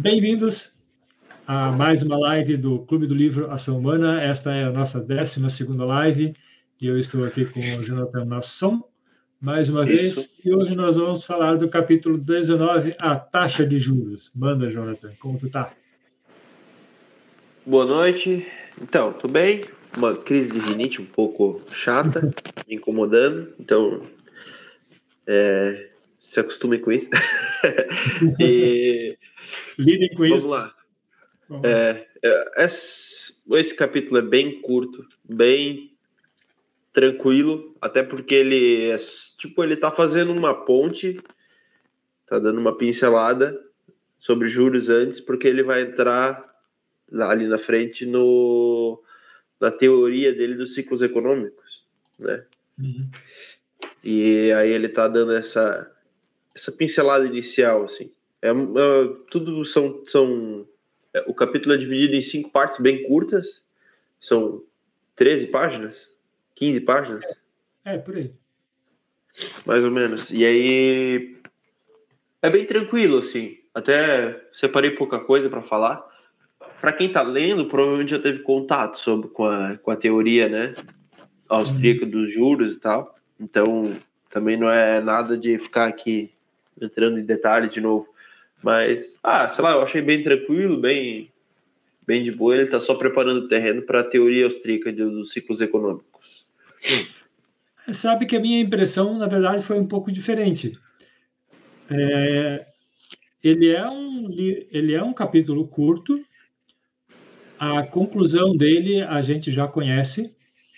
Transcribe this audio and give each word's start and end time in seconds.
Bem-vindos 0.00 0.78
a 1.44 1.72
mais 1.72 2.02
uma 2.02 2.16
live 2.16 2.56
do 2.56 2.78
Clube 2.86 3.08
do 3.08 3.14
Livro 3.16 3.50
Ação 3.50 3.80
Humana. 3.80 4.22
Esta 4.22 4.54
é 4.54 4.62
a 4.62 4.70
nossa 4.70 5.00
12 5.00 5.40
live 5.76 6.34
e 6.80 6.86
eu 6.86 6.96
estou 7.00 7.24
aqui 7.24 7.44
com 7.44 7.58
o 7.58 7.82
Jonathan 7.82 8.24
Nasson, 8.24 8.80
mais 9.40 9.68
uma 9.68 9.82
Isso. 9.82 10.20
vez, 10.20 10.30
e 10.44 10.54
hoje 10.54 10.76
nós 10.76 10.94
vamos 10.94 11.24
falar 11.24 11.56
do 11.56 11.68
capítulo 11.68 12.16
19, 12.16 12.94
a 13.00 13.16
taxa 13.16 13.66
de 13.66 13.76
juros. 13.76 14.30
Manda, 14.36 14.70
Jonathan, 14.70 15.10
como 15.18 15.36
tu 15.36 15.50
tá? 15.50 15.72
Boa 17.66 17.84
noite. 17.84 18.46
Então, 18.80 19.12
tudo 19.12 19.32
bem? 19.32 19.64
Uma 19.96 20.14
crise 20.14 20.52
de 20.52 20.60
rinite 20.60 21.02
um 21.02 21.06
pouco 21.06 21.60
chata, 21.72 22.32
me 22.68 22.76
incomodando, 22.76 23.52
então 23.58 24.06
é, 25.26 25.88
se 26.20 26.38
acostumem 26.38 26.78
com 26.78 26.92
isso. 26.92 27.10
e 28.38 29.17
Lidem 29.78 30.08
com 30.10 30.24
vamos 30.24 30.40
isso. 30.40 30.48
Lá. 30.48 30.74
Vamos 31.48 31.62
lá. 31.62 31.70
É, 31.70 32.08
é, 32.22 32.64
esse, 32.64 33.34
esse 33.52 33.74
capítulo 33.74 34.18
é 34.18 34.22
bem 34.22 34.60
curto, 34.60 35.06
bem 35.24 35.96
tranquilo, 36.92 37.76
até 37.80 38.02
porque 38.02 38.34
ele 38.34 38.90
é, 38.90 38.98
tipo, 39.38 39.62
ele 39.62 39.76
tá 39.76 39.90
fazendo 39.90 40.32
uma 40.32 40.52
ponte, 40.52 41.20
tá 42.26 42.38
dando 42.38 42.58
uma 42.58 42.76
pincelada 42.76 43.58
sobre 44.18 44.48
juros 44.48 44.88
antes, 44.88 45.20
porque 45.20 45.46
ele 45.46 45.62
vai 45.62 45.82
entrar 45.82 46.44
ali 47.12 47.46
na 47.46 47.58
frente 47.58 48.04
no 48.04 49.02
na 49.60 49.70
teoria 49.70 50.32
dele 50.32 50.54
dos 50.54 50.74
ciclos 50.74 51.02
econômicos, 51.02 51.84
né? 52.18 52.44
Uhum. 52.78 53.10
E 54.04 54.52
aí 54.52 54.70
ele 54.70 54.88
tá 54.88 55.08
dando 55.08 55.32
essa 55.32 55.90
essa 56.54 56.72
pincelada 56.72 57.26
inicial 57.26 57.84
assim. 57.84 58.12
É, 58.40 58.50
é 58.50 58.52
tudo 59.30 59.64
são 59.64 60.02
são 60.06 60.66
é, 61.14 61.24
o 61.26 61.34
capítulo 61.34 61.74
é 61.74 61.78
dividido 61.78 62.14
em 62.14 62.20
cinco 62.20 62.50
partes 62.50 62.78
bem 62.78 63.04
curtas. 63.04 63.62
São 64.20 64.62
13 65.16 65.48
páginas, 65.48 66.08
15 66.56 66.80
páginas. 66.80 67.24
É, 67.84 67.98
por 67.98 68.16
aí. 68.16 68.32
Mais 69.64 69.84
ou 69.84 69.90
menos. 69.90 70.30
E 70.30 70.44
aí 70.44 71.36
é 72.42 72.50
bem 72.50 72.66
tranquilo 72.66 73.18
assim. 73.18 73.58
Até 73.74 74.42
separei 74.52 74.90
pouca 74.90 75.20
coisa 75.20 75.48
para 75.48 75.62
falar. 75.62 76.04
Para 76.80 76.92
quem 76.92 77.08
está 77.08 77.22
lendo, 77.22 77.66
provavelmente 77.66 78.10
já 78.10 78.18
teve 78.18 78.40
contato 78.40 78.98
sobre 78.98 79.28
com 79.28 79.46
a, 79.46 79.76
com 79.78 79.90
a 79.90 79.96
teoria, 79.96 80.48
né, 80.48 80.74
austríaca 81.48 82.04
uhum. 82.04 82.10
dos 82.10 82.32
juros 82.32 82.74
e 82.74 82.80
tal. 82.80 83.16
Então, 83.38 83.92
também 84.30 84.56
não 84.56 84.70
é 84.70 85.00
nada 85.00 85.36
de 85.36 85.58
ficar 85.58 85.88
aqui 85.88 86.30
entrando 86.80 87.18
em 87.18 87.24
detalhe 87.24 87.68
de 87.68 87.80
novo. 87.80 88.08
Mas, 88.62 89.14
ah, 89.22 89.48
sei 89.48 89.62
lá, 89.62 89.72
eu 89.72 89.82
achei 89.82 90.02
bem 90.02 90.22
tranquilo, 90.22 90.80
bem, 90.80 91.30
bem 92.06 92.22
de 92.22 92.32
boa. 92.32 92.54
Ele 92.54 92.64
está 92.64 92.80
só 92.80 92.94
preparando 92.94 93.44
o 93.44 93.48
terreno 93.48 93.82
para 93.82 94.00
a 94.00 94.04
teoria 94.04 94.44
austríaca 94.44 94.92
dos 94.92 95.30
ciclos 95.30 95.60
econômicos. 95.60 96.46
Sabe 97.92 98.26
que 98.26 98.36
a 98.36 98.40
minha 98.40 98.60
impressão, 98.60 99.16
na 99.16 99.26
verdade, 99.26 99.62
foi 99.62 99.78
um 99.78 99.86
pouco 99.86 100.12
diferente. 100.12 100.78
É, 101.90 102.66
ele, 103.42 103.70
é 103.70 103.88
um, 103.88 104.28
ele 104.30 104.94
é 104.94 105.02
um 105.02 105.12
capítulo 105.12 105.66
curto. 105.66 106.22
A 107.58 107.82
conclusão 107.82 108.56
dele 108.56 109.02
a 109.02 109.22
gente 109.22 109.50
já 109.50 109.66
conhece, 109.66 110.34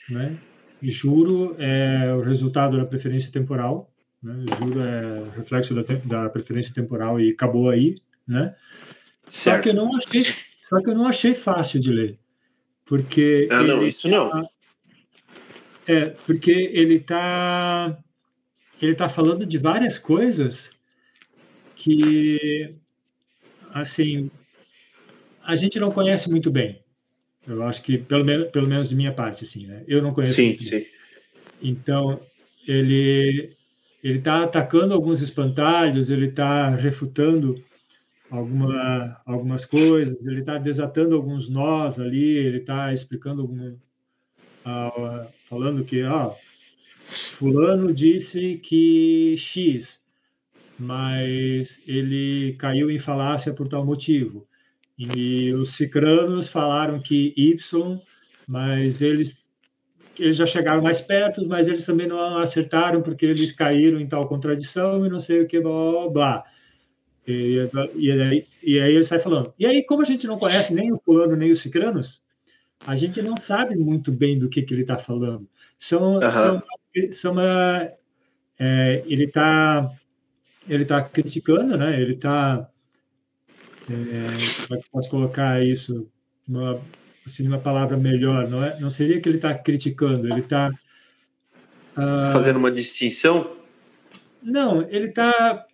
né? 0.09 0.39
Juro 0.83 1.57
é 1.59 2.15
o 2.15 2.23
resultado 2.23 2.79
da 2.79 2.87
preferência 2.87 3.31
temporal. 3.31 3.90
Né? 4.23 4.45
Juro 4.59 4.81
é 4.81 5.31
reflexo 5.37 5.75
da, 5.75 5.83
da 5.83 6.29
preferência 6.29 6.75
temporal 6.75 7.19
e 7.21 7.31
acabou 7.31 7.71
aí, 7.71 7.97
né? 8.27 8.55
Só 9.31 9.59
que 9.59 9.71
eu 9.71 9.75
não 9.75 9.97
achei, 9.97 10.25
só 10.69 10.81
que 10.83 10.91
eu 10.91 10.95
não 10.95 11.07
achei 11.07 11.35
fácil 11.35 11.81
de 11.81 11.91
ler, 11.91 12.19
porque 12.85 13.49
ah 13.51 13.63
não, 13.63 13.87
isso 13.87 14.09
não. 14.09 14.29
Tá, 14.29 14.49
é 15.87 16.07
porque 16.27 16.51
ele 16.51 16.97
está 16.97 17.97
ele 18.83 18.95
tá 18.95 19.09
falando 19.09 19.47
de 19.47 19.57
várias 19.57 19.97
coisas 19.97 20.71
que 21.75 22.75
assim 23.73 24.31
a 25.43 25.57
gente 25.57 25.79
não 25.79 25.91
conhece 25.91 26.29
muito 26.29 26.51
bem. 26.51 26.83
Eu 27.47 27.63
acho 27.63 27.83
que 27.83 27.97
pelo 27.97 28.25
menos 28.25 28.51
pelo 28.51 28.69
menos 28.69 28.89
de 28.89 28.97
minha 28.97 29.13
parte 29.13 29.45
assim, 29.45 29.67
né? 29.67 29.85
Eu 29.89 30.03
não 30.03 30.13
conheço. 30.13 30.35
Sim, 30.35 30.59
sim. 30.59 30.71
Bem. 30.71 30.87
Então 31.63 32.21
ele 32.67 33.57
ele 34.03 34.19
está 34.19 34.45
atacando 34.45 34.95
alguns 34.95 35.21
espantalhos, 35.21 36.11
ele 36.11 36.27
está 36.27 36.71
refutando 36.71 37.63
alguma, 38.31 39.21
algumas 39.27 39.65
coisas, 39.65 40.27
ele 40.27 40.41
está 40.41 40.57
desatando 40.59 41.15
alguns 41.15 41.49
nós 41.49 41.99
ali, 41.99 42.37
ele 42.37 42.59
está 42.59 42.93
explicando 42.93 43.43
algum, 43.43 43.77
falando 45.49 45.85
que 45.85 46.03
ah, 46.03 46.33
fulano 47.37 47.93
disse 47.93 48.57
que 48.57 49.35
X, 49.37 50.03
mas 50.79 51.81
ele 51.87 52.55
caiu 52.59 52.91
em 52.91 52.99
falácia 52.99 53.53
por 53.53 53.69
tal 53.69 53.85
motivo. 53.85 54.47
E 54.99 55.53
os 55.55 55.71
cicranos 55.71 56.47
falaram 56.47 57.01
que 57.01 57.35
Y, 57.37 58.03
mas 58.47 59.01
eles 59.01 59.40
eles 60.19 60.37
já 60.37 60.47
chegaram 60.47 60.83
mais 60.83 61.01
perto, 61.01 61.47
mas 61.47 61.69
eles 61.69 61.85
também 61.85 62.07
não 62.07 62.39
acertaram 62.39 63.03
porque 63.03 63.25
eles 63.27 63.53
caíram 63.53 64.01
em 64.01 64.07
tal 64.07 64.29
contradição 64.29 65.07
e 65.07 65.09
não 65.09 65.19
sei 65.19 65.43
o 65.43 65.47
que, 65.47 65.61
blá, 65.61 65.73
blá, 65.73 66.09
blá. 66.11 66.45
E, 67.27 67.69
e, 67.95 68.11
aí, 68.11 68.47
e 68.63 68.81
aí 68.81 68.95
ele 68.95 69.05
sai 69.05 69.19
falando. 69.19 69.55
E 69.59 69.67
aí, 69.67 69.85
como 69.85 70.03
a 70.03 70.05
gente 70.05 70.27
não 70.27 70.39
conhece 70.39 70.75
nem 70.75 70.93
o 70.93 70.99
fulano 70.99 71.37
nem 71.37 71.51
os 71.51 71.61
cicranos, 71.61 72.23
a 72.87 72.97
gente 72.97 73.23
não 73.23 73.37
sabe 73.37 73.77
muito 73.77 74.11
bem 74.11 74.39
do 74.39 74.49
que, 74.49 74.63
que 74.63 74.75
ele 74.75 74.83
está 74.83 74.99
falando. 74.99 75.49
São, 75.79 76.15
uhum. 76.15 76.33
são, 76.33 76.63
são 77.13 77.33
uma, 77.33 77.91
é, 78.59 79.03
ele 79.07 79.25
está 79.25 79.91
ele 80.69 80.85
tá 80.85 81.03
criticando, 81.03 81.77
né? 81.77 82.01
Ele 82.01 82.15
está 82.15 82.69
é, 83.89 84.67
como 84.67 84.79
é 84.79 84.83
que 84.83 84.91
posso 84.91 85.11
colocar 85.11 85.65
isso? 85.65 86.09
Uma, 86.47 86.81
assim, 87.27 87.47
uma 87.47 87.59
palavra 87.59 87.97
melhor, 87.97 88.49
não, 88.49 88.65
é, 88.65 88.79
não 88.81 88.91
seria 88.91 89.21
que 89.21 89.29
ele 89.29 89.37
está 89.39 89.55
criticando, 89.55 90.27
ele 90.27 90.41
está. 90.41 90.71
Uh, 91.93 92.33
Fazendo 92.33 92.59
uma 92.59 92.71
distinção? 92.71 93.57
Não, 94.43 94.83
ele 94.89 95.09
está 95.09 95.67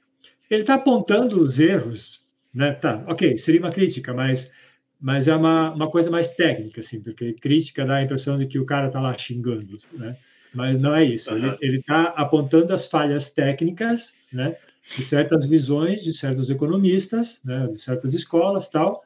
ele 0.50 0.64
tá 0.64 0.74
apontando 0.74 1.40
os 1.40 1.58
erros, 1.58 2.20
né? 2.54 2.72
Tá, 2.72 3.04
ok, 3.06 3.36
seria 3.36 3.60
uma 3.60 3.70
crítica, 3.70 4.14
mas, 4.14 4.52
mas 5.00 5.28
é 5.28 5.34
uma, 5.34 5.72
uma 5.72 5.90
coisa 5.90 6.10
mais 6.10 6.30
técnica, 6.30 6.80
assim, 6.80 7.00
porque 7.00 7.32
crítica 7.34 7.84
dá 7.84 7.96
a 7.96 8.02
impressão 8.02 8.38
de 8.38 8.46
que 8.46 8.58
o 8.58 8.66
cara 8.66 8.86
está 8.86 9.00
lá 9.00 9.16
xingando, 9.16 9.78
né? 9.92 10.16
Mas 10.54 10.80
não 10.80 10.94
é 10.94 11.04
isso. 11.04 11.34
Uhum. 11.34 11.56
Ele 11.60 11.78
está 11.78 12.04
apontando 12.16 12.72
as 12.72 12.86
falhas 12.86 13.28
técnicas, 13.28 14.14
né? 14.32 14.56
De 14.96 15.02
certas 15.02 15.44
visões 15.44 16.02
de 16.02 16.12
certos 16.12 16.48
economistas, 16.48 17.42
né? 17.44 17.66
De 17.66 17.78
certas 17.78 18.14
escolas, 18.14 18.68
tal. 18.68 19.04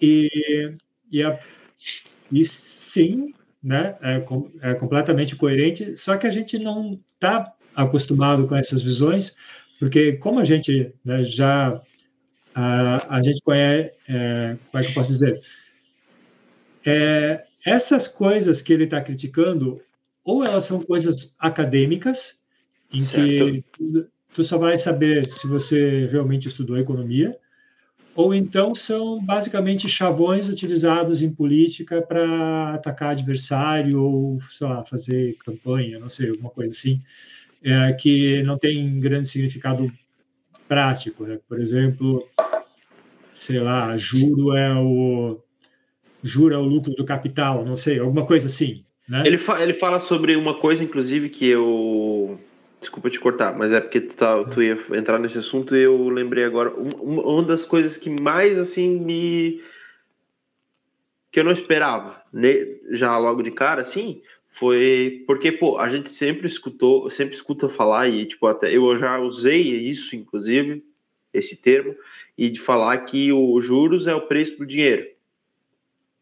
E 0.00 0.74
e, 1.10 1.22
a, 1.22 1.38
e 2.30 2.44
sim, 2.44 3.34
né, 3.62 3.96
é, 4.02 4.24
é 4.62 4.74
completamente 4.74 5.36
coerente, 5.36 5.96
só 5.96 6.16
que 6.16 6.26
a 6.26 6.30
gente 6.30 6.58
não 6.58 6.98
está 7.14 7.52
acostumado 7.74 8.46
com 8.46 8.56
essas 8.56 8.82
visões, 8.82 9.36
porque 9.78 10.14
como 10.14 10.40
a 10.40 10.44
gente 10.44 10.92
né, 11.04 11.24
já 11.24 11.80
a, 12.54 13.16
a 13.16 13.22
gente 13.22 13.40
conhece, 13.42 13.92
é, 14.08 14.56
como 14.70 14.82
é 14.82 14.86
que 14.86 14.90
eu 14.90 14.94
posso 14.94 15.12
dizer, 15.12 15.40
é, 16.84 17.44
essas 17.64 18.08
coisas 18.08 18.62
que 18.62 18.72
ele 18.72 18.84
está 18.84 19.00
criticando, 19.00 19.80
ou 20.24 20.44
elas 20.44 20.64
são 20.64 20.80
coisas 20.80 21.34
acadêmicas, 21.38 22.40
em 22.92 23.02
certo. 23.02 23.24
que 23.26 23.64
tu, 23.72 24.08
tu 24.34 24.44
só 24.44 24.58
vai 24.58 24.76
saber 24.76 25.28
se 25.28 25.46
você 25.46 26.06
realmente 26.06 26.48
estudou 26.48 26.78
economia, 26.78 27.36
ou 28.20 28.34
então 28.34 28.74
são 28.74 29.18
basicamente 29.24 29.88
chavões 29.88 30.46
utilizados 30.46 31.22
em 31.22 31.32
política 31.32 32.02
para 32.02 32.74
atacar 32.74 33.10
adversário 33.10 34.02
ou, 34.02 34.40
sei 34.50 34.66
lá, 34.66 34.84
fazer 34.84 35.36
campanha, 35.38 35.98
não 35.98 36.10
sei, 36.10 36.28
alguma 36.28 36.50
coisa 36.50 36.70
assim, 36.70 37.00
é, 37.64 37.92
que 37.94 38.42
não 38.42 38.58
tem 38.58 39.00
grande 39.00 39.26
significado 39.26 39.90
prático. 40.68 41.24
Né? 41.24 41.38
Por 41.48 41.58
exemplo, 41.58 42.28
sei 43.32 43.58
lá, 43.58 43.96
juro 43.96 44.54
é 44.54 44.74
o 44.74 45.40
juro 46.22 46.54
é 46.54 46.58
o 46.58 46.62
lucro 46.62 46.92
do 46.92 47.04
capital, 47.04 47.64
não 47.64 47.74
sei, 47.74 47.98
alguma 47.98 48.26
coisa 48.26 48.48
assim. 48.48 48.84
Né? 49.08 49.22
Ele, 49.24 49.38
fa 49.38 49.62
ele 49.62 49.72
fala 49.72 49.98
sobre 49.98 50.36
uma 50.36 50.60
coisa, 50.60 50.84
inclusive, 50.84 51.30
que 51.30 51.46
eu 51.46 52.38
Desculpa 52.80 53.10
te 53.10 53.20
cortar, 53.20 53.56
mas 53.56 53.72
é 53.72 53.80
porque 53.80 54.00
tu, 54.00 54.16
tá, 54.16 54.42
tu 54.44 54.62
ia 54.62 54.78
entrar 54.92 55.18
nesse 55.18 55.38
assunto 55.38 55.76
e 55.76 55.82
eu 55.82 56.08
lembrei 56.08 56.44
agora. 56.44 56.70
Uma, 56.70 57.22
uma 57.22 57.42
das 57.44 57.64
coisas 57.64 57.98
que 57.98 58.08
mais, 58.08 58.58
assim, 58.58 58.98
me. 58.98 59.62
que 61.30 61.40
eu 61.40 61.44
não 61.44 61.52
esperava, 61.52 62.22
né, 62.32 62.66
já 62.90 63.18
logo 63.18 63.42
de 63.42 63.50
cara, 63.50 63.82
assim, 63.82 64.22
foi 64.48 65.22
porque, 65.26 65.52
pô, 65.52 65.78
a 65.78 65.90
gente 65.90 66.08
sempre 66.08 66.46
escutou, 66.46 67.10
sempre 67.10 67.34
escuta 67.34 67.68
falar 67.68 68.08
e, 68.08 68.24
tipo, 68.24 68.46
até 68.46 68.74
eu 68.74 68.98
já 68.98 69.18
usei 69.18 69.60
isso, 69.60 70.16
inclusive, 70.16 70.82
esse 71.34 71.56
termo, 71.56 71.94
e 72.36 72.48
de 72.48 72.60
falar 72.60 72.96
que 73.04 73.30
o 73.30 73.60
juros 73.60 74.06
é 74.06 74.14
o 74.14 74.26
preço 74.26 74.56
do 74.56 74.66
dinheiro. 74.66 75.06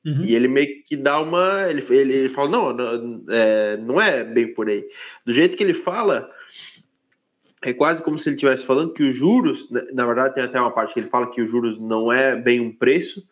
Uhum. 0.08 0.24
E 0.24 0.34
ele 0.34 0.48
meio 0.48 0.82
que 0.84 0.96
dá 0.96 1.20
uma. 1.20 1.68
Ele, 1.68 1.84
ele, 1.90 2.12
ele 2.14 2.28
fala: 2.30 2.48
não, 2.48 2.72
não 2.72 3.22
é, 3.30 3.76
não 3.76 4.00
é 4.00 4.24
bem 4.24 4.54
por 4.54 4.68
aí. 4.68 4.84
Do 5.26 5.32
jeito 5.32 5.56
que 5.56 5.62
ele 5.62 5.74
fala, 5.74 6.30
é 7.62 7.72
quase 7.74 8.02
como 8.02 8.18
se 8.18 8.28
ele 8.28 8.36
estivesse 8.36 8.64
falando 8.64 8.94
que 8.94 9.02
os 9.02 9.14
juros, 9.14 9.68
na 9.70 10.06
verdade, 10.06 10.34
tem 10.34 10.44
até 10.44 10.58
uma 10.58 10.70
parte 10.70 10.94
que 10.94 11.00
ele 11.00 11.10
fala 11.10 11.30
que 11.30 11.42
os 11.42 11.50
juros 11.50 11.78
não 11.78 12.10
é 12.10 12.34
bem 12.34 12.58
um 12.60 12.72
preço, 12.72 13.26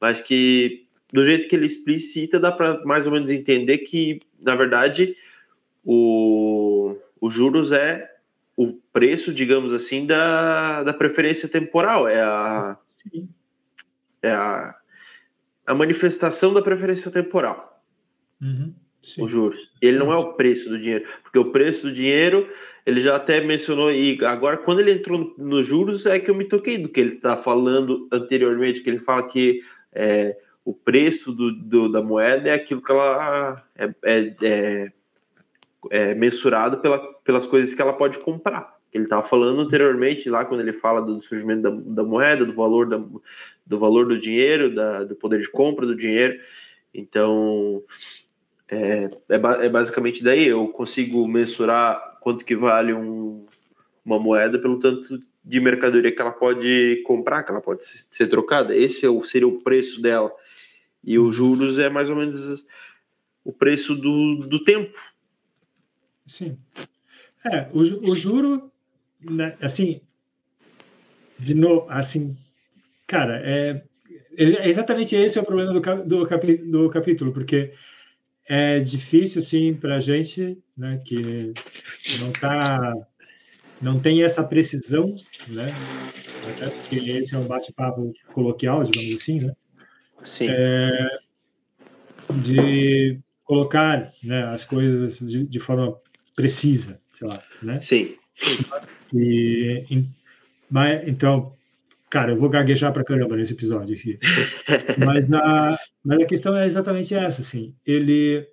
mas 0.00 0.20
que 0.20 0.86
do 1.12 1.24
jeito 1.24 1.48
que 1.48 1.56
ele 1.56 1.66
explicita, 1.66 2.38
dá 2.38 2.52
para 2.52 2.84
mais 2.84 3.06
ou 3.06 3.12
menos 3.12 3.30
entender 3.30 3.78
que, 3.78 4.20
na 4.38 4.54
verdade, 4.54 5.16
o, 5.82 6.96
o 7.18 7.30
juros 7.30 7.72
é 7.72 8.10
o 8.54 8.74
preço, 8.92 9.32
digamos 9.32 9.72
assim, 9.72 10.04
da, 10.04 10.82
da 10.82 10.92
preferência 10.92 11.48
temporal, 11.48 12.06
é 12.08 12.20
a, 12.20 12.76
é 14.20 14.30
a, 14.30 14.74
a 15.68 15.74
manifestação 15.74 16.54
da 16.54 16.62
preferência 16.62 17.10
temporal. 17.10 17.82
Uhum, 18.40 18.72
os 19.18 19.30
juros. 19.30 19.70
Ele 19.82 19.98
não 19.98 20.10
é 20.10 20.16
o 20.16 20.32
preço 20.32 20.70
do 20.70 20.78
dinheiro, 20.78 21.04
porque 21.22 21.38
o 21.38 21.52
preço 21.52 21.82
do 21.82 21.92
dinheiro, 21.92 22.48
ele 22.86 23.02
já 23.02 23.16
até 23.16 23.42
mencionou, 23.42 23.92
e 23.92 24.18
agora, 24.24 24.56
quando 24.56 24.80
ele 24.80 24.92
entrou 24.92 25.34
nos 25.36 25.66
juros, 25.66 26.06
é 26.06 26.18
que 26.18 26.30
eu 26.30 26.34
me 26.34 26.46
toquei 26.46 26.78
do 26.78 26.88
que 26.88 26.98
ele 26.98 27.16
está 27.16 27.36
falando 27.36 28.08
anteriormente, 28.10 28.80
que 28.80 28.88
ele 28.88 28.98
fala 28.98 29.28
que 29.28 29.60
é, 29.92 30.38
o 30.64 30.72
preço 30.72 31.32
do, 31.32 31.52
do, 31.52 31.92
da 31.92 32.00
moeda 32.00 32.48
é 32.48 32.54
aquilo 32.54 32.80
que 32.80 32.90
ela 32.90 33.62
é, 33.76 33.90
é, 34.04 34.36
é, 34.42 34.92
é 35.90 36.14
mensurado 36.14 36.78
pela, 36.78 36.98
pelas 37.24 37.46
coisas 37.46 37.74
que 37.74 37.82
ela 37.82 37.92
pode 37.92 38.18
comprar. 38.20 38.77
Ele 38.92 39.04
estava 39.04 39.22
falando 39.22 39.60
anteriormente 39.60 40.30
lá 40.30 40.44
quando 40.44 40.60
ele 40.60 40.72
fala 40.72 41.02
do 41.02 41.20
surgimento 41.20 41.62
da, 41.62 41.70
da 41.70 42.04
moeda, 42.04 42.44
do 42.44 42.54
valor 42.54 42.88
da, 42.88 42.98
do 43.66 43.78
valor 43.78 44.06
do 44.06 44.18
dinheiro, 44.18 44.74
da, 44.74 45.04
do 45.04 45.14
poder 45.14 45.40
de 45.40 45.50
compra 45.50 45.86
do 45.86 45.94
dinheiro. 45.94 46.40
Então 46.94 47.82
é, 48.68 49.10
é, 49.28 49.66
é 49.66 49.68
basicamente 49.68 50.22
daí 50.22 50.46
eu 50.46 50.68
consigo 50.68 51.26
mensurar 51.28 52.18
quanto 52.20 52.44
que 52.44 52.56
vale 52.56 52.92
um, 52.92 53.46
uma 54.04 54.18
moeda 54.18 54.58
pelo 54.58 54.78
tanto 54.78 55.22
de 55.44 55.60
mercadoria 55.60 56.12
que 56.12 56.20
ela 56.20 56.30
pode 56.30 57.02
comprar, 57.06 57.42
que 57.42 57.50
ela 57.50 57.60
pode 57.60 57.84
ser 57.84 58.26
trocada. 58.26 58.76
Esse 58.76 59.06
é 59.06 59.08
o, 59.08 59.24
seria 59.24 59.48
o 59.48 59.62
preço 59.62 60.00
dela. 60.00 60.30
E 61.02 61.18
os 61.18 61.34
juros 61.34 61.78
é 61.78 61.88
mais 61.88 62.10
ou 62.10 62.16
menos 62.16 62.66
o 63.44 63.52
preço 63.52 63.94
do, 63.94 64.46
do 64.46 64.62
tempo. 64.62 64.98
Sim. 66.26 66.58
É, 67.44 67.68
o, 67.72 68.10
o 68.10 68.16
juro, 68.16 68.67
assim, 69.60 70.00
de 71.38 71.54
novo, 71.54 71.86
assim, 71.90 72.36
cara, 73.06 73.40
é, 73.44 73.82
é 74.36 74.68
exatamente 74.68 75.14
esse 75.16 75.38
é 75.38 75.42
o 75.42 75.44
problema 75.44 75.72
do, 75.72 75.80
do, 76.04 76.26
capi, 76.26 76.56
do 76.56 76.90
capítulo, 76.90 77.32
porque 77.32 77.72
é 78.46 78.80
difícil, 78.80 79.40
assim, 79.40 79.74
para 79.74 79.96
a 79.96 80.00
gente, 80.00 80.58
né, 80.76 81.00
que 81.04 81.52
não 82.18 82.32
tá, 82.32 82.94
não 83.80 84.00
tem 84.00 84.22
essa 84.22 84.42
precisão, 84.42 85.14
né, 85.46 85.66
até 86.50 86.70
porque 86.70 86.96
esse 87.10 87.34
é 87.34 87.38
um 87.38 87.46
bate-papo 87.46 88.12
coloquial, 88.32 88.84
digamos 88.84 89.20
assim, 89.20 89.40
né, 89.40 89.52
Sim. 90.24 90.48
É, 90.50 91.08
de 92.42 93.20
colocar 93.44 94.12
né, 94.22 94.44
as 94.44 94.64
coisas 94.64 95.18
de, 95.18 95.46
de, 95.46 95.60
forma 95.60 95.96
precisa, 96.34 97.00
sei 97.14 97.26
lá, 97.26 97.42
né? 97.62 97.80
Sim. 97.80 98.14
E, 99.14 100.04
mas, 100.70 101.06
então, 101.08 101.54
cara, 102.10 102.32
eu 102.32 102.38
vou 102.38 102.48
gaguejar 102.48 102.92
para 102.92 103.04
caramba 103.04 103.36
nesse 103.36 103.52
episódio 103.52 103.94
aqui. 103.94 104.18
mas, 105.04 105.32
a, 105.32 105.78
mas 106.04 106.20
a 106.20 106.26
questão 106.26 106.56
é 106.56 106.66
exatamente 106.66 107.14
essa, 107.14 107.40
assim. 107.40 107.74
Ele, 107.86 108.46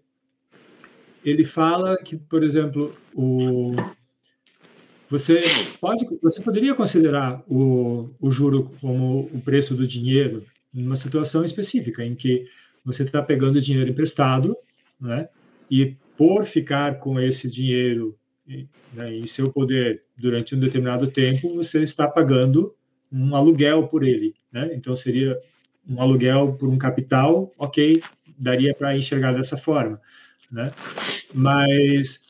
ele 1.23 1.45
fala 1.45 1.97
que, 1.97 2.15
por 2.15 2.43
exemplo, 2.43 2.95
o, 3.13 3.73
você 5.09 5.43
pode, 5.79 6.05
você 6.21 6.41
poderia 6.41 6.73
considerar 6.73 7.43
o, 7.47 8.09
o 8.19 8.31
juro 8.31 8.71
como 8.81 9.29
o 9.33 9.41
preço 9.41 9.75
do 9.75 9.85
dinheiro 9.85 10.45
numa 10.73 10.95
situação 10.95 11.43
específica 11.45 12.03
em 12.03 12.15
que 12.15 12.45
você 12.83 13.03
está 13.03 13.21
pegando 13.21 13.61
dinheiro 13.61 13.89
emprestado, 13.89 14.55
né? 14.99 15.29
E 15.69 15.95
por 16.17 16.45
ficar 16.45 16.99
com 16.99 17.19
esse 17.19 17.49
dinheiro 17.49 18.17
né, 18.93 19.15
em 19.15 19.25
seu 19.25 19.51
poder 19.51 20.03
durante 20.17 20.55
um 20.55 20.59
determinado 20.59 21.07
tempo, 21.07 21.55
você 21.55 21.83
está 21.83 22.07
pagando 22.07 22.75
um 23.11 23.35
aluguel 23.35 23.87
por 23.87 24.03
ele, 24.03 24.35
né? 24.51 24.71
Então 24.73 24.95
seria 24.95 25.37
um 25.87 26.01
aluguel 26.01 26.53
por 26.53 26.69
um 26.69 26.77
capital, 26.77 27.51
ok, 27.57 28.01
daria 28.37 28.73
para 28.73 28.97
enxergar 28.97 29.33
dessa 29.33 29.57
forma, 29.57 29.99
né? 30.51 30.71
Mas 31.33 32.23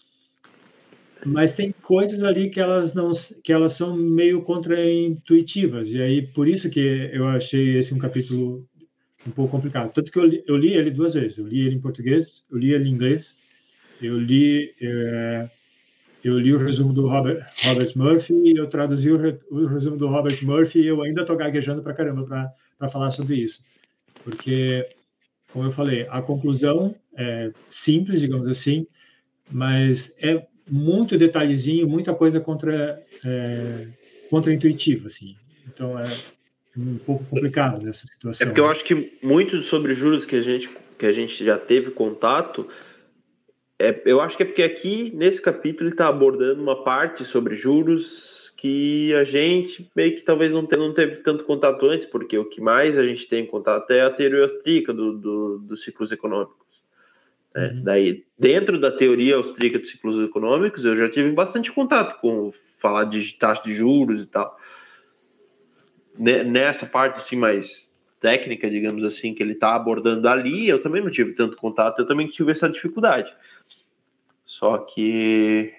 mas 1.26 1.54
tem 1.54 1.74
coisas 1.82 2.22
ali 2.22 2.52
que 2.52 2.60
elas 2.60 2.94
não 2.94 3.10
que 3.44 3.52
elas 3.52 3.74
são 3.74 3.98
meio 3.98 4.44
contraintuitivas 4.44 5.90
e 5.92 6.00
aí 6.00 6.22
por 6.22 6.48
isso 6.48 6.70
que 6.70 6.80
eu 7.12 7.28
achei 7.28 7.80
esse 7.80 7.94
um 7.94 7.98
capítulo 7.98 8.68
um 9.26 9.32
pouco 9.32 9.52
complicado 9.52 9.92
tanto 9.92 10.12
que 10.12 10.20
eu 10.20 10.26
li, 10.26 10.44
eu 10.48 10.56
li 10.56 10.74
ele 10.74 10.92
duas 10.92 11.16
vezes 11.16 11.40
eu 11.40 11.48
li 11.48 11.62
ele 11.66 11.76
em 11.76 11.82
português 11.82 12.44
eu 12.52 12.60
li 12.60 12.74
ele 12.74 12.88
em 12.88 12.92
inglês 12.92 13.36
eu 14.00 14.20
li 14.20 14.76
é, 14.80 15.50
eu 16.26 16.40
li 16.40 16.54
o 16.54 16.58
resumo 16.58 16.92
do 16.92 17.08
Robert, 17.08 17.46
Robert 17.64 17.92
Murphy 17.96 18.58
eu 18.58 18.68
traduzi 18.68 19.12
o, 19.12 19.18
re, 19.18 19.38
o 19.50 19.66
resumo 19.66 19.98
do 19.98 20.08
Robert 20.08 20.38
Murphy 20.44 20.82
e 20.82 20.88
eu 20.88 21.02
ainda 21.02 21.22
estou 21.22 21.36
gaguejando 21.36 21.82
para 21.82 21.94
caramba 21.94 22.54
para 22.78 22.90
falar 22.90 23.12
sobre 23.12 23.36
isso 23.36 23.64
porque 24.24 24.88
como 25.54 25.66
eu 25.66 25.72
falei 25.72 26.08
a 26.10 26.22
conclusão 26.22 26.96
é 27.18 27.52
simples 27.70 28.20
digamos 28.20 28.48
assim 28.48 28.88
mas 29.52 30.16
é 30.20 30.46
muito 30.70 31.18
detalhezinho, 31.18 31.88
muita 31.88 32.14
coisa 32.14 32.40
contra 32.40 33.02
é, 33.24 33.88
contra-intuitiva, 34.30 35.08
assim. 35.08 35.36
Então 35.68 35.98
é 36.00 36.18
um 36.78 36.98
pouco 36.98 37.24
complicado 37.26 37.82
nessa 37.84 38.06
situação. 38.06 38.46
É 38.46 38.50
porque 38.50 38.60
eu 38.60 38.70
acho 38.70 38.84
que 38.84 39.18
muito 39.22 39.62
sobre 39.64 39.94
juros 39.94 40.26
que 40.26 40.36
a 40.36 40.42
gente 40.42 40.70
que 40.98 41.06
a 41.06 41.12
gente 41.12 41.44
já 41.44 41.58
teve 41.58 41.92
contato, 41.92 42.68
é, 43.78 44.02
eu 44.06 44.22
acho 44.22 44.38
que 44.38 44.44
é 44.44 44.46
porque 44.46 44.64
aqui 44.64 45.12
nesse 45.16 45.42
capítulo 45.42 45.88
ele 45.88 45.94
está 45.94 46.08
abordando 46.08 46.62
uma 46.62 46.84
parte 46.84 47.26
sobre 47.26 47.56
juros 47.56 48.54
que 48.58 49.14
a 49.14 49.24
gente 49.24 49.92
meio 49.96 50.16
que 50.16 50.22
talvez 50.22 50.52
não, 50.52 50.66
te, 50.66 50.78
não 50.78 50.94
teve 50.94 51.18
tanto 51.18 51.44
contato 51.44 51.86
antes, 51.86 52.06
porque 52.06 52.38
o 52.38 52.46
que 52.46 52.62
mais 52.62 52.98
a 52.98 53.04
gente 53.04 53.28
tem 53.28 53.46
contato 53.46 53.92
é 53.92 54.02
a 54.02 54.10
teoria 54.10 54.44
austríaca 54.44 54.94
do, 54.94 55.18
do, 55.18 55.60
dos 55.60 55.84
ciclos 55.84 56.12
econômicos. 56.12 56.66
É, 57.54 57.68
uhum. 57.68 57.84
Daí, 57.84 58.24
dentro 58.40 58.80
da 58.80 58.92
teoria 58.92 59.36
austríaca 59.36 59.80
dos 59.80 59.90
ciclos 59.90 60.26
econômicos, 60.28 60.86
eu 60.86 60.96
já 60.96 61.10
tive 61.10 61.32
bastante 61.32 61.72
contato 61.72 62.20
com 62.22 62.54
falar 62.80 63.06
de 63.06 63.34
taxa 63.34 63.64
de 63.64 63.74
juros 63.74 64.24
e 64.24 64.28
tal. 64.28 64.58
Nessa 66.18 66.86
parte 66.86 67.18
assim 67.18 67.36
mais 67.36 67.94
técnica, 68.22 68.70
digamos 68.70 69.04
assim, 69.04 69.34
que 69.34 69.44
ele 69.44 69.54
está 69.54 69.76
abordando 69.76 70.28
ali, 70.28 70.68
eu 70.68 70.82
também 70.82 71.04
não 71.04 71.12
tive 71.12 71.34
tanto 71.34 71.58
contato, 71.58 72.00
eu 72.00 72.08
também 72.08 72.28
tive 72.28 72.52
essa 72.52 72.70
dificuldade. 72.70 73.32
Só 74.46 74.78
que 74.80 75.74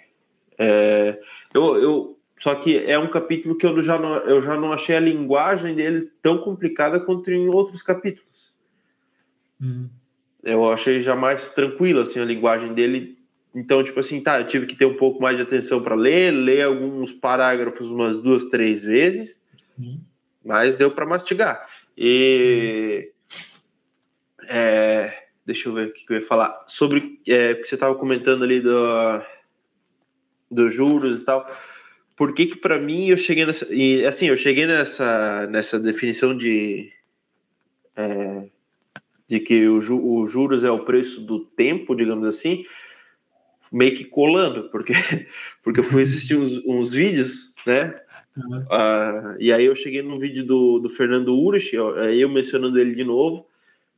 é, 0.59 1.21
eu, 1.55 1.77
eu, 1.77 2.19
só 2.39 2.55
que 2.57 2.79
é 2.79 2.99
um 2.99 3.11
capítulo 3.11 3.57
que 3.57 3.67
eu 3.67 3.83
já 3.83 3.99
não, 3.99 4.15
eu 4.19 4.43
já 4.43 4.57
não 4.57 4.73
achei 4.73 4.97
a 4.97 5.01
linguagem 5.01 5.75
dele 5.75 6.11
tão 6.23 6.39
complicada 6.39 7.01
quanto 7.01 7.31
em 7.31 7.49
outros 7.49 7.83
capítulos. 7.83 8.53
Uhum 9.61 9.89
eu 10.47 10.73
achei 10.73 11.01
já 11.01 11.17
mais 11.17 11.51
tranquilo 11.51 12.01
assim 12.01 12.21
a 12.21 12.25
linguagem 12.25 12.73
dele. 12.73 13.19
Então, 13.53 13.83
tipo 13.83 13.99
assim, 13.99 14.23
tá, 14.23 14.41
eu 14.41 14.47
tive 14.47 14.67
que 14.67 14.77
ter 14.77 14.87
um 14.87 14.97
pouco 14.97 15.21
mais 15.21 15.37
de 15.37 15.43
atenção 15.43 15.83
para 15.83 15.97
ler, 15.97 16.31
ler 16.31 16.63
alguns 16.63 17.13
parágrafos 17.13 17.91
umas 17.91 18.23
duas, 18.23 18.45
três 18.45 18.83
vezes, 18.83 19.43
uhum. 19.77 20.01
mas 20.45 20.77
deu 20.77 20.91
para 20.93 21.05
mastigar. 21.05 21.67
E 21.99 23.11
uhum. 24.41 24.47
é, 24.49 25.26
deixa 25.47 25.69
eu 25.69 25.73
ver 25.73 25.89
o 25.89 25.93
que 25.93 26.13
eu 26.13 26.19
ia 26.19 26.27
falar 26.27 26.65
sobre 26.67 27.21
é, 27.27 27.53
o 27.53 27.57
que 27.61 27.65
você 27.65 27.77
estava 27.77 27.95
comentando 27.95 28.43
ali 28.45 28.61
do 28.61 29.23
dos 30.51 30.75
juros 30.75 31.23
e 31.23 31.25
tal. 31.25 31.49
Por 32.17 32.35
que 32.35 32.47
que 32.47 32.57
para 32.57 32.79
mim 32.79 33.09
eu 33.09 33.17
cheguei 33.17 33.47
nessa 33.47 33.73
e 33.73 34.05
assim 34.05 34.27
eu 34.27 34.37
cheguei 34.37 34.67
nessa 34.67 35.47
nessa 35.47 35.79
definição 35.79 36.37
de 36.37 36.93
é, 37.97 38.49
de 39.29 39.41
que 39.41 39.67
o, 39.67 39.81
ju, 39.81 40.01
o 40.01 40.27
juros 40.27 40.65
é 40.65 40.71
o 40.71 40.85
preço 40.85 41.21
do 41.21 41.41
tempo, 41.41 41.95
digamos 41.95 42.27
assim, 42.27 42.65
meio 43.73 43.97
que 43.97 44.05
colando, 44.05 44.71
porque, 44.71 44.93
porque 45.63 45.81
eu 45.81 45.85
fui 45.85 46.03
assistir 46.03 46.37
uns, 46.37 46.65
uns 46.65 46.93
vídeos, 46.93 47.53
né? 47.67 47.99
Uhum. 48.37 48.59
Uh, 48.61 49.37
e 49.41 49.53
aí 49.53 49.65
eu 49.65 49.75
cheguei 49.75 50.03
no 50.03 50.19
vídeo 50.19 50.45
do, 50.45 50.79
do 50.79 50.91
Fernando 50.91 51.37
Urich, 51.37 51.77
aí 51.99 52.21
eu 52.21 52.29
mencionando 52.29 52.79
ele 52.79 52.95
de 52.95 53.03
novo, 53.03 53.47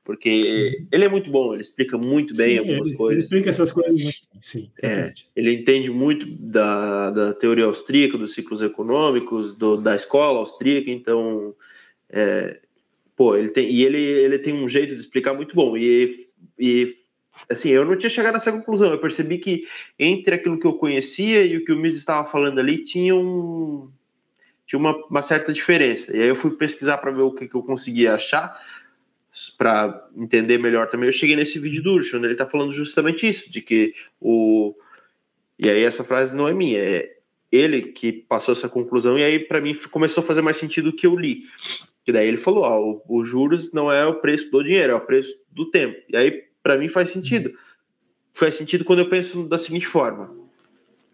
porque 0.08 0.86
ele 0.90 1.04
é 1.04 1.08
muito 1.08 1.30
bom, 1.30 1.52
ele 1.52 1.60
explica 1.60 1.98
muito 1.98 2.34
bem 2.34 2.52
sim, 2.52 2.58
algumas 2.60 2.88
ele, 2.88 2.96
coisas. 2.96 3.12
Ele 3.12 3.24
explica 3.24 3.50
essas 3.50 3.70
coisas 3.70 3.92
muito 3.92 4.18
bem, 4.32 4.40
sim. 4.40 4.70
É, 4.82 5.12
ele 5.36 5.52
entende 5.52 5.90
muito 5.90 6.24
da, 6.24 7.10
da 7.10 7.34
teoria 7.34 7.66
austríaca, 7.66 8.16
dos 8.16 8.32
ciclos 8.32 8.62
econômicos, 8.62 9.54
do, 9.54 9.76
da 9.76 9.94
escola 9.94 10.38
austríaca, 10.38 10.90
então, 10.90 11.54
é, 12.08 12.58
pô, 13.14 13.36
ele 13.36 13.50
tem, 13.50 13.70
e 13.70 13.84
ele, 13.84 14.00
ele 14.00 14.38
tem 14.38 14.54
um 14.54 14.66
jeito 14.66 14.94
de 14.94 15.00
explicar 15.02 15.34
muito 15.34 15.54
bom, 15.54 15.76
e, 15.76 16.26
e 16.58 16.96
assim, 17.46 17.68
eu 17.68 17.84
não 17.84 17.94
tinha 17.94 18.08
chegado 18.08 18.32
nessa 18.32 18.50
conclusão, 18.50 18.90
eu 18.90 18.98
percebi 18.98 19.36
que 19.36 19.64
entre 19.98 20.36
aquilo 20.36 20.58
que 20.58 20.66
eu 20.66 20.72
conhecia 20.72 21.44
e 21.44 21.58
o 21.58 21.64
que 21.66 21.72
o 21.72 21.76
Miz 21.76 21.94
estava 21.94 22.26
falando 22.26 22.58
ali, 22.58 22.78
tinha 22.78 23.14
um 23.14 23.90
tinha 24.66 24.78
uma, 24.78 24.96
uma 25.06 25.22
certa 25.22 25.52
diferença, 25.52 26.16
e 26.16 26.22
aí 26.22 26.28
eu 26.28 26.36
fui 26.36 26.50
pesquisar 26.52 26.96
para 26.96 27.10
ver 27.10 27.22
o 27.22 27.32
que, 27.32 27.46
que 27.46 27.54
eu 27.54 27.62
conseguia 27.62 28.14
achar, 28.14 28.58
para 29.56 30.08
entender 30.16 30.58
melhor 30.58 30.88
também, 30.88 31.08
eu 31.08 31.12
cheguei 31.12 31.36
nesse 31.36 31.58
vídeo 31.58 31.82
do 31.82 31.94
Urso, 31.94 32.16
onde 32.16 32.26
ele 32.26 32.34
está 32.34 32.46
falando 32.46 32.72
justamente 32.72 33.28
isso, 33.28 33.50
de 33.50 33.60
que 33.60 33.94
o. 34.20 34.74
E 35.58 35.68
aí 35.68 35.82
essa 35.82 36.04
frase 36.04 36.34
não 36.36 36.48
é 36.48 36.54
minha, 36.54 36.78
é 36.78 37.16
ele 37.50 37.82
que 37.82 38.12
passou 38.12 38.52
essa 38.52 38.68
conclusão, 38.68 39.18
e 39.18 39.24
aí 39.24 39.38
para 39.38 39.60
mim 39.60 39.74
começou 39.90 40.22
a 40.22 40.26
fazer 40.26 40.42
mais 40.42 40.56
sentido 40.56 40.90
o 40.90 40.92
que 40.92 41.06
eu 41.06 41.16
li. 41.16 41.44
Que 42.04 42.12
daí 42.12 42.26
ele 42.26 42.36
falou: 42.36 42.64
ó, 42.64 42.80
o, 42.80 43.02
o 43.08 43.24
juros 43.24 43.72
não 43.72 43.90
é 43.92 44.06
o 44.06 44.20
preço 44.20 44.50
do 44.50 44.62
dinheiro, 44.62 44.92
é 44.92 44.96
o 44.96 45.00
preço 45.00 45.34
do 45.50 45.70
tempo. 45.70 45.98
E 46.08 46.16
aí 46.16 46.44
para 46.62 46.76
mim 46.76 46.88
faz 46.88 47.10
sentido. 47.10 47.52
Faz 48.32 48.54
sentido 48.54 48.84
quando 48.84 49.00
eu 49.00 49.08
penso 49.08 49.48
da 49.48 49.58
seguinte 49.58 49.86
forma: 49.86 50.34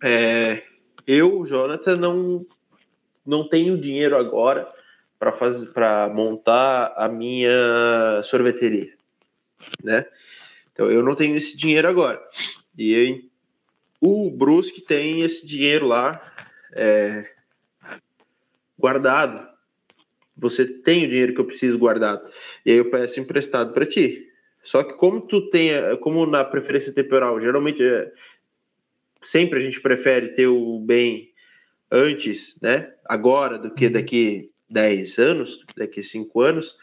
é, 0.02 0.62
eu, 1.06 1.44
Jonathan, 1.46 1.96
não, 1.96 2.46
não 3.24 3.48
tenho 3.48 3.78
dinheiro 3.78 4.16
agora 4.16 4.68
para 5.24 5.32
fazer 5.32 5.72
para 5.72 6.06
montar 6.10 6.92
a 6.98 7.08
minha 7.08 8.20
sorveteria, 8.24 8.92
né? 9.82 10.04
Então 10.70 10.90
eu 10.90 11.02
não 11.02 11.14
tenho 11.14 11.34
esse 11.34 11.56
dinheiro 11.56 11.88
agora. 11.88 12.22
E 12.76 12.92
eu, 12.92 13.22
o 14.02 14.30
Brusque 14.30 14.82
tem 14.82 15.22
esse 15.22 15.46
dinheiro 15.46 15.86
lá 15.86 16.20
é, 16.74 17.26
guardado. 18.78 19.48
Você 20.36 20.66
tem 20.66 21.06
o 21.06 21.08
dinheiro 21.08 21.32
que 21.32 21.40
eu 21.40 21.46
preciso 21.46 21.78
guardado. 21.78 22.28
E 22.66 22.72
aí 22.72 22.76
eu 22.76 22.90
peço 22.90 23.18
emprestado 23.18 23.72
para 23.72 23.86
ti. 23.86 24.28
Só 24.62 24.84
que 24.84 24.92
como 24.92 25.22
tu 25.22 25.48
tem, 25.48 25.70
como 26.00 26.26
na 26.26 26.44
preferência 26.44 26.92
temporal, 26.92 27.40
geralmente 27.40 27.82
é, 27.82 28.12
sempre 29.22 29.58
a 29.58 29.62
gente 29.62 29.80
prefere 29.80 30.34
ter 30.34 30.48
o 30.48 30.80
bem 30.80 31.32
antes, 31.90 32.60
né? 32.60 32.92
Agora 33.06 33.58
do 33.58 33.70
que 33.70 33.88
daqui 33.88 34.50
10 34.74 35.18
anos, 35.18 35.64
daqui 35.76 36.02
5 36.02 36.40
anos, 36.40 36.76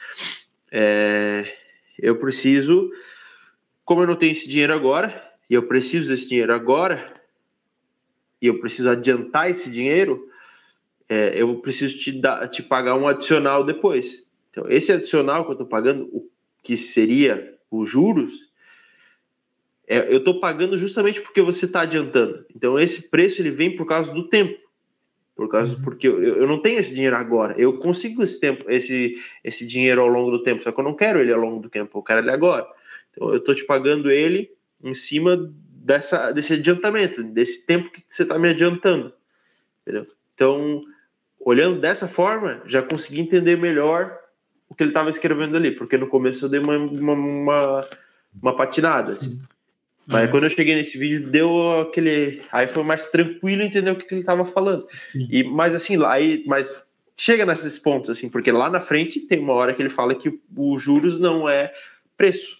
é, 0.72 1.54
eu 2.00 2.16
preciso, 2.16 2.90
como 3.84 4.02
eu 4.02 4.08
não 4.08 4.16
tenho 4.16 4.32
esse 4.32 4.48
dinheiro 4.48 4.74
agora, 4.74 5.30
e 5.50 5.54
eu 5.54 5.64
preciso 5.64 6.08
desse 6.08 6.28
dinheiro 6.28 6.54
agora, 6.54 7.14
e 8.42 8.48
eu 8.48 8.60
preciso 8.60 8.90
adiantar 8.90 9.52
esse 9.52 9.70
dinheiro, 9.70 10.30
é, 11.10 11.34
eu 11.40 11.60
preciso 11.60 11.98
te, 11.98 12.14
dar, 12.14 12.48
te 12.48 12.64
pagar 12.64 12.96
um 12.96 13.08
adicional 13.08 13.66
depois. 13.66 14.24
Então, 14.50 14.70
esse 14.70 14.92
adicional 14.92 15.44
que 15.44 15.52
eu 15.52 15.54
estou 15.56 15.68
pagando, 15.68 16.06
o 16.06 16.30
que 16.64 16.78
seria 16.78 17.58
os 17.70 17.90
juros, 17.90 18.32
é, 19.86 20.14
eu 20.14 20.20
estou 20.20 20.40
pagando 20.40 20.78
justamente 20.78 21.20
porque 21.20 21.42
você 21.42 21.66
está 21.66 21.82
adiantando. 21.82 22.46
Então, 22.56 22.80
esse 22.80 23.10
preço 23.10 23.42
ele 23.42 23.52
vem 23.52 23.76
por 23.76 23.86
causa 23.86 24.14
do 24.14 24.30
tempo 24.30 24.61
por 25.42 25.50
causa 25.50 25.74
uhum. 25.74 25.82
porque 25.82 26.08
eu, 26.08 26.22
eu 26.22 26.46
não 26.46 26.62
tenho 26.62 26.80
esse 26.80 26.94
dinheiro 26.94 27.16
agora. 27.16 27.56
Eu 27.58 27.80
consigo 27.80 28.22
esse 28.22 28.40
tempo, 28.40 28.64
esse 28.70 29.20
esse 29.44 29.66
dinheiro 29.66 30.00
ao 30.00 30.08
longo 30.08 30.30
do 30.30 30.44
tempo, 30.44 30.62
só 30.62 30.72
que 30.72 30.80
eu 30.80 30.84
não 30.84 30.94
quero 30.94 31.18
ele 31.18 31.34
ao 31.34 31.40
longo 31.40 31.60
do 31.60 31.68
tempo, 31.68 31.98
eu 31.98 32.04
quero 32.04 32.20
ele 32.22 32.30
agora. 32.30 32.68
Então 33.10 33.30
eu 33.30 33.38
estou 33.38 33.56
te 33.56 33.66
pagando 33.66 34.12
ele 34.12 34.52
em 34.84 34.94
cima 34.94 35.52
dessa 35.68 36.32
desse 36.32 36.54
adiantamento, 36.54 37.24
desse 37.24 37.66
tempo 37.66 37.90
que 37.90 38.04
você 38.08 38.22
está 38.22 38.38
me 38.38 38.50
adiantando, 38.50 39.12
entendeu? 39.82 40.06
Então 40.36 40.84
olhando 41.40 41.82
dessa 41.82 42.08
forma, 42.08 42.62
já 42.68 42.84
consegui 42.84 43.20
entender 43.20 43.58
melhor 43.58 44.16
o 44.70 44.76
que 44.76 44.84
ele 44.84 44.92
estava 44.92 45.10
escrevendo 45.10 45.58
ali, 45.58 45.72
porque 45.72 45.98
no 45.98 46.06
começo 46.06 46.46
eu 46.46 46.50
dei 46.50 46.60
uma, 46.60 46.78
uma, 46.78 47.14
uma, 47.14 47.90
uma 48.40 48.56
patinada. 48.56 49.14
Assim. 49.14 49.42
Mas 50.12 50.26
uhum. 50.26 50.32
quando 50.32 50.44
eu 50.44 50.50
cheguei 50.50 50.76
nesse 50.76 50.98
vídeo, 50.98 51.30
deu 51.30 51.82
aquele. 51.82 52.42
Aí 52.52 52.68
foi 52.68 52.84
mais 52.84 53.08
tranquilo 53.08 53.62
entender 53.62 53.92
o 53.92 53.96
que, 53.96 54.06
que 54.06 54.14
ele 54.14 54.22
estava 54.22 54.46
falando. 54.46 54.86
Sim. 54.94 55.28
E, 55.32 55.44
mas 55.44 55.74
assim, 55.74 56.04
aí, 56.06 56.44
mas 56.46 56.92
chega 57.16 57.46
nesses 57.46 57.80
pontos, 57.80 58.10
assim, 58.10 58.30
porque 58.30 58.52
lá 58.52 58.70
na 58.70 58.82
frente 58.82 59.20
tem 59.22 59.40
uma 59.40 59.54
hora 59.54 59.74
que 59.74 59.82
ele 59.82 59.90
fala 59.90 60.14
que 60.14 60.40
o 60.56 60.78
juros 60.78 61.20
não 61.20 61.48
é 61.48 61.74
preço. 62.18 62.60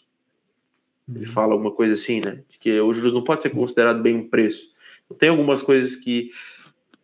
Ele 1.14 1.26
uhum. 1.26 1.32
fala 1.32 1.54
alguma 1.54 1.72
coisa 1.72 1.94
assim, 1.96 2.22
né? 2.22 2.42
Que 2.60 2.80
o 2.80 2.94
juros 2.94 3.14
não 3.14 3.24
pode 3.24 3.42
ser 3.42 3.50
considerado 3.50 4.02
bem 4.02 4.16
um 4.16 4.30
preço. 4.30 4.72
Então, 5.06 5.18
tem 5.18 5.30
algumas 5.30 5.62
coisas 5.62 5.96
que 5.96 6.32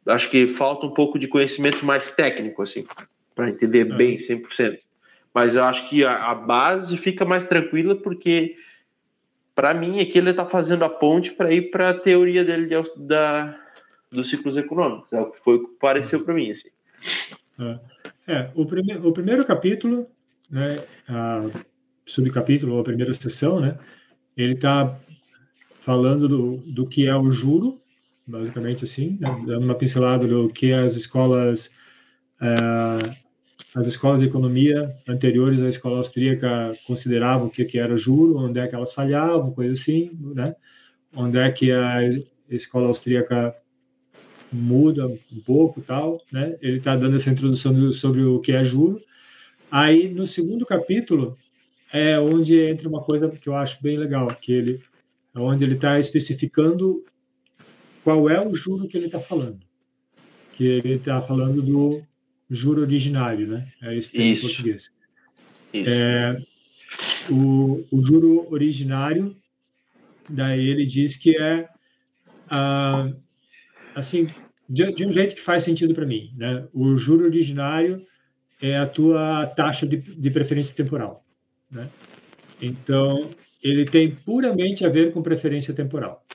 acho 0.06 0.30
que 0.30 0.48
falta 0.48 0.86
um 0.86 0.94
pouco 0.94 1.20
de 1.20 1.28
conhecimento 1.28 1.86
mais 1.86 2.10
técnico, 2.10 2.62
assim, 2.62 2.86
para 3.36 3.50
entender 3.50 3.92
uhum. 3.92 3.98
bem 3.98 4.16
100%. 4.16 4.80
Mas 5.34 5.56
eu 5.56 5.64
acho 5.66 5.90
que 5.90 6.06
a, 6.06 6.32
a 6.32 6.36
base 6.36 6.96
fica 6.96 7.26
mais 7.26 7.46
tranquila 7.46 7.96
porque 7.96 8.56
para 9.58 9.74
mim, 9.74 10.00
aqui 10.00 10.20
ele 10.20 10.30
está 10.30 10.46
fazendo 10.46 10.86
a 10.86 10.90
ponte 10.90 11.32
para 11.32 11.52
ir 11.52 11.72
para 11.72 11.90
a 11.90 11.94
teoria 11.96 12.46
dele 12.46 12.68
de, 12.68 12.76
da, 13.08 13.60
dos 14.12 14.30
ciclos 14.30 14.56
econômicos. 14.56 15.12
É 15.12 15.20
o 15.20 15.32
que 15.32 15.40
foi 15.40 15.56
o 15.56 15.68
que 15.68 15.74
pareceu 15.80 16.24
para 16.24 16.36
mim. 16.36 16.52
Assim. 16.52 16.70
É, 17.60 17.80
é, 18.28 18.52
o, 18.54 18.68
prime 18.68 18.96
o 18.98 19.12
primeiro 19.12 19.44
capítulo, 19.44 20.06
né, 20.48 20.76
a 21.10 21.42
subcapítulo, 22.06 22.76
ou 22.76 22.82
a 22.82 22.84
primeira 22.84 23.12
sessão, 23.16 23.60
né, 23.60 23.80
ele 24.38 24.54
está 24.54 24.96
falando 25.82 26.30
do, 26.30 26.58
do 26.58 26.86
que 26.86 27.08
é 27.08 27.16
o 27.16 27.32
juro, 27.32 27.82
basicamente 28.28 28.84
assim, 28.84 29.18
né, 29.20 29.44
dando 29.44 29.66
uma 29.66 29.74
pincelada 29.74 30.28
do 30.28 30.50
que 30.50 30.72
as 30.72 30.94
escolas 30.94 31.72
é, 32.40 33.18
as 33.76 33.88
escolas 33.88 34.20
de 34.20 34.28
economia 34.28 34.96
anteriores 35.08 35.62
à 35.62 35.68
escola 35.68 35.98
austríaca 35.98 36.76
consideravam 36.86 37.48
o 37.48 37.50
que, 37.50 37.66
que 37.66 37.78
era 37.78 37.98
juro, 37.98 38.38
onde 38.38 38.60
é 38.60 38.68
que 38.68 38.76
elas 38.76 38.94
falhavam, 38.94 39.52
coisa 39.52 39.74
assim, 39.74 40.12
né? 40.36 40.56
Onde 41.16 41.38
é 41.38 41.52
que 41.52 41.72
a 41.72 42.00
escola 42.50 42.88
austríaca 42.88 43.56
muda 44.52 45.08
um 45.08 45.42
pouco, 45.46 45.82
tal, 45.82 46.22
né? 46.32 46.58
Ele 46.62 46.78
está 46.78 46.96
dando 46.96 47.16
essa 47.16 47.30
introdução 47.30 47.92
sobre 47.94 48.24
o 48.24 48.40
que 48.40 48.52
é 48.52 48.64
juro. 48.64 49.02
Aí, 49.70 50.08
no 50.08 50.26
segundo 50.26 50.66
capítulo, 50.66 51.38
é 51.92 52.20
onde 52.20 52.60
entra 52.60 52.88
uma 52.88 53.02
coisa 53.02 53.30
que 53.30 53.50
eu 53.50 53.56
acho 53.56 53.82
bem 53.82 53.98
legal, 53.98 54.28
que 54.28 54.52
ele, 54.52 54.82
é 55.36 55.40
onde 55.40 55.64
ele 55.64 55.76
está 55.76 56.00
especificando 56.00 57.04
qual 58.04 58.30
é 58.30 58.40
o 58.46 58.54
juro 58.54 58.88
que 58.88 58.98
ele 58.98 59.08
está 59.08 59.20
falando. 59.20 59.60
Que 60.54 60.64
ele 60.64 60.96
está 60.96 61.22
falando 61.22 61.62
do 61.62 62.02
juro 62.50 62.82
originário, 62.82 63.48
né? 63.48 63.68
É 63.82 63.96
isso 63.96 64.12
que 64.12 64.18
tem 64.18 64.34
em 64.34 64.40
português. 64.40 64.90
É, 65.74 66.42
o, 67.30 67.86
o, 67.92 68.02
juro 68.02 68.48
originário, 68.52 69.36
daí 70.30 70.68
ele 70.68 70.86
diz 70.86 71.18
que 71.18 71.38
é 71.38 71.68
ah, 72.50 73.12
assim 73.94 74.30
de, 74.70 74.92
de, 74.94 75.06
um 75.06 75.12
jeito 75.12 75.36
que 75.36 75.42
faz 75.42 75.64
sentido 75.64 75.94
para 75.94 76.06
mim, 76.06 76.34
né? 76.36 76.66
O 76.74 76.98
juro 76.98 77.26
originário 77.26 78.06
é 78.62 78.78
a 78.78 78.88
tua 78.88 79.46
taxa 79.48 79.86
de, 79.86 79.98
de 79.98 80.30
preferência 80.32 80.74
temporal, 80.74 81.26
né? 81.70 81.90
Então 82.62 83.30
ele 83.62 83.86
tem 83.86 84.16
puramente 84.16 84.86
a 84.86 84.90
ver 84.90 85.12
com 85.12 85.22
preferência 85.22 85.74
temporal. 85.74 86.26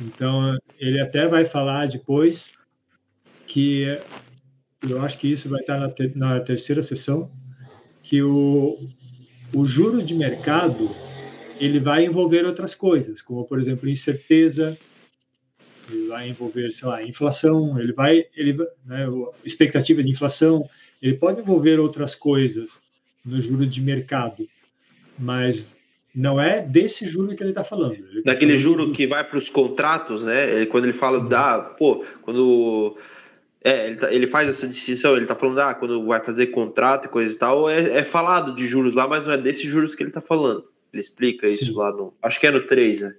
Então 0.00 0.58
ele 0.78 1.00
até 1.00 1.28
vai 1.28 1.44
falar 1.44 1.86
depois 1.86 2.52
que 3.46 3.98
eu 4.88 5.00
acho 5.02 5.18
que 5.18 5.30
isso 5.30 5.48
vai 5.48 5.60
estar 5.60 5.78
na, 5.78 5.88
ter, 5.88 6.14
na 6.16 6.40
terceira 6.40 6.82
sessão, 6.82 7.30
que 8.02 8.22
o, 8.22 8.78
o 9.52 9.66
juro 9.66 10.02
de 10.02 10.14
mercado 10.14 10.90
ele 11.60 11.78
vai 11.78 12.04
envolver 12.04 12.44
outras 12.44 12.74
coisas, 12.74 13.22
como 13.22 13.44
por 13.44 13.58
exemplo 13.58 13.88
incerteza, 13.88 14.76
ele 15.90 16.08
vai 16.08 16.28
envolver, 16.28 16.70
sei 16.72 16.88
lá, 16.88 17.02
inflação, 17.02 17.78
ele 17.78 17.92
vai, 17.92 18.26
ele, 18.34 18.56
né, 18.84 19.06
expectativa 19.44 20.02
de 20.02 20.10
inflação, 20.10 20.68
ele 21.00 21.14
pode 21.14 21.40
envolver 21.40 21.78
outras 21.78 22.14
coisas 22.14 22.80
no 23.24 23.40
juro 23.40 23.66
de 23.66 23.80
mercado, 23.80 24.48
mas 25.18 25.68
não 26.14 26.40
é 26.40 26.60
desse 26.60 27.06
juro 27.06 27.34
que 27.34 27.42
ele 27.42 27.50
está 27.50 27.64
falando. 27.64 27.94
Ele 27.94 28.22
tá 28.22 28.32
Daquele 28.32 28.58
falando 28.58 28.62
juro 28.62 28.92
que 28.92 29.06
vai 29.06 29.24
para 29.24 29.38
os 29.38 29.50
contratos, 29.50 30.24
né? 30.24 30.56
Ele, 30.56 30.66
quando 30.66 30.84
ele 30.84 30.92
fala 30.92 31.20
da, 31.20 31.58
pô, 31.58 32.04
quando 32.22 32.96
é, 33.64 33.86
ele, 33.86 33.96
tá, 33.96 34.12
ele, 34.12 34.26
faz 34.26 34.48
essa 34.48 34.68
distinção, 34.68 35.16
ele 35.16 35.24
tá 35.24 35.34
falando, 35.34 35.58
ah, 35.60 35.74
quando 35.74 36.04
vai 36.06 36.22
fazer 36.22 36.48
contrato 36.48 37.06
e 37.06 37.08
coisa 37.08 37.34
e 37.34 37.38
tal, 37.38 37.68
é, 37.68 37.98
é 37.98 38.04
falado 38.04 38.54
de 38.54 38.68
juros 38.68 38.94
lá, 38.94 39.08
mas 39.08 39.24
não 39.24 39.32
é 39.32 39.38
desses 39.38 39.64
juros 39.64 39.94
que 39.94 40.02
ele 40.02 40.10
tá 40.10 40.20
falando. 40.20 40.64
Ele 40.92 41.00
explica 41.00 41.48
Sim. 41.48 41.54
isso 41.54 41.74
lá 41.74 41.90
no. 41.90 42.14
Acho 42.22 42.38
que 42.38 42.46
é 42.46 42.50
no 42.50 42.66
3, 42.66 43.00
né? 43.00 43.14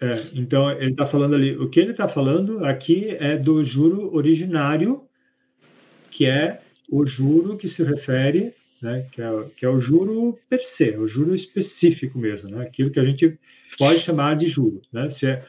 É, 0.00 0.26
então 0.34 0.68
ele 0.72 0.90
está 0.90 1.06
falando 1.06 1.34
ali. 1.36 1.56
O 1.56 1.70
que 1.70 1.78
ele 1.78 1.92
está 1.92 2.08
falando 2.08 2.64
aqui 2.64 3.16
é 3.20 3.36
do 3.36 3.62
juro 3.62 4.12
originário, 4.14 5.04
que 6.10 6.26
é 6.26 6.60
o 6.90 7.06
juro 7.06 7.56
que 7.56 7.68
se 7.68 7.84
refere 7.84 8.52
né, 8.82 9.06
que, 9.12 9.22
é, 9.22 9.44
que 9.56 9.64
é 9.64 9.68
o 9.68 9.78
juro 9.78 10.38
per 10.50 10.60
se, 10.64 10.96
o 10.98 11.06
juro 11.06 11.34
específico 11.34 12.18
mesmo, 12.18 12.50
né, 12.50 12.62
aquilo 12.62 12.90
que 12.90 12.98
a 12.98 13.04
gente 13.04 13.38
pode 13.78 14.00
chamar 14.00 14.34
de 14.34 14.48
juro. 14.48 14.82
Né, 14.92 15.08
se 15.08 15.28
é 15.28 15.44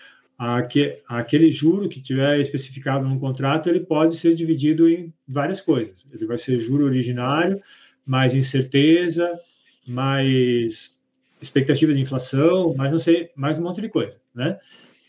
aquele 1.07 1.51
juro 1.51 1.87
que 1.87 2.01
tiver 2.01 2.39
especificado 2.39 3.07
no 3.07 3.19
contrato, 3.19 3.69
ele 3.69 3.79
pode 3.79 4.17
ser 4.17 4.35
dividido 4.35 4.89
em 4.89 5.13
várias 5.27 5.61
coisas. 5.61 6.07
Ele 6.11 6.25
vai 6.25 6.37
ser 6.37 6.59
juro 6.59 6.85
originário, 6.85 7.61
mais 8.05 8.33
incerteza, 8.33 9.39
mais 9.87 10.97
expectativa 11.41 11.93
de 11.93 11.99
inflação, 11.99 12.73
mais 12.75 12.91
não 12.91 12.99
sei, 12.99 13.29
mais 13.35 13.57
um 13.57 13.63
monte 13.63 13.81
de 13.81 13.89
coisa, 13.89 14.19
né? 14.33 14.57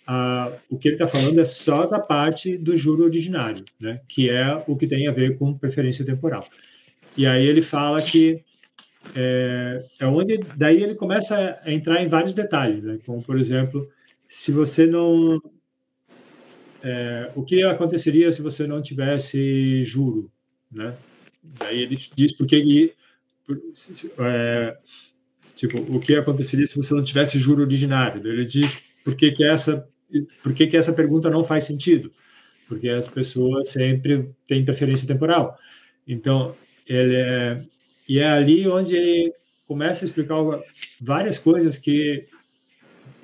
Ah, 0.07 0.53
o 0.69 0.76
que 0.79 0.88
ele 0.88 0.97
está 0.97 1.09
falando 1.09 1.41
é 1.41 1.45
só 1.45 1.87
da 1.87 1.99
parte 1.99 2.59
do 2.59 2.76
juro 2.76 3.05
originário, 3.05 3.64
né? 3.81 4.00
Que 4.09 4.29
é 4.29 4.62
o 4.67 4.76
que 4.76 4.87
tem 4.87 5.09
a 5.09 5.12
ver 5.12 5.38
com 5.38 5.57
preferência 5.57 6.05
temporal. 6.05 6.47
E 7.17 7.26
aí 7.26 7.47
ele 7.47 7.62
fala 7.62 8.03
que 8.03 8.43
é, 9.14 9.85
é 10.00 10.07
onde 10.07 10.38
daí 10.57 10.83
ele 10.83 10.95
começa 10.95 11.59
a 11.62 11.73
entrar 11.73 12.03
em 12.03 12.09
vários 12.09 12.35
detalhes, 12.35 12.85
né? 12.85 12.99
Como 13.07 13.23
por 13.23 13.38
exemplo, 13.38 13.88
se 14.28 14.52
você 14.52 14.87
não 14.87 15.40
é, 16.83 17.33
o 17.35 17.43
que 17.43 17.62
aconteceria 17.62 18.31
se 18.31 18.43
você 18.43 18.66
não 18.66 18.83
tivesse 18.83 19.85
juro, 19.85 20.31
né? 20.71 20.95
Daí 21.43 21.81
ele 21.81 21.99
diz 22.14 22.33
porque 22.33 22.93
é, 24.19 24.76
tipo 25.57 25.78
o 25.95 26.00
que 26.00 26.14
aconteceria 26.14 26.66
se 26.66 26.76
você 26.76 26.95
não 26.95 27.02
tivesse 27.02 27.38
juro 27.38 27.62
originário. 27.62 28.26
Ele 28.26 28.45
diz 28.45 28.73
por 29.02 29.14
que 29.14 29.31
que 29.33 29.45
essa 29.45 29.88
por 30.43 30.54
que 30.54 30.66
que 30.66 30.76
essa 30.76 30.93
pergunta 30.93 31.31
não 31.31 31.43
faz 31.43 31.64
sentido? 31.64 32.12
Porque 32.69 32.88
as 32.88 33.07
pessoas 33.07 33.71
sempre 33.71 34.31
têm 34.47 34.64
preferência 34.64 35.07
temporal. 35.07 35.59
Então 36.07 36.54
ele 36.87 37.16
é, 37.16 37.64
e 38.09 38.19
é 38.19 38.28
ali 38.28 38.69
onde 38.69 38.97
ele 38.97 39.33
começa 39.66 40.04
a 40.04 40.07
explicar 40.07 40.37
várias 41.00 41.38
coisas 41.38 41.78
que 41.78 42.26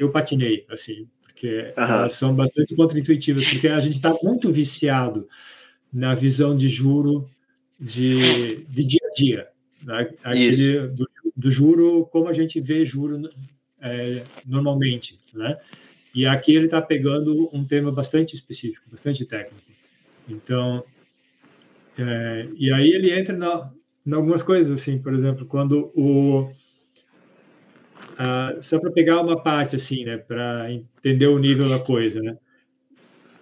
eu 0.00 0.10
patinei, 0.10 0.64
assim, 0.70 1.06
porque 1.22 1.72
uhum. 1.76 1.84
elas 1.84 2.14
são 2.14 2.34
bastante 2.34 2.74
contraintuitivas, 2.74 3.46
porque 3.46 3.68
a 3.68 3.78
gente 3.80 3.96
está 3.96 4.16
muito 4.22 4.50
viciado 4.50 5.28
na 5.92 6.14
visão 6.14 6.56
de 6.56 6.68
juro 6.68 7.28
de, 7.78 8.64
de 8.64 8.84
dia 8.84 9.00
a 9.04 9.14
dia, 9.14 9.48
né? 9.82 10.10
aquele 10.22 10.88
do, 10.88 11.06
do, 11.36 11.50
juro 11.50 12.06
como 12.06 12.28
a 12.28 12.32
gente 12.32 12.60
vê 12.60 12.84
juro 12.84 13.28
é, 13.80 14.24
normalmente, 14.46 15.18
né? 15.34 15.58
E 16.14 16.26
aqui 16.26 16.54
ele 16.54 16.64
está 16.64 16.82
pegando 16.82 17.48
um 17.52 17.64
tema 17.64 17.92
bastante 17.92 18.34
específico, 18.34 18.90
bastante 18.90 19.24
técnico. 19.24 19.64
Então, 20.28 20.84
é, 21.96 22.48
e 22.56 22.72
aí 22.72 22.90
ele 22.90 23.12
entra 23.12 23.36
na, 23.36 23.70
em 24.06 24.12
algumas 24.12 24.42
coisas, 24.42 24.72
assim, 24.80 24.98
por 24.98 25.14
exemplo, 25.14 25.46
quando 25.46 25.92
o 25.94 26.50
Uh, 28.20 28.62
só 28.62 28.78
para 28.78 28.90
pegar 28.90 29.18
uma 29.22 29.42
parte 29.42 29.76
assim, 29.76 30.04
né, 30.04 30.18
para 30.18 30.70
entender 30.70 31.26
o 31.26 31.38
nível 31.38 31.70
da 31.70 31.78
coisa, 31.78 32.20
né? 32.20 32.36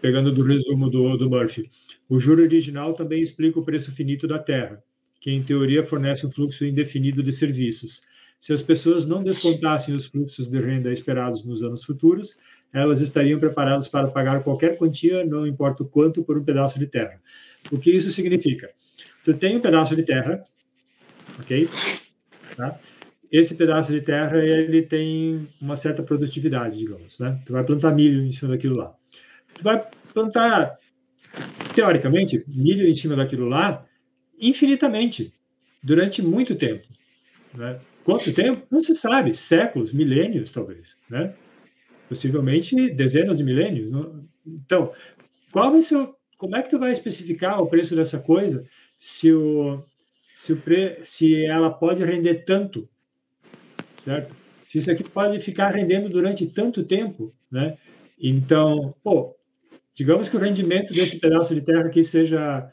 Pegando 0.00 0.30
do 0.32 0.44
resumo 0.44 0.88
do, 0.88 1.16
do 1.16 1.28
Murphy, 1.28 1.68
o 2.08 2.20
juro 2.20 2.42
original 2.42 2.94
também 2.94 3.20
explica 3.20 3.58
o 3.58 3.64
preço 3.64 3.90
finito 3.90 4.28
da 4.28 4.38
Terra, 4.38 4.80
que 5.20 5.32
em 5.32 5.42
teoria 5.42 5.82
fornece 5.82 6.24
um 6.24 6.30
fluxo 6.30 6.64
indefinido 6.64 7.24
de 7.24 7.32
serviços. 7.32 8.02
Se 8.38 8.52
as 8.52 8.62
pessoas 8.62 9.04
não 9.04 9.24
descontassem 9.24 9.92
os 9.96 10.04
fluxos 10.04 10.46
de 10.46 10.60
renda 10.60 10.92
esperados 10.92 11.44
nos 11.44 11.60
anos 11.64 11.82
futuros, 11.82 12.36
elas 12.72 13.00
estariam 13.00 13.40
preparadas 13.40 13.88
para 13.88 14.06
pagar 14.06 14.44
qualquer 14.44 14.78
quantia, 14.78 15.24
não 15.24 15.44
importa 15.44 15.82
o 15.82 15.88
quanto, 15.88 16.22
por 16.22 16.38
um 16.38 16.44
pedaço 16.44 16.78
de 16.78 16.86
terra. 16.86 17.20
O 17.72 17.78
que 17.78 17.90
isso 17.90 18.12
significa? 18.12 18.70
Tu 19.24 19.34
tem 19.34 19.56
um 19.56 19.60
pedaço 19.60 19.96
de 19.96 20.04
terra, 20.04 20.44
ok? 21.40 21.68
Tá? 22.56 22.78
Esse 23.30 23.54
pedaço 23.54 23.92
de 23.92 24.00
terra 24.00 24.38
ele 24.38 24.82
tem 24.82 25.48
uma 25.60 25.76
certa 25.76 26.02
produtividade, 26.02 26.78
digamos, 26.78 27.18
né? 27.18 27.40
Tu 27.44 27.52
vai 27.52 27.64
plantar 27.64 27.94
milho 27.94 28.22
em 28.22 28.32
cima 28.32 28.52
daquilo 28.52 28.76
lá. 28.76 28.94
Tu 29.54 29.62
vai 29.62 29.84
plantar, 30.14 30.78
teoricamente, 31.74 32.42
milho 32.48 32.88
em 32.88 32.94
cima 32.94 33.16
daquilo 33.16 33.48
lá 33.48 33.84
infinitamente, 34.40 35.32
durante 35.82 36.22
muito 36.22 36.54
tempo, 36.54 36.86
né? 37.54 37.80
Quanto 38.04 38.32
tempo? 38.32 38.66
Não 38.70 38.80
se 38.80 38.94
sabe, 38.94 39.34
séculos, 39.34 39.92
milênios, 39.92 40.50
talvez, 40.50 40.96
né? 41.10 41.34
Possivelmente 42.08 42.90
dezenas 42.90 43.36
de 43.36 43.44
milênios. 43.44 43.90
Não? 43.90 44.24
Então, 44.46 44.92
qual 45.52 45.72
vai 45.72 45.82
ser 45.82 45.96
o, 45.96 46.14
como 46.38 46.56
é 46.56 46.62
que 46.62 46.70
tu 46.70 46.78
vai 46.78 46.92
especificar 46.92 47.60
o 47.60 47.66
preço 47.66 47.94
dessa 47.94 48.18
coisa 48.18 48.64
se 48.96 49.32
o 49.32 49.82
se, 50.34 50.52
o 50.52 50.56
pre, 50.56 51.00
se 51.02 51.44
ela 51.44 51.68
pode 51.68 52.04
render 52.04 52.44
tanto 52.44 52.88
certo? 54.08 54.34
Se 54.66 54.78
isso 54.78 54.90
aqui 54.90 55.04
pode 55.04 55.38
ficar 55.40 55.70
rendendo 55.70 56.08
durante 56.08 56.46
tanto 56.46 56.82
tempo, 56.82 57.34
né? 57.50 57.76
Então, 58.18 58.94
pô, 59.02 59.36
digamos 59.94 60.28
que 60.28 60.36
o 60.36 60.40
rendimento 60.40 60.94
desse 60.94 61.18
pedaço 61.18 61.54
de 61.54 61.60
terra 61.60 61.86
aqui 61.86 62.02
seja, 62.02 62.70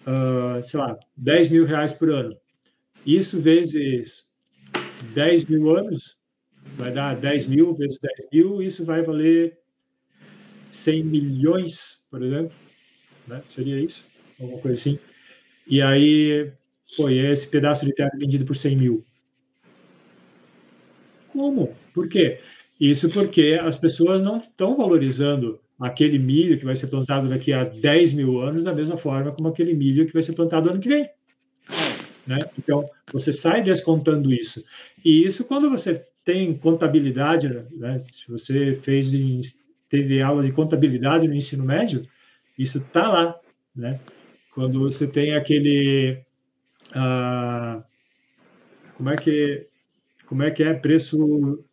uh, 0.00 0.62
sei 0.62 0.80
lá, 0.80 0.98
10 1.16 1.48
mil 1.50 1.64
reais 1.64 1.92
por 1.92 2.10
ano. 2.10 2.36
Isso 3.06 3.40
vezes 3.40 4.28
10 5.14 5.46
mil 5.46 5.76
anos, 5.76 6.18
vai 6.76 6.92
dar 6.92 7.14
10 7.14 7.46
mil 7.46 7.72
vezes 7.74 8.00
10 8.00 8.28
mil, 8.32 8.62
isso 8.62 8.84
vai 8.84 9.02
valer 9.02 9.56
100 10.70 11.04
milhões, 11.04 12.04
por 12.10 12.22
exemplo, 12.22 12.52
né? 13.28 13.42
Seria 13.46 13.78
isso? 13.78 14.06
Alguma 14.40 14.60
coisa 14.60 14.80
assim. 14.80 14.98
E 15.68 15.80
aí, 15.80 16.52
pô, 16.96 17.08
esse 17.08 17.46
pedaço 17.46 17.86
de 17.86 17.94
terra 17.94 18.10
vendido 18.18 18.44
por 18.44 18.56
100 18.56 18.76
mil. 18.76 19.04
Como? 21.34 21.74
Por 21.92 22.08
quê? 22.08 22.38
Isso 22.80 23.10
porque 23.10 23.58
as 23.60 23.76
pessoas 23.76 24.22
não 24.22 24.38
estão 24.38 24.76
valorizando 24.76 25.60
aquele 25.78 26.16
milho 26.16 26.56
que 26.56 26.64
vai 26.64 26.76
ser 26.76 26.86
plantado 26.86 27.28
daqui 27.28 27.52
a 27.52 27.64
10 27.64 28.12
mil 28.12 28.40
anos 28.40 28.62
da 28.62 28.72
mesma 28.72 28.96
forma 28.96 29.32
como 29.32 29.48
aquele 29.48 29.74
milho 29.74 30.06
que 30.06 30.12
vai 30.12 30.22
ser 30.22 30.32
plantado 30.32 30.70
ano 30.70 30.80
que 30.80 30.88
vem. 30.88 31.08
Né? 32.24 32.38
Então, 32.56 32.88
você 33.12 33.32
sai 33.32 33.62
descontando 33.62 34.32
isso. 34.32 34.64
E 35.04 35.24
isso, 35.24 35.44
quando 35.44 35.68
você 35.68 36.06
tem 36.24 36.56
contabilidade, 36.56 37.48
né? 37.72 37.98
se 37.98 38.30
você 38.30 38.74
fez 38.74 39.10
teve 39.88 40.22
aula 40.22 40.42
de 40.42 40.52
contabilidade 40.52 41.28
no 41.28 41.34
ensino 41.34 41.64
médio, 41.64 42.06
isso 42.56 42.78
está 42.78 43.08
lá. 43.08 43.40
Né? 43.74 44.00
Quando 44.52 44.78
você 44.78 45.06
tem 45.06 45.34
aquele. 45.34 46.22
Ah, 46.94 47.82
como 48.96 49.10
é 49.10 49.16
que 49.16 49.66
como 50.26 50.42
é 50.42 50.50
que 50.50 50.62
é 50.62 50.72
preço, 50.74 51.64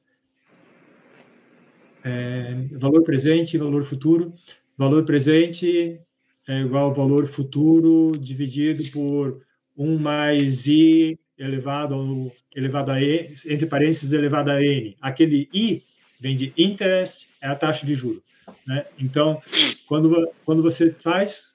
é, 2.03 2.67
valor 2.73 3.03
presente 3.03 3.57
valor 3.57 3.83
futuro. 3.83 4.33
Valor 4.77 5.05
presente 5.05 5.99
é 6.47 6.61
igual 6.61 6.85
ao 6.85 6.93
valor 6.93 7.27
futuro 7.27 8.17
dividido 8.17 8.89
por 8.91 9.41
1 9.77 9.97
mais 9.97 10.67
i 10.67 11.19
elevado, 11.37 11.93
ao, 11.93 12.31
elevado 12.55 12.91
a 12.91 13.01
e, 13.01 13.33
entre 13.45 13.65
parênteses, 13.65 14.13
elevado 14.13 14.51
a 14.51 14.61
n. 14.61 14.95
Aquele 15.01 15.49
i 15.53 15.83
vem 16.19 16.35
de 16.35 16.53
interest, 16.57 17.29
é 17.41 17.47
a 17.47 17.55
taxa 17.55 17.85
de 17.85 17.95
juros. 17.95 18.21
Né? 18.65 18.85
Então, 18.99 19.41
quando, 19.87 20.31
quando 20.45 20.61
você 20.61 20.91
faz 20.91 21.51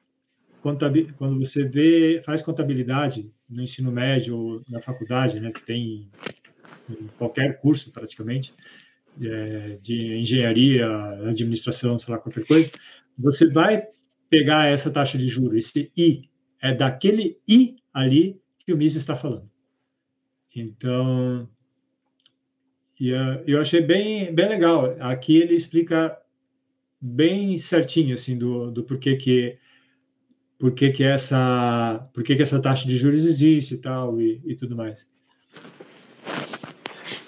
quando 1.16 1.38
você 1.38 1.64
vê, 1.64 2.20
faz 2.24 2.42
contabilidade 2.42 3.30
no 3.48 3.62
ensino 3.62 3.92
médio 3.92 4.36
ou 4.36 4.62
na 4.68 4.80
faculdade, 4.80 5.38
né, 5.38 5.52
que 5.52 5.64
tem 5.64 6.10
em 6.88 7.06
qualquer 7.18 7.60
curso 7.60 7.90
praticamente, 7.90 8.54
é, 9.20 9.78
de 9.80 10.18
engenharia, 10.18 10.86
administração, 11.28 11.98
sei 11.98 12.12
lá, 12.12 12.20
qualquer 12.20 12.46
coisa, 12.46 12.70
você 13.18 13.50
vai 13.50 13.86
pegar 14.28 14.66
essa 14.66 14.90
taxa 14.90 15.16
de 15.16 15.28
juros, 15.28 15.56
esse 15.56 15.90
I, 15.96 16.28
é 16.60 16.74
daquele 16.74 17.38
I 17.48 17.76
ali 17.92 18.40
que 18.58 18.72
o 18.72 18.76
MIS 18.76 18.96
está 18.96 19.14
falando. 19.16 19.48
Então, 20.54 21.48
eu 23.46 23.60
achei 23.60 23.80
bem, 23.80 24.34
bem 24.34 24.48
legal. 24.48 24.96
Aqui 25.00 25.36
ele 25.36 25.54
explica 25.54 26.16
bem 27.00 27.58
certinho, 27.58 28.14
assim, 28.14 28.38
do, 28.38 28.70
do 28.70 28.82
porquê 28.82 29.16
que 29.16 29.58
porquê 30.58 30.90
que 30.90 31.04
essa 31.04 32.08
porquê 32.14 32.34
que 32.34 32.42
essa 32.42 32.60
taxa 32.60 32.88
de 32.88 32.96
juros 32.96 33.26
existe 33.26 33.74
e 33.74 33.78
tal 33.78 34.18
e, 34.20 34.40
e 34.44 34.56
tudo 34.56 34.74
mais. 34.74 35.06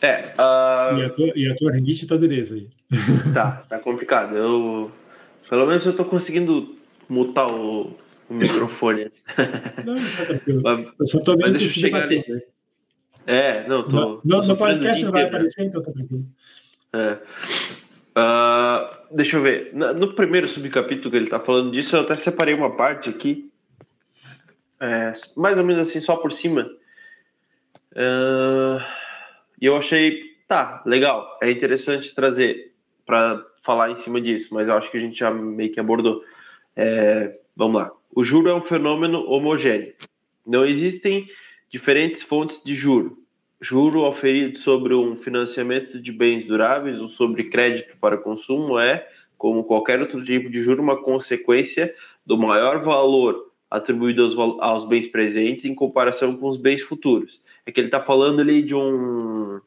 É. 0.01 0.33
Uh... 0.39 0.99
E, 0.99 1.05
a 1.05 1.11
tua, 1.11 1.33
e 1.35 1.49
a 1.49 1.55
tua 1.57 1.73
rinite 1.73 2.07
tá 2.07 2.17
dureza 2.17 2.55
aí. 2.55 2.69
Tá, 3.35 3.65
tá 3.69 3.79
complicado. 3.79 4.37
Eu, 4.37 4.91
pelo 5.49 5.67
menos 5.67 5.85
eu 5.85 5.95
tô 5.95 6.05
conseguindo 6.05 6.77
mutar 7.09 7.49
o, 7.49 7.97
o 8.29 8.35
microfone. 8.35 9.11
Não, 9.85 9.97
tá 10.17 10.27
tranquilo. 10.27 10.63
Mas, 10.63 10.89
eu 10.99 11.07
só 11.07 11.21
tô 11.21 11.37
vendo 11.37 11.59
deixa 11.59 11.67
eu 11.67 11.71
chegar 11.71 12.05
ali. 12.05 12.25
Né? 12.29 12.41
É, 13.27 13.69
não, 13.69 13.83
tô. 13.89 14.21
Não, 14.25 14.43
no 14.43 14.57
podcast 14.57 15.05
não 15.05 15.13
vai 15.13 15.25
aparecer, 15.25 15.65
então 15.65 15.83
tá 15.83 15.93
tranquilo. 15.93 16.25
É. 16.93 17.19
Uh, 18.17 19.17
deixa 19.17 19.37
eu 19.37 19.43
ver. 19.43 19.73
No 19.75 20.15
primeiro 20.15 20.49
subcapítulo 20.49 21.11
que 21.11 21.17
ele 21.17 21.29
tá 21.29 21.39
falando 21.39 21.71
disso, 21.71 21.97
eu 21.97 22.01
até 22.01 22.17
separei 22.17 22.55
uma 22.55 22.75
parte 22.75 23.11
aqui. 23.11 23.51
É, 24.81 25.13
mais 25.37 25.59
ou 25.59 25.65
menos 25.65 25.83
assim, 25.83 26.01
só 26.01 26.15
por 26.17 26.33
cima 26.33 26.71
Uh, 27.99 28.79
e 29.61 29.67
eu 29.67 29.77
achei, 29.77 30.37
tá, 30.47 30.83
legal, 30.87 31.39
é 31.43 31.51
interessante 31.51 32.15
trazer 32.15 32.73
para 33.05 33.45
falar 33.63 33.91
em 33.91 33.97
cima 33.97 34.21
disso, 34.21 34.53
mas 34.53 34.69
eu 34.69 34.75
acho 34.75 34.91
que 34.91 34.97
a 34.97 35.01
gente 35.01 35.19
já 35.19 35.31
meio 35.31 35.73
que 35.73 35.81
abordou. 35.81 36.23
É, 36.77 37.39
vamos 37.57 37.81
lá. 37.81 37.93
O 38.15 38.25
juro 38.25 38.49
é 38.49 38.55
um 38.55 38.61
fenômeno 38.61 39.29
homogêneo. 39.29 39.93
Não 40.47 40.65
existem 40.65 41.27
diferentes 41.69 42.23
fontes 42.23 42.63
de 42.65 42.75
juro. 42.75 43.19
Juro 43.61 44.05
oferido 44.05 44.59
sobre 44.59 44.95
um 44.95 45.17
financiamento 45.17 46.01
de 46.01 46.13
bens 46.13 46.45
duráveis 46.45 47.01
ou 47.01 47.09
sobre 47.09 47.45
crédito 47.45 47.97
para 48.01 48.17
consumo 48.17 48.79
é, 48.79 49.07
como 49.37 49.65
qualquer 49.65 50.01
outro 50.01 50.25
tipo 50.25 50.49
de 50.49 50.63
juro, 50.63 50.83
uma 50.83 51.03
consequência 51.03 51.95
do 52.25 52.37
maior 52.37 52.83
valor 52.83 53.53
atribuído 53.71 54.25
aos, 54.25 54.37
aos 54.61 54.89
bens 54.89 55.07
presentes 55.07 55.65
em 55.65 55.75
comparação 55.75 56.37
com 56.37 56.49
os 56.49 56.57
bens 56.57 56.83
futuros. 56.83 57.41
É 57.69 57.71
que 57.71 57.79
ele 57.81 57.89
está 57.89 58.01
falando 58.01 58.41
ali 58.41 58.63
de 58.63 58.75
um. 58.75 59.61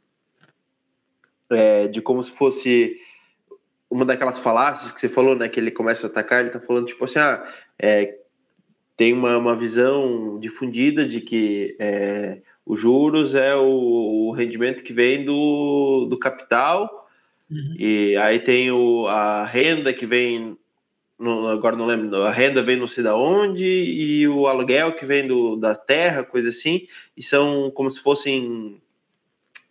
É, 1.51 1.87
de 1.87 2.01
como 2.01 2.23
se 2.23 2.31
fosse 2.31 2.97
uma 3.91 4.03
daquelas 4.03 4.39
falácias 4.39 4.91
que 4.91 4.99
você 4.99 5.07
falou, 5.07 5.35
né? 5.35 5.47
Que 5.47 5.59
ele 5.59 5.69
começa 5.69 6.07
a 6.07 6.09
atacar, 6.09 6.39
ele 6.39 6.49
está 6.49 6.59
falando 6.59 6.87
tipo 6.87 7.05
assim, 7.05 7.19
ah, 7.19 7.47
é, 7.77 8.17
tem 8.97 9.13
uma, 9.13 9.37
uma 9.37 9.55
visão 9.55 10.39
difundida 10.39 11.05
de 11.05 11.21
que 11.21 11.75
é, 11.77 12.41
os 12.65 12.79
juros 12.79 13.35
é 13.35 13.55
o, 13.55 13.67
o, 14.29 14.31
rendimento 14.31 14.81
que 14.81 14.93
vem 14.93 15.23
do, 15.23 16.07
do 16.09 16.17
capital, 16.17 17.07
uhum. 17.51 17.75
e 17.77 18.17
aí 18.17 18.39
tem 18.39 18.71
o, 18.71 19.05
a 19.05 19.45
renda 19.45 19.93
que 19.93 20.07
vem, 20.07 20.57
no, 21.21 21.47
agora 21.47 21.75
não 21.75 21.85
lembro, 21.85 22.23
a 22.23 22.31
renda 22.31 22.63
vem 22.63 22.77
não 22.77 22.87
sei 22.87 23.03
da 23.03 23.15
onde, 23.15 23.63
e 23.63 24.27
o 24.27 24.47
aluguel 24.47 24.93
que 24.95 25.05
vem 25.05 25.27
do, 25.27 25.55
da 25.55 25.75
terra, 25.75 26.23
coisa 26.23 26.49
assim, 26.49 26.87
e 27.15 27.23
são 27.23 27.71
como 27.71 27.89
se 27.91 28.01
fossem 28.01 28.81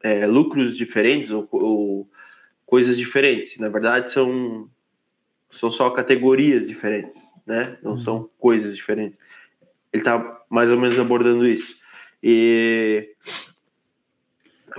é, 0.02 0.26
lucros 0.26 0.76
diferentes 0.76 1.30
ou, 1.30 1.48
ou 1.50 2.10
coisas 2.64 2.96
diferentes. 2.96 3.58
Na 3.58 3.68
verdade, 3.68 4.10
são, 4.10 4.68
são 5.50 5.70
só 5.70 5.90
categorias 5.90 6.68
diferentes 6.68 7.20
né? 7.50 7.76
Não 7.82 7.92
uhum. 7.92 7.98
são 7.98 8.30
coisas 8.38 8.76
diferentes. 8.76 9.18
Ele 9.92 10.02
está 10.02 10.40
mais 10.48 10.70
ou 10.70 10.78
menos 10.78 10.98
abordando 10.98 11.46
isso. 11.46 11.76
E 12.22 13.12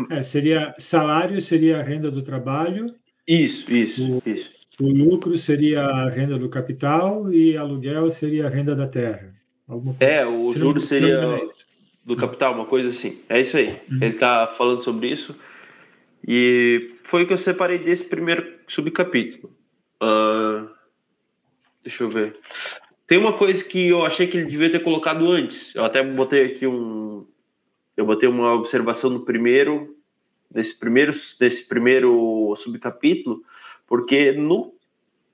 é, 0.10 0.24
seria 0.24 0.74
salário 0.78 1.42
seria 1.42 1.80
a 1.80 1.84
renda 1.84 2.10
do 2.10 2.22
trabalho. 2.24 2.96
Isso, 3.28 3.72
isso, 3.72 4.18
o, 4.18 4.24
isso. 4.26 4.50
O 4.82 4.90
lucro 4.90 5.38
seria 5.38 5.84
a 5.84 6.10
renda 6.10 6.38
do 6.38 6.50
capital 6.50 7.32
e 7.32 7.56
aluguel 7.56 8.10
seria 8.10 8.48
a 8.48 8.50
renda 8.50 8.76
da 8.76 8.88
terra. 8.88 9.34
É, 10.00 10.26
o 10.26 10.52
juro 10.54 10.82
seria 10.82 11.40
do 12.04 12.16
capital, 12.18 12.54
uma 12.54 12.66
coisa 12.66 12.90
assim. 12.90 13.20
É 13.30 13.40
isso 13.40 13.56
aí. 13.56 13.80
Uhum. 13.90 13.98
Ele 14.02 14.14
está 14.14 14.48
falando 14.48 14.82
sobre 14.82 15.08
isso. 15.08 15.36
E 16.28 16.96
foi 17.04 17.24
o 17.24 17.28
que 17.28 17.34
eu 17.34 17.38
separei 17.38 17.78
desse 17.78 18.06
primeiro 18.06 18.46
subcapítulo. 18.68 19.54
Uh, 20.02 20.68
Deixa 21.84 22.04
eu 22.04 22.10
ver. 22.10 22.38
Tem 23.08 23.18
uma 23.18 23.34
coisa 23.34 23.64
que 23.64 23.88
eu 23.88 24.06
achei 24.06 24.28
que 24.28 24.38
ele 24.38 24.50
devia 24.50 24.72
ter 24.72 24.84
colocado 24.84 25.30
antes. 25.30 25.76
Eu 25.76 25.84
até 25.84 26.04
botei 26.04 26.46
aqui 26.46 26.68
um. 26.68 27.26
Eu 27.98 28.06
botei 28.06 28.30
uma 28.30 28.54
observação 28.54 29.10
no 29.10 29.26
primeiro, 29.26 29.96
nesse 30.54 30.78
primeiro, 30.80 31.12
nesse 31.40 31.68
primeiro 31.68 32.56
subcapítulo, 32.56 33.44
porque 33.92 34.32
no 34.32 34.74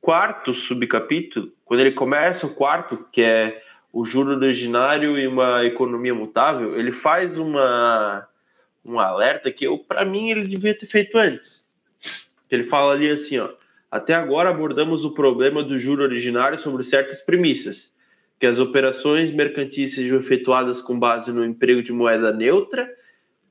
quarto 0.01 0.51
subcapítulo, 0.51 1.53
quando 1.63 1.81
ele 1.81 1.91
começa 1.91 2.47
o 2.47 2.55
quarto, 2.55 3.05
que 3.11 3.21
é 3.21 3.61
o 3.93 4.03
juro 4.03 4.31
originário 4.31 5.15
e 5.15 5.27
uma 5.27 5.63
economia 5.63 6.15
mutável, 6.15 6.75
ele 6.75 6.91
faz 6.91 7.37
uma 7.37 8.27
um 8.83 8.99
alerta 8.99 9.51
que 9.51 9.65
eu, 9.65 9.77
para 9.77 10.03
mim, 10.03 10.31
ele 10.31 10.47
devia 10.47 10.75
ter 10.75 10.87
feito 10.87 11.19
antes. 11.19 11.71
Ele 12.49 12.63
fala 12.63 12.93
ali 12.93 13.11
assim, 13.11 13.37
ó 13.37 13.51
até 13.91 14.15
agora 14.15 14.49
abordamos 14.49 15.05
o 15.05 15.13
problema 15.13 15.61
do 15.61 15.77
juro 15.77 16.01
originário 16.01 16.57
sobre 16.57 16.83
certas 16.83 17.21
premissas, 17.21 17.95
que 18.39 18.47
as 18.47 18.57
operações 18.57 19.31
mercantis 19.31 19.93
sejam 19.93 20.19
efetuadas 20.19 20.81
com 20.81 20.97
base 20.97 21.31
no 21.31 21.45
emprego 21.45 21.83
de 21.83 21.93
moeda 21.93 22.33
neutra, 22.33 22.91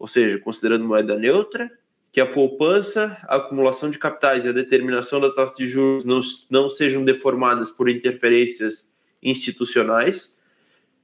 ou 0.01 0.09
seja, 0.09 0.37
considerando 0.41 0.85
moeda 0.85 1.17
neutra, 1.17 1.71
que 2.17 2.21
a 2.23 2.25
poupança, 2.25 3.19
a 3.29 3.37
acumulação 3.37 3.91
de 3.91 3.99
capitais 3.99 4.47
e 4.47 4.49
a 4.49 4.53
determinação 4.53 5.21
da 5.21 5.31
taxa 5.31 5.53
de 5.59 5.69
juros 5.69 6.03
não, 6.03 6.23
não 6.49 6.71
sejam 6.71 7.05
deformadas 7.05 7.69
por 7.69 7.91
interferências 7.91 8.91
institucionais, 9.23 10.35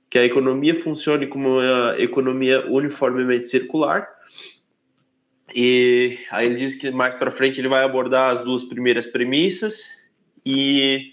que 0.09 0.19
a 0.19 0.25
economia 0.25 0.83
funcione 0.83 1.27
como 1.27 1.59
uma 1.59 1.95
economia 1.99 2.67
uniformemente 2.67 3.47
circular 3.49 4.09
e 5.55 6.19
aí 6.31 6.47
ele 6.47 6.57
diz 6.57 6.77
que 6.77 6.91
mais 6.91 7.15
para 7.15 7.31
frente 7.31 7.61
ele 7.61 7.69
vai 7.69 7.85
abordar 7.85 8.31
as 8.31 8.43
duas 8.43 8.65
primeiras 8.65 9.05
premissas 9.05 9.85
e 10.47 11.13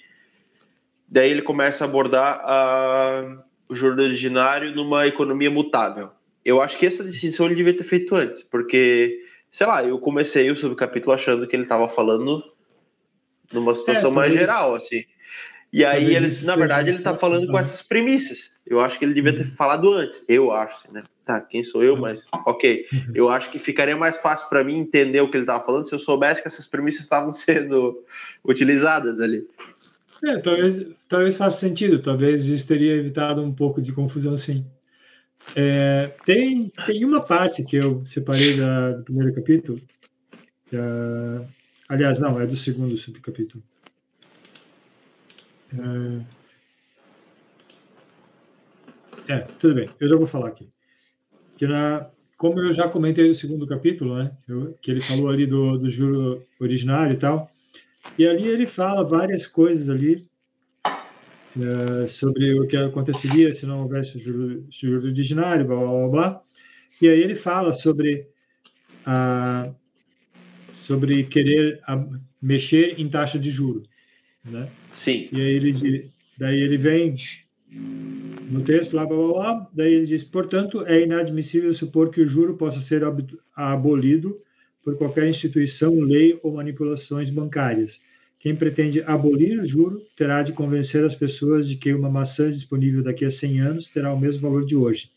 daí 1.08 1.30
ele 1.30 1.42
começa 1.42 1.84
a 1.84 1.88
abordar 1.88 2.40
a, 2.46 3.44
o 3.68 3.76
juro 3.76 4.02
originário 4.02 4.74
numa 4.74 5.08
economia 5.08 5.52
mutável. 5.52 6.12
Eu 6.46 6.62
acho 6.62 6.78
que 6.78 6.86
essa 6.86 7.04
decisão 7.04 7.48
ele 7.48 7.56
devia 7.56 7.76
ter 7.76 7.84
feito 7.84 8.16
antes, 8.16 8.42
porque, 8.42 9.20
sei 9.52 9.68
lá, 9.68 9.84
eu 9.84 10.00
comecei 10.00 10.50
o 10.50 10.56
subcapítulo 10.56 11.14
achando 11.14 11.48
que 11.48 11.56
ele 11.56 11.64
estava 11.64 11.88
falando 11.88 12.44
numa 13.52 13.74
situação 13.74 14.12
é, 14.12 14.14
mais 14.14 14.34
geral, 14.34 14.76
assim. 14.76 15.04
E 15.72 15.86
aí, 15.86 16.16
ele, 16.16 16.30
na 16.46 16.56
verdade, 16.56 16.90
ele 16.90 16.98
está 16.98 17.16
falando 17.16 17.48
com 17.48 17.58
essas 17.58 17.82
premissas. 17.84 18.50
Eu 18.66 18.82
acho 18.82 18.98
que 18.98 19.06
ele 19.06 19.14
devia 19.14 19.36
ter 19.36 19.46
falado 19.52 19.92
antes. 19.94 20.24
Eu 20.28 20.52
acho, 20.52 20.92
né? 20.92 21.04
Tá, 21.24 21.40
quem 21.40 21.62
sou 21.62 21.84
eu, 21.84 21.96
mas 21.96 22.28
ok. 22.46 22.88
Uhum. 22.92 23.12
Eu 23.14 23.30
acho 23.30 23.52
que 23.52 23.60
ficaria 23.60 23.96
mais 23.96 24.18
fácil 24.18 24.50
para 24.50 24.64
mim 24.64 24.80
entender 24.80 25.22
o 25.22 25.30
que 25.30 25.38
ele 25.38 25.44
estava 25.44 25.64
falando 25.64 25.88
se 25.88 25.94
eu 25.94 26.00
soubesse 26.00 26.42
que 26.42 26.48
essas 26.48 26.66
premissas 26.66 27.02
estavam 27.02 27.34
sendo 27.34 28.04
utilizadas 28.44 29.20
ali. 29.20 29.48
É, 30.24 30.38
talvez, 30.38 30.86
talvez 31.08 31.38
faça 31.38 31.60
sentido. 31.60 32.02
Talvez 32.02 32.48
isso 32.48 32.68
teria 32.68 32.96
evitado 32.96 33.44
um 33.44 33.54
pouco 33.54 33.80
de 33.80 33.94
confusão, 33.94 34.36
sim. 34.36 34.66
É, 35.56 36.08
tem, 36.26 36.72
tem 36.86 37.04
uma 37.06 37.22
parte 37.22 37.64
que 37.64 37.76
eu 37.76 38.06
separei 38.06 38.56
da, 38.56 38.92
do 38.92 39.04
primeiro 39.04 39.34
capítulo. 39.34 39.82
É, 40.72 41.46
aliás, 41.88 42.20
não, 42.20 42.40
é 42.40 42.46
do 42.46 42.56
segundo 42.56 42.98
subcapítulo. 42.98 43.64
É, 49.28 49.34
é, 49.34 49.40
tudo 49.60 49.76
bem, 49.76 49.90
eu 50.00 50.08
já 50.08 50.16
vou 50.16 50.28
falar 50.28 50.50
aqui. 50.50 50.70
Que 51.58 51.68
na, 51.68 52.10
como 52.38 52.60
eu 52.60 52.72
já 52.72 52.88
comentei 52.88 53.28
no 53.28 53.36
segundo 53.36 53.68
capítulo, 53.68 54.16
né, 54.16 54.32
eu, 54.48 54.74
que 54.82 54.92
ele 54.92 55.02
falou 55.02 55.30
ali 55.30 55.46
do, 55.46 55.78
do 55.78 55.90
juro 55.90 56.42
originário 56.60 57.14
e 57.14 57.18
tal, 57.18 57.52
e 58.18 58.26
ali 58.26 58.48
ele 58.48 58.66
fala 58.66 59.04
várias 59.04 59.46
coisas 59.46 59.90
ali 59.90 60.29
é, 61.62 62.08
sobre 62.08 62.60
o 62.60 62.68
que 62.68 62.78
aconteceria 62.78 63.52
se 63.54 63.66
não 63.66 63.82
houvesse 63.82 64.18
o 64.18 64.20
juro, 64.20 64.66
juro 64.70 65.08
originário, 65.08 65.66
blá, 65.66 65.78
blá, 65.78 66.08
blá, 66.08 66.42
E 67.02 67.08
aí 67.08 67.20
ele 67.22 67.36
fala 67.36 67.74
sobre 67.74 68.28
a, 69.06 69.72
sobre 70.70 71.24
querer 71.24 71.80
a, 71.88 72.04
mexer 72.42 73.00
em 73.00 73.10
taxa 73.10 73.38
de 73.38 73.52
juro, 73.52 73.84
né? 74.44 74.70
Sim. 74.96 75.28
E 75.32 75.42
aí 75.42 75.56
ele, 75.56 76.12
daí 76.38 76.60
ele 76.62 76.78
vem 76.78 77.16
no 77.72 78.64
texto, 78.64 78.96
lá, 78.96 79.06
blá, 79.06 79.18
blá, 79.18 79.34
blá, 79.34 79.70
daí 79.74 79.94
ele 79.94 80.06
diz, 80.06 80.24
portanto, 80.24 80.84
é 80.86 81.02
inadmissível 81.02 81.72
supor 81.72 82.10
que 82.10 82.22
o 82.22 82.28
juro 82.28 82.58
possa 82.58 82.80
ser 82.80 83.04
abolido 83.56 84.36
por 84.84 84.98
qualquer 84.98 85.28
instituição, 85.28 86.00
lei 86.00 86.40
ou 86.42 86.54
manipulações 86.54 87.30
bancárias. 87.30 88.02
Quem 88.40 88.56
pretende 88.56 89.02
abolir 89.04 89.60
o 89.60 89.66
juro 89.66 90.02
terá 90.16 90.42
de 90.42 90.54
convencer 90.54 91.04
as 91.04 91.14
pessoas 91.14 91.68
de 91.68 91.76
que 91.76 91.94
uma 91.94 92.10
maçã 92.10 92.50
disponível 92.50 93.04
daqui 93.04 93.26
a 93.26 93.32
100 93.32 93.60
anos 93.60 93.90
terá 93.90 94.14
o 94.14 94.20
mesmo 94.20 94.42
valor 94.42 94.66
de 94.66 94.76
hoje. 94.76 95.12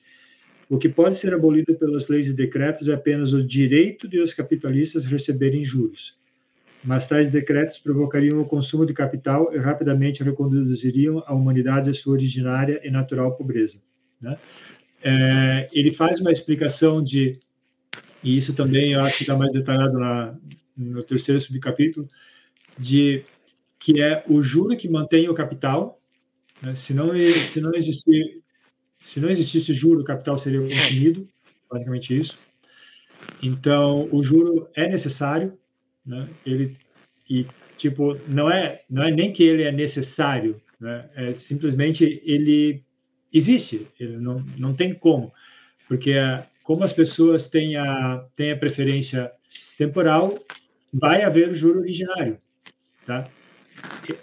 O 0.69 0.77
que 0.77 0.89
pode 0.89 1.17
ser 1.17 1.33
abolido 1.33 1.75
pelas 1.75 2.09
leis 2.09 2.29
e 2.29 2.33
decretos 2.33 2.89
é 2.89 2.95
apenas 2.95 3.33
o 3.33 3.43
direito 3.43 4.09
de 4.09 4.21
os 4.21 4.35
capitalistas 4.35 5.07
receberem 5.07 5.65
juros 5.65 6.21
mas 6.85 7.07
tais 7.07 7.31
decretos 7.31 7.79
provocariam 7.79 8.41
o 8.41 8.45
consumo 8.45 8.85
de 8.85 8.93
capital 8.93 9.55
e 9.55 9.59
rapidamente 9.59 10.23
reconduziriam 10.23 11.23
a 11.27 11.33
humanidade 11.33 11.89
à 11.89 11.95
sua 11.95 12.15
originária 12.15 12.81
e 12.83 12.91
natural 12.91 13.37
pobreza. 13.37 13.81
Né? 14.21 14.37
É, 15.03 15.69
ele 15.73 15.93
faz 15.93 16.21
uma 16.21 16.33
explicação 16.33 17.03
de, 17.03 17.39
e 18.23 18.37
isso 18.37 18.53
também 18.53 18.93
eu 18.93 19.01
acho 19.01 19.19
que 19.19 19.23
está 19.23 19.37
mais 19.37 19.53
detalhado 19.53 19.97
lá 19.97 20.37
no 20.77 21.03
terceiro 21.03 21.41
subcapítulo, 21.41 22.09
de 22.79 23.25
que 23.79 24.01
é 24.01 24.25
o 24.29 24.43
juro 24.43 24.77
que 24.77 24.89
mantém 24.89 25.29
o 25.29 25.35
capital. 25.35 26.01
Né? 26.63 26.75
Se 26.75 26.95
não 26.95 27.11
se 27.47 27.61
não 27.61 27.73
se 29.03 29.21
não 29.21 29.29
existisse 29.29 29.75
juro, 29.75 30.01
o 30.01 30.05
capital 30.05 30.39
seria 30.39 30.61
consumido, 30.61 31.29
basicamente 31.71 32.17
isso. 32.17 32.39
Então, 33.43 34.09
o 34.13 34.23
juro 34.23 34.69
é 34.75 34.89
necessário, 34.89 35.59
né? 36.07 36.29
Ele 36.47 36.77
e 37.29 37.47
tipo 37.77 38.17
não 38.29 38.51
é 38.51 38.83
não 38.89 39.03
é 39.03 39.11
nem 39.11 39.33
que 39.33 39.43
ele 39.43 39.65
é 39.65 39.73
necessário, 39.73 40.61
né? 40.81 41.09
É 41.15 41.33
simplesmente 41.33 42.23
ele 42.25 42.85
existe, 43.33 43.89
ele 43.99 44.19
não 44.19 44.45
não 44.59 44.75
tem 44.75 44.95
como, 44.95 45.33
porque 45.89 46.15
como 46.63 46.85
as 46.85 46.93
pessoas 46.93 47.49
têm 47.49 47.77
a, 47.77 48.25
têm 48.37 48.53
a 48.53 48.57
preferência 48.57 49.33
temporal, 49.77 50.39
vai 50.93 51.23
haver 51.23 51.49
o 51.51 51.55
juro 51.55 51.81
originário, 51.81 52.39
tá? 53.07 53.29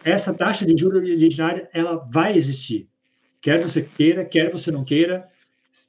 Essa 0.04 0.34
taxa 0.34 0.65
de 0.65 0.80
juro 0.80 0.98
originário, 0.98 1.68
ela 1.74 1.96
vai 1.96 2.36
existir. 2.36 2.88
Quer 3.42 3.62
você 3.62 3.82
queira, 3.82 4.26
quer 4.26 4.52
você 4.52 4.72
não 4.72 4.84
queira, 4.84 5.28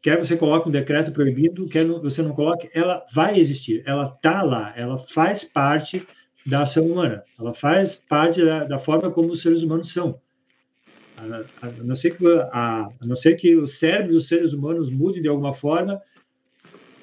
quer 0.02 0.16
você 0.18 0.36
coloque 0.36 0.68
um 0.68 0.72
decreto 0.72 1.12
proibindo, 1.12 1.68
quer 1.68 1.84
você 1.84 2.22
não 2.22 2.32
coloque, 2.32 2.70
ela 2.72 3.04
vai 3.12 3.38
existir. 3.38 3.82
Ela 3.86 4.12
está 4.14 4.42
lá, 4.42 4.72
ela 4.76 4.98
faz 4.98 5.44
parte 5.44 6.06
da 6.46 6.62
ação 6.62 6.86
humana, 6.86 7.22
ela 7.38 7.52
faz 7.52 7.96
parte 7.96 8.42
da, 8.44 8.64
da 8.64 8.78
forma 8.78 9.10
como 9.10 9.32
os 9.32 9.42
seres 9.42 9.62
humanos 9.62 9.92
são. 9.92 10.20
A, 11.16 11.66
a, 11.66 11.70
não 11.82 11.94
ser 11.94 12.16
que, 12.16 12.26
a, 12.50 12.88
a 13.00 13.06
não 13.06 13.16
ser 13.16 13.34
que 13.34 13.54
o 13.56 13.66
cérebro 13.66 14.14
dos 14.14 14.26
seres 14.28 14.52
humanos 14.52 14.90
mude 14.90 15.20
de 15.20 15.28
alguma 15.28 15.52
forma, 15.52 16.00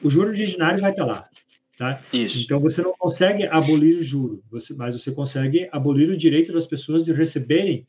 o 0.02 0.10
juro 0.10 0.30
originário 0.30 0.80
vai 0.80 0.92
estar 0.92 1.06
lá. 1.06 1.30
Tá? 1.78 2.02
Isso. 2.12 2.40
Então 2.40 2.60
você 2.60 2.82
não 2.82 2.94
consegue 2.98 3.46
abolir 3.46 3.98
o 3.98 4.04
juro, 4.04 4.44
você, 4.50 4.74
mas 4.74 5.00
você 5.00 5.12
consegue 5.12 5.70
abolir 5.72 6.10
o 6.10 6.18
direito 6.18 6.52
das 6.52 6.66
pessoas 6.66 7.06
de 7.06 7.14
receberem 7.14 7.86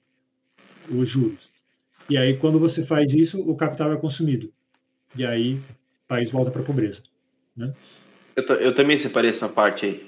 os 0.91 1.09
juros. 1.09 1.49
E 2.09 2.17
aí, 2.19 2.37
quando 2.37 2.59
você 2.59 2.85
faz 2.85 3.15
isso, 3.15 3.41
o 3.41 3.57
capital 3.57 3.91
é 3.93 3.97
consumido. 3.97 4.53
E 5.17 5.25
aí, 5.25 5.55
o 5.55 6.07
país 6.07 6.31
volta 6.31 6.51
para 6.51 6.61
a 6.61 6.65
pobreza. 6.65 7.03
Né? 7.57 7.73
Eu, 8.37 8.45
eu, 8.57 8.75
também 8.75 8.99
separei 8.99 9.31
essa 9.31 9.49
parte 9.49 9.87
aí. 9.87 10.07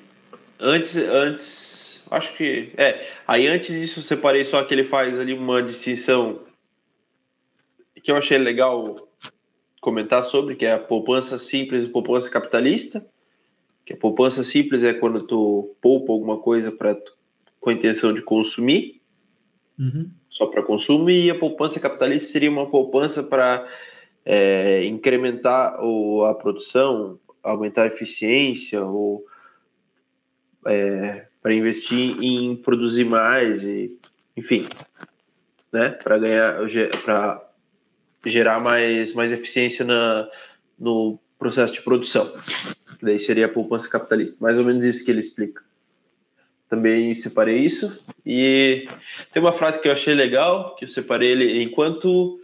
Antes, 0.59 0.97
antes, 0.97 2.05
acho 2.11 2.37
que. 2.37 2.73
É, 2.77 3.09
aí 3.27 3.47
antes 3.47 3.75
disso, 3.75 4.01
eu 4.01 4.03
separei 4.03 4.45
só 4.45 4.63
que 4.63 4.75
ele 4.75 4.85
faz 4.85 5.19
ali 5.19 5.33
uma 5.33 5.63
distinção 5.63 6.43
que 8.03 8.11
eu 8.11 8.17
achei 8.17 8.37
legal 8.37 9.09
comentar 9.81 10.23
sobre, 10.25 10.55
que 10.55 10.67
é 10.67 10.73
a 10.73 10.79
poupança 10.79 11.39
simples 11.39 11.85
e 11.85 11.89
poupança 11.89 12.31
capitalista 12.31 13.07
que 13.91 13.95
a 13.95 13.97
poupança 13.97 14.45
simples 14.45 14.85
é 14.85 14.95
quando 14.95 15.27
tu 15.27 15.75
poupa 15.81 16.13
alguma 16.13 16.39
coisa 16.39 16.71
para 16.71 16.97
com 17.59 17.71
a 17.71 17.73
intenção 17.73 18.15
de 18.15 18.23
consumir, 18.23 19.03
uhum. 19.77 20.09
só 20.31 20.47
para 20.47 20.63
consumo, 20.63 21.11
e 21.11 21.29
a 21.29 21.35
poupança 21.35 21.81
capitalista 21.81 22.31
seria 22.31 22.49
uma 22.49 22.71
poupança 22.71 23.21
para 23.21 23.67
é, 24.25 24.85
incrementar 24.85 25.85
o, 25.85 26.25
a 26.25 26.35
produção, 26.35 27.19
aumentar 27.43 27.83
a 27.83 27.87
eficiência, 27.89 28.83
ou 28.83 29.27
é, 30.67 31.27
para 31.43 31.53
investir 31.53 32.17
em 32.23 32.55
produzir 32.55 33.05
mais, 33.05 33.65
e, 33.65 33.99
enfim, 34.37 34.69
né, 35.73 35.91
para 35.91 36.17
ganhar, 36.17 36.61
para 37.05 37.51
gerar 38.25 38.61
mais, 38.61 39.15
mais 39.15 39.33
eficiência 39.33 39.85
na, 39.85 40.31
no 40.79 41.19
processo 41.37 41.73
de 41.73 41.83
produção 41.83 42.33
que 43.01 43.07
daí 43.07 43.19
seria 43.19 43.47
a 43.47 43.49
poupança 43.49 43.89
capitalista. 43.89 44.37
Mais 44.41 44.59
ou 44.59 44.65
menos 44.65 44.85
isso 44.85 45.03
que 45.05 45.11
ele 45.11 45.21
explica. 45.21 45.63
Também 46.69 47.15
separei 47.15 47.59
isso. 47.59 47.99
E 48.25 48.87
tem 49.33 49.43
uma 49.43 49.55
frase 49.55 49.81
que 49.81 49.89
eu 49.89 49.93
achei 49.93 50.15
legal, 50.15 50.77
que 50.77 50.85
eu 50.85 50.89
separei 50.89 51.31
ele 51.31 51.63
enquanto. 51.63 52.39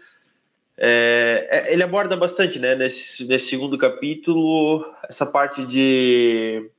É, 0.78 1.46
é, 1.50 1.72
ele 1.72 1.82
aborda 1.82 2.16
bastante, 2.16 2.58
né, 2.58 2.74
nesse, 2.74 3.24
nesse 3.26 3.48
segundo 3.48 3.78
capítulo, 3.78 4.84
essa 5.08 5.24
parte 5.24 5.64
de 5.64 6.70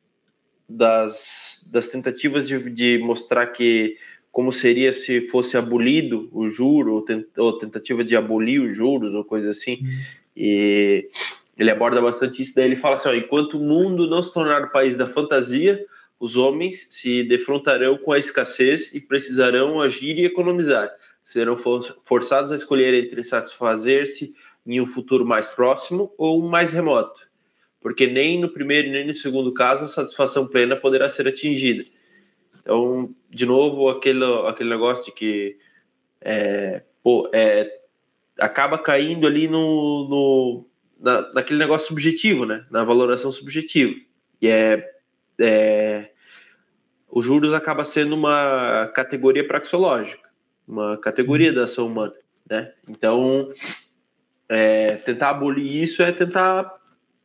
das, 0.70 1.68
das 1.72 1.88
tentativas 1.88 2.48
de, 2.48 2.70
de 2.70 3.00
mostrar 3.00 3.48
que 3.48 3.98
como 4.32 4.52
seria 4.52 4.94
se 4.94 5.22
fosse 5.30 5.58
abolido 5.58 6.30
o 6.32 6.48
juro, 6.50 6.96
ou, 6.96 7.02
tent, 7.02 7.26
ou 7.38 7.58
tentativa 7.58 8.04
de 8.04 8.16
abolir 8.16 8.62
os 8.62 8.76
juros, 8.76 9.14
ou 9.14 9.24
coisa 9.24 9.50
assim. 9.50 9.80
Uhum. 9.82 10.02
E 10.36 11.10
ele 11.58 11.72
aborda 11.72 12.02
bastante 12.02 12.42
isso, 12.42 12.54
daí 12.56 12.66
ele 12.66 12.76
fala 12.76 12.96
assim, 12.96 13.10
ó, 13.10 13.14
enquanto 13.14 13.58
o 13.58 13.64
mundo 13.64 14.08
não 14.08 14.22
se 14.22 14.32
tornar 14.32 14.64
o 14.64 14.72
país 14.72 14.96
da 14.96 15.08
fantasia, 15.08 15.84
os 16.20 16.36
homens 16.36 16.88
se 16.92 17.24
defrontarão 17.24 17.98
com 17.98 18.12
a 18.12 18.20
escassez 18.20 18.94
e 18.94 19.02
precisarão 19.02 19.82
agir 19.82 20.18
e 20.18 20.26
economizar. 20.26 20.92
Serão 21.24 21.58
forçados 22.06 22.52
a 22.52 22.56
escolher 22.56 22.94
entre 22.94 23.24
satisfazer-se 23.24 24.34
em 24.66 24.80
um 24.80 24.88
futuro 24.88 25.26
mais 25.26 25.48
próximo 25.48 26.14
ou 26.18 26.42
mais 26.42 26.72
remoto, 26.72 27.28
porque 27.82 28.06
nem 28.08 28.40
no 28.40 28.50
primeiro 28.50 28.90
nem 28.92 29.08
no 29.08 29.14
segundo 29.14 29.54
caso 29.54 29.86
a 29.86 29.88
satisfação 29.88 30.48
plena 30.48 30.76
poderá 30.76 31.10
ser 31.10 31.28
atingida. 31.28 31.86
Então, 32.62 33.14
de 33.30 33.46
novo, 33.46 33.90
aquele, 33.90 34.24
aquele 34.48 34.70
negócio 34.70 35.06
de 35.06 35.12
que 35.12 35.58
é, 36.22 36.84
pô, 37.02 37.30
é, 37.32 37.80
acaba 38.40 38.78
caindo 38.78 39.26
ali 39.26 39.48
no, 39.48 40.08
no 40.10 40.66
na, 41.00 41.34
naquele 41.34 41.60
negócio 41.60 41.88
subjetivo, 41.88 42.46
né? 42.46 42.66
Na 42.70 42.84
valoração 42.84 43.32
subjetiva. 43.32 43.94
E 44.42 44.48
é, 44.48 44.90
é 45.40 46.12
os 47.10 47.26
juros 47.26 47.54
acaba 47.54 47.86
sendo 47.86 48.16
uma 48.16 48.92
categoria 48.94 49.48
praxeológica, 49.48 50.30
uma 50.68 50.98
categoria 50.98 51.54
da 51.54 51.64
ação 51.64 51.88
humana, 51.88 52.14
né? 52.50 52.74
Então, 52.88 53.52
é, 54.50 54.98
tentar 54.98 55.30
abolir 55.30 55.84
isso 55.84 56.04
é 56.04 56.12
tentar, 56.12 56.76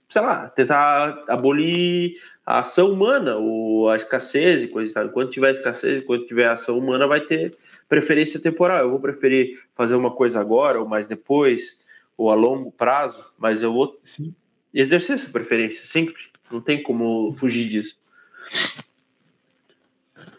sei 0.08 0.22
lá, 0.22 0.48
tentar 0.48 1.24
abolir 1.28 2.14
a 2.46 2.60
ação 2.60 2.92
humana, 2.92 3.36
ou 3.36 3.90
a 3.90 3.96
escassez 3.96 4.62
e 4.62 4.68
coisa 4.68 4.90
e 4.90 4.94
tal. 4.94 5.06
Enquanto 5.06 5.30
tiver 5.30 5.50
escassez, 5.50 5.98
enquanto 5.98 6.26
tiver 6.26 6.48
ação 6.48 6.78
humana, 6.78 7.06
vai 7.06 7.20
ter 7.20 7.56
preferência 7.88 8.40
temporal. 8.40 8.78
Eu 8.78 8.90
vou 8.90 9.00
preferir 9.00 9.60
fazer 9.74 9.94
uma 9.94 10.10
coisa 10.10 10.40
agora 10.40 10.80
ou 10.80 10.88
mais 10.88 11.06
depois 11.06 11.81
ou 12.16 12.30
a 12.30 12.34
longo 12.34 12.70
prazo, 12.70 13.24
mas 13.38 13.62
eu 13.62 13.72
vou 13.72 14.00
Sim. 14.04 14.34
exercer 14.72 15.14
essa 15.14 15.28
preferência 15.28 15.84
sempre. 15.84 16.22
Não 16.50 16.60
tem 16.60 16.82
como 16.82 17.34
fugir 17.38 17.68
disso. 17.68 17.98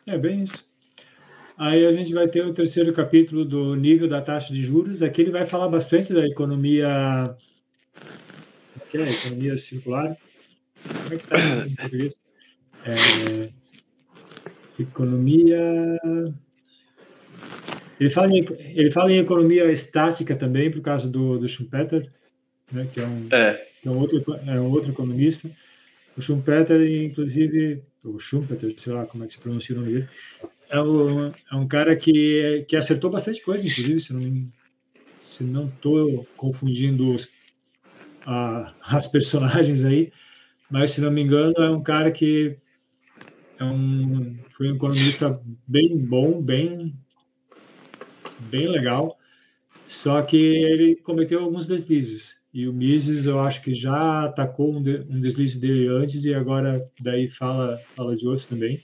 É 0.06 0.18
bem 0.18 0.44
isso. 0.44 0.66
Aí 1.58 1.86
a 1.86 1.92
gente 1.92 2.14
vai 2.14 2.28
ter 2.28 2.46
o 2.46 2.54
terceiro 2.54 2.94
capítulo 2.94 3.46
do 3.46 3.76
nível 3.76 4.08
da 4.08 4.22
taxa 4.22 4.54
de 4.54 4.64
juros. 4.64 5.02
Aqui 5.02 5.22
ele 5.22 5.32
vai 5.32 5.46
falar 5.46 5.70
bastante 5.70 6.14
da 6.14 6.26
economia. 6.28 7.36
que 8.90 8.98
é? 8.98 9.12
Economia 9.12 9.58
circular. 9.58 10.18
Como 10.84 11.14
é 11.14 11.18
que 11.18 11.24
está 11.24 11.66
em 11.66 11.76
português? 11.76 12.22
É... 12.86 13.50
Economia. 14.80 15.62
Ele 18.00 18.10
fala, 18.10 18.32
em, 18.32 18.46
ele 18.76 18.92
fala 18.92 19.12
em 19.12 19.18
economia 19.18 19.72
estática 19.72 20.36
também, 20.36 20.72
por 20.72 20.82
causa 20.82 21.08
do, 21.10 21.38
do 21.38 21.48
Schumpeter, 21.48 22.10
né, 22.72 22.88
que, 22.92 23.00
é 23.00 23.06
um, 23.06 23.28
é. 23.32 23.68
Que 23.82 23.88
é, 23.88 23.92
um 23.92 23.98
outro, 23.98 24.24
é 24.48 24.60
um 24.60 24.72
outro 24.72 24.92
economista. 24.92 25.50
O 26.18 26.22
Schumpeter, 26.22 26.82
inclusive, 27.06 27.82
o 28.04 28.20
Schumpeter, 28.20 28.74
sei 28.78 28.94
lá 28.94 29.06
como 29.06 29.24
é 29.24 29.28
que 29.28 29.34
se 29.34 29.40
pronuncia 29.40 29.76
o 29.76 29.80
nome 29.80 29.94
dele, 29.94 30.10
é, 30.70 30.80
o, 30.80 31.28
é 31.28 31.56
um 31.56 31.68
cara 31.68 31.96
que, 31.96 32.66
que 32.68 32.76
acertou 32.76 33.10
bastante 33.10 33.42
coisa, 33.42 33.68
inclusive, 33.68 34.00
se 34.00 34.14
não 34.14 34.50
se 35.34 35.44
não 35.44 35.68
estou 35.68 36.28
confundindo 36.38 37.12
os, 37.12 37.28
a, 38.26 38.74
as 38.82 39.08
personagens 39.08 39.84
aí, 39.84 40.12
mas 40.70 40.92
se 40.92 41.02
não 41.02 41.12
me 41.12 41.22
engano 41.22 41.56
é 41.58 41.70
um 41.70 41.82
cara 41.82 42.12
que 42.12 42.56
é 43.60 43.64
um, 43.64 44.38
foi 44.56 44.72
um 44.72 44.76
economista 44.76 45.40
bem 45.68 45.98
bom, 45.98 46.42
bem 46.42 46.94
bem 48.44 48.68
legal, 48.68 49.18
só 49.88 50.22
que 50.22 50.38
ele 50.38 50.96
cometeu 50.96 51.40
alguns 51.40 51.66
deslizes. 51.66 52.42
E 52.54 52.68
o 52.68 52.74
Mises, 52.74 53.26
eu 53.26 53.40
acho 53.40 53.64
que 53.64 53.74
já 53.74 54.26
atacou 54.26 54.76
um, 54.76 54.82
de, 54.82 54.98
um 55.10 55.20
deslize 55.20 55.60
dele 55.60 55.88
antes 55.88 56.24
e 56.24 56.34
agora 56.36 56.88
daí 57.02 57.28
fala, 57.28 57.82
fala 57.96 58.16
de 58.16 58.28
outros 58.28 58.46
também. 58.46 58.80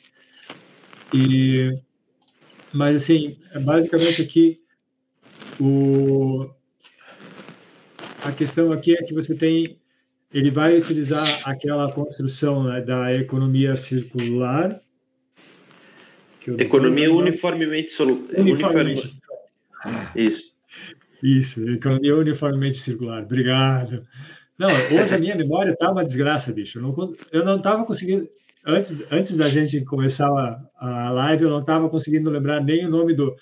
E, 1.13 1.77
mas, 2.73 2.95
assim, 2.95 3.37
é 3.53 3.59
basicamente 3.59 4.23
aqui, 4.23 4.59
o, 5.59 6.49
a 8.23 8.31
questão 8.31 8.71
aqui 8.71 8.93
é 8.97 9.03
que 9.03 9.13
você 9.13 9.35
tem, 9.35 9.77
ele 10.33 10.49
vai 10.49 10.75
utilizar 10.75 11.41
aquela 11.47 11.91
construção 11.91 12.63
né, 12.63 12.81
da 12.81 13.13
economia 13.13 13.75
circular. 13.75 14.81
Economia 16.57 17.13
uniformemente, 17.13 18.01
uniformemente, 18.01 18.41
uniformemente 18.41 19.18
isso. 20.15 20.49
Isso, 21.21 21.69
economia 21.69 22.15
uniformemente 22.15 22.77
circular. 22.77 23.23
Obrigado. 23.23 24.07
Não, 24.57 24.69
hoje 24.69 25.13
a 25.13 25.17
minha 25.17 25.35
memória 25.35 25.71
está 25.71 25.91
uma 25.91 26.03
desgraça, 26.03 26.51
bicho. 26.51 26.79
Eu 27.31 27.45
não 27.45 27.57
estava 27.57 27.85
conseguindo. 27.85 28.29
Antes, 28.65 28.95
antes 29.09 29.35
da 29.35 29.49
gente 29.49 29.83
começar 29.85 30.27
a, 30.27 31.07
a 31.07 31.09
live, 31.11 31.43
eu 31.43 31.49
não 31.49 31.61
estava 31.61 31.89
conseguindo 31.89 32.29
lembrar 32.29 32.63
nem 32.63 32.85
o 32.85 32.89
nome 32.89 33.13
do, 33.13 33.35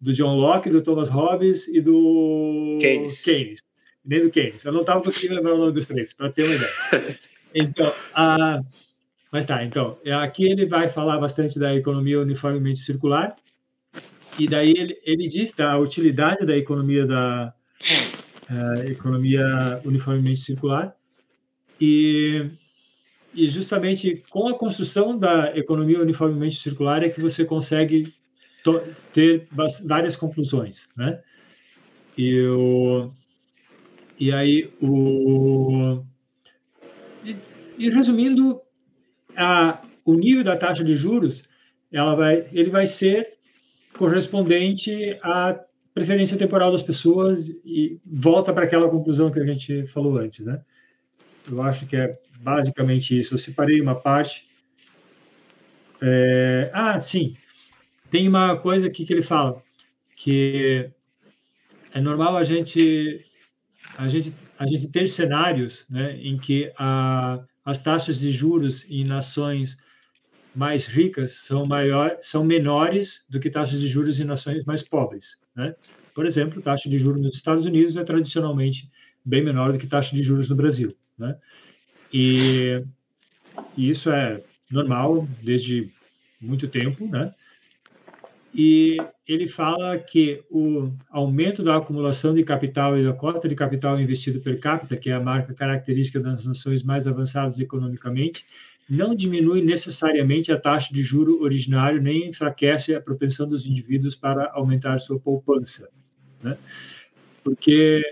do 0.00 0.12
John 0.12 0.36
Locke, 0.36 0.70
do 0.70 0.82
Thomas 0.82 1.08
Hobbes 1.08 1.68
e 1.68 1.80
do 1.80 2.78
Keynes. 2.80 3.22
Keynes. 3.22 3.60
Nem 4.04 4.22
do 4.22 4.30
Keynes. 4.30 4.64
Eu 4.64 4.72
não 4.72 4.80
estava 4.80 5.02
conseguindo 5.02 5.34
lembrar 5.34 5.54
o 5.54 5.58
nome 5.58 5.72
dos 5.72 5.86
três, 5.86 6.12
para 6.12 6.30
ter 6.30 6.44
uma 6.44 6.54
ideia. 6.54 7.18
Então, 7.52 7.92
a, 8.14 8.60
mas 9.32 9.44
tá, 9.44 9.64
então, 9.64 9.98
aqui 10.22 10.44
ele 10.44 10.66
vai 10.66 10.88
falar 10.88 11.18
bastante 11.18 11.58
da 11.58 11.74
economia 11.74 12.20
uniformemente 12.20 12.78
circular, 12.78 13.34
e 14.40 14.48
daí 14.48 14.72
ele, 14.74 14.98
ele 15.04 15.28
diz 15.28 15.52
da 15.52 15.78
utilidade 15.78 16.46
da 16.46 16.56
economia 16.56 17.06
da 17.06 17.52
uh, 18.50 18.88
economia 18.88 19.80
uniformemente 19.84 20.40
circular 20.40 20.96
E, 21.80 22.50
e 23.34 23.48
justamente 23.48 24.22
com 24.30 24.48
a 24.48 24.58
construção 24.58 25.18
da 25.18 25.56
economia 25.56 26.00
uniformemente 26.00 26.56
circular 26.56 27.02
é 27.02 27.10
que 27.10 27.20
você 27.20 27.44
consegue 27.44 28.14
ter 29.12 29.48
várias 29.84 30.16
conclusões, 30.16 30.88
né? 30.96 31.22
E, 32.16 32.42
o, 32.46 33.10
e 34.18 34.30
aí, 34.32 34.70
o, 34.82 36.02
e, 37.24 37.36
e 37.78 37.88
resumindo, 37.88 38.60
a, 39.34 39.82
o 40.04 40.14
nível 40.14 40.44
da 40.44 40.56
taxa 40.56 40.84
de 40.84 40.94
juros, 40.94 41.42
ela 41.90 42.14
vai, 42.14 42.46
ele 42.52 42.68
vai 42.68 42.86
ser 42.86 43.39
correspondente 44.00 45.18
à 45.22 45.60
preferência 45.92 46.38
temporal 46.38 46.72
das 46.72 46.80
pessoas 46.80 47.50
e 47.62 48.00
volta 48.06 48.50
para 48.50 48.64
aquela 48.64 48.88
conclusão 48.88 49.30
que 49.30 49.38
a 49.38 49.44
gente 49.44 49.86
falou 49.88 50.16
antes, 50.16 50.46
né? 50.46 50.62
Eu 51.46 51.60
acho 51.60 51.84
que 51.86 51.96
é 51.96 52.18
basicamente 52.38 53.18
isso. 53.18 53.34
Eu 53.34 53.38
separei 53.38 53.78
uma 53.78 53.94
parte. 53.94 54.48
É... 56.00 56.70
Ah, 56.72 56.98
sim. 56.98 57.36
Tem 58.10 58.26
uma 58.26 58.56
coisa 58.56 58.86
aqui 58.86 59.04
que 59.04 59.12
ele 59.12 59.20
fala 59.20 59.62
que 60.16 60.90
é 61.92 62.00
normal 62.00 62.38
a 62.38 62.44
gente 62.44 63.22
a 63.98 64.08
gente 64.08 64.34
a 64.58 64.66
gente 64.66 64.88
ter 64.88 65.08
cenários, 65.08 65.86
né, 65.90 66.18
em 66.22 66.38
que 66.38 66.72
a, 66.78 67.38
as 67.64 67.76
taxas 67.76 68.18
de 68.18 68.30
juros 68.30 68.86
em 68.88 69.04
nações 69.04 69.76
mais 70.60 70.84
ricas 70.84 71.32
são 71.32 71.64
maior, 71.64 72.18
são 72.20 72.44
menores 72.44 73.24
do 73.30 73.40
que 73.40 73.48
taxas 73.48 73.80
de 73.80 73.88
juros 73.88 74.20
em 74.20 74.24
nações 74.24 74.62
mais 74.66 74.82
pobres, 74.82 75.40
né? 75.56 75.74
Por 76.14 76.26
exemplo, 76.26 76.60
taxa 76.60 76.86
de 76.86 76.98
juros 76.98 77.22
nos 77.22 77.34
Estados 77.34 77.64
Unidos 77.64 77.96
é 77.96 78.04
tradicionalmente 78.04 78.90
bem 79.24 79.42
menor 79.42 79.72
do 79.72 79.78
que 79.78 79.86
taxa 79.86 80.14
de 80.14 80.22
juros 80.22 80.50
no 80.50 80.56
Brasil, 80.56 80.94
né? 81.16 81.34
E, 82.12 82.84
e 83.74 83.88
isso 83.88 84.10
é 84.10 84.42
normal 84.70 85.26
desde 85.42 85.90
muito 86.38 86.68
tempo, 86.68 87.06
né? 87.06 87.32
e 88.52 88.96
ele 89.26 89.46
fala 89.46 89.96
que 89.98 90.42
o 90.50 90.90
aumento 91.08 91.62
da 91.62 91.76
acumulação 91.76 92.34
de 92.34 92.42
capital 92.42 92.98
e 92.98 93.04
da 93.04 93.12
cota 93.12 93.48
de 93.48 93.54
capital 93.54 94.00
investido 94.00 94.40
per 94.40 94.58
capita, 94.58 94.96
que 94.96 95.08
é 95.08 95.12
a 95.12 95.20
marca 95.20 95.54
característica 95.54 96.18
das 96.18 96.44
nações 96.44 96.82
mais 96.82 97.06
avançadas 97.06 97.60
economicamente, 97.60 98.44
não 98.90 99.14
diminui 99.14 99.62
necessariamente 99.62 100.50
a 100.50 100.58
taxa 100.58 100.92
de 100.92 101.00
juro 101.00 101.40
originário 101.40 102.02
nem 102.02 102.28
enfraquece 102.28 102.92
a 102.92 103.00
propensão 103.00 103.48
dos 103.48 103.64
indivíduos 103.64 104.16
para 104.16 104.50
aumentar 104.52 104.98
sua 104.98 105.18
poupança, 105.18 105.88
né? 106.42 106.58
Porque 107.44 108.02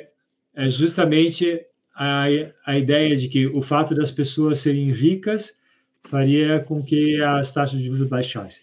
é 0.55 0.71
justamente 0.71 1.67
a, 1.95 2.27
a 2.65 2.79
ideia 2.79 3.17
de 3.17 3.27
que 3.29 3.49
o 3.49 3.61
fato 3.61 3.93
das 3.93 4.13
pessoas 4.13 4.61
serem 4.61 4.93
ricas 4.93 5.59
faria 6.05 6.61
com 6.61 6.83
que 6.83 7.21
as 7.21 7.53
taxas 7.53 7.81
de 7.81 7.87
juros 7.87 8.09
baixassem, 8.09 8.63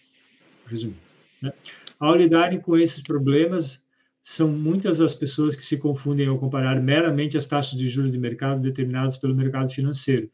resumindo. 0.66 0.98
Né? 1.42 1.52
Ao 2.00 2.16
lidarem 2.16 2.58
com 2.58 2.78
esses 2.78 3.02
problemas, 3.02 3.84
são 4.22 4.48
muitas 4.48 5.00
as 5.00 5.14
pessoas 5.14 5.54
que 5.54 5.62
se 5.62 5.76
confundem 5.76 6.26
ao 6.26 6.38
comparar 6.38 6.80
meramente 6.80 7.36
as 7.36 7.46
taxas 7.46 7.78
de 7.78 7.88
juros 7.88 8.10
de 8.10 8.18
mercado 8.18 8.60
determinadas 8.60 9.16
pelo 9.16 9.34
mercado 9.34 9.70
financeiro. 9.70 10.30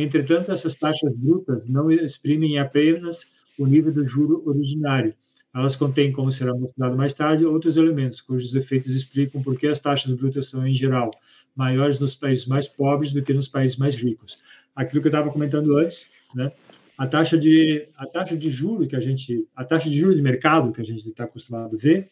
Entretanto, 0.00 0.52
essas 0.52 0.76
taxas 0.76 1.12
brutas 1.16 1.68
não 1.68 1.90
exprimem 1.90 2.56
apenas 2.58 3.26
o 3.58 3.66
nível 3.66 3.92
do 3.92 4.04
juro 4.04 4.42
originário. 4.46 5.12
Elas 5.52 5.74
contêm, 5.74 6.12
como 6.12 6.30
será 6.30 6.54
mostrado 6.54 6.96
mais 6.96 7.14
tarde, 7.14 7.44
outros 7.44 7.76
elementos, 7.76 8.20
cujos 8.20 8.54
efeitos 8.54 8.94
explicam 8.94 9.42
por 9.42 9.58
que 9.58 9.66
as 9.66 9.80
taxas 9.80 10.12
brutas 10.12 10.48
são, 10.48 10.64
em 10.64 10.72
geral, 10.72 11.10
maiores 11.56 11.98
nos 11.98 12.14
países 12.14 12.46
mais 12.46 12.68
pobres 12.68 13.12
do 13.12 13.22
que 13.22 13.34
nos 13.34 13.48
países 13.48 13.76
mais 13.76 13.96
ricos. 13.96 14.38
Aquilo 14.76 15.02
que 15.02 15.08
eu 15.08 15.10
estava 15.10 15.32
comentando 15.32 15.76
antes, 15.76 16.08
né? 16.32 16.52
a 16.96 17.06
taxa 17.06 17.36
de 17.36 17.88
a 17.96 18.06
taxa 18.06 18.36
de 18.36 18.50
juro 18.50 18.86
que 18.86 18.96
a 18.96 19.00
gente 19.00 19.48
a 19.54 19.64
taxa 19.64 19.88
de 19.88 19.98
juro 19.98 20.14
de 20.14 20.20
mercado 20.20 20.72
que 20.72 20.80
a 20.80 20.84
gente 20.84 21.08
está 21.08 21.24
acostumado 21.24 21.76
a 21.76 21.78
ver 21.78 22.10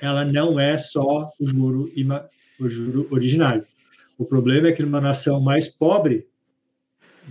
ela 0.00 0.24
não 0.24 0.58
é 0.58 0.78
só 0.78 1.30
o 1.38 1.46
juro 1.46 1.92
o 2.58 2.68
juro 2.68 3.06
originário 3.10 3.66
o 4.16 4.24
problema 4.24 4.68
é 4.68 4.72
que 4.72 4.82
numa 4.82 5.00
nação 5.00 5.40
mais 5.40 5.68
pobre 5.68 6.26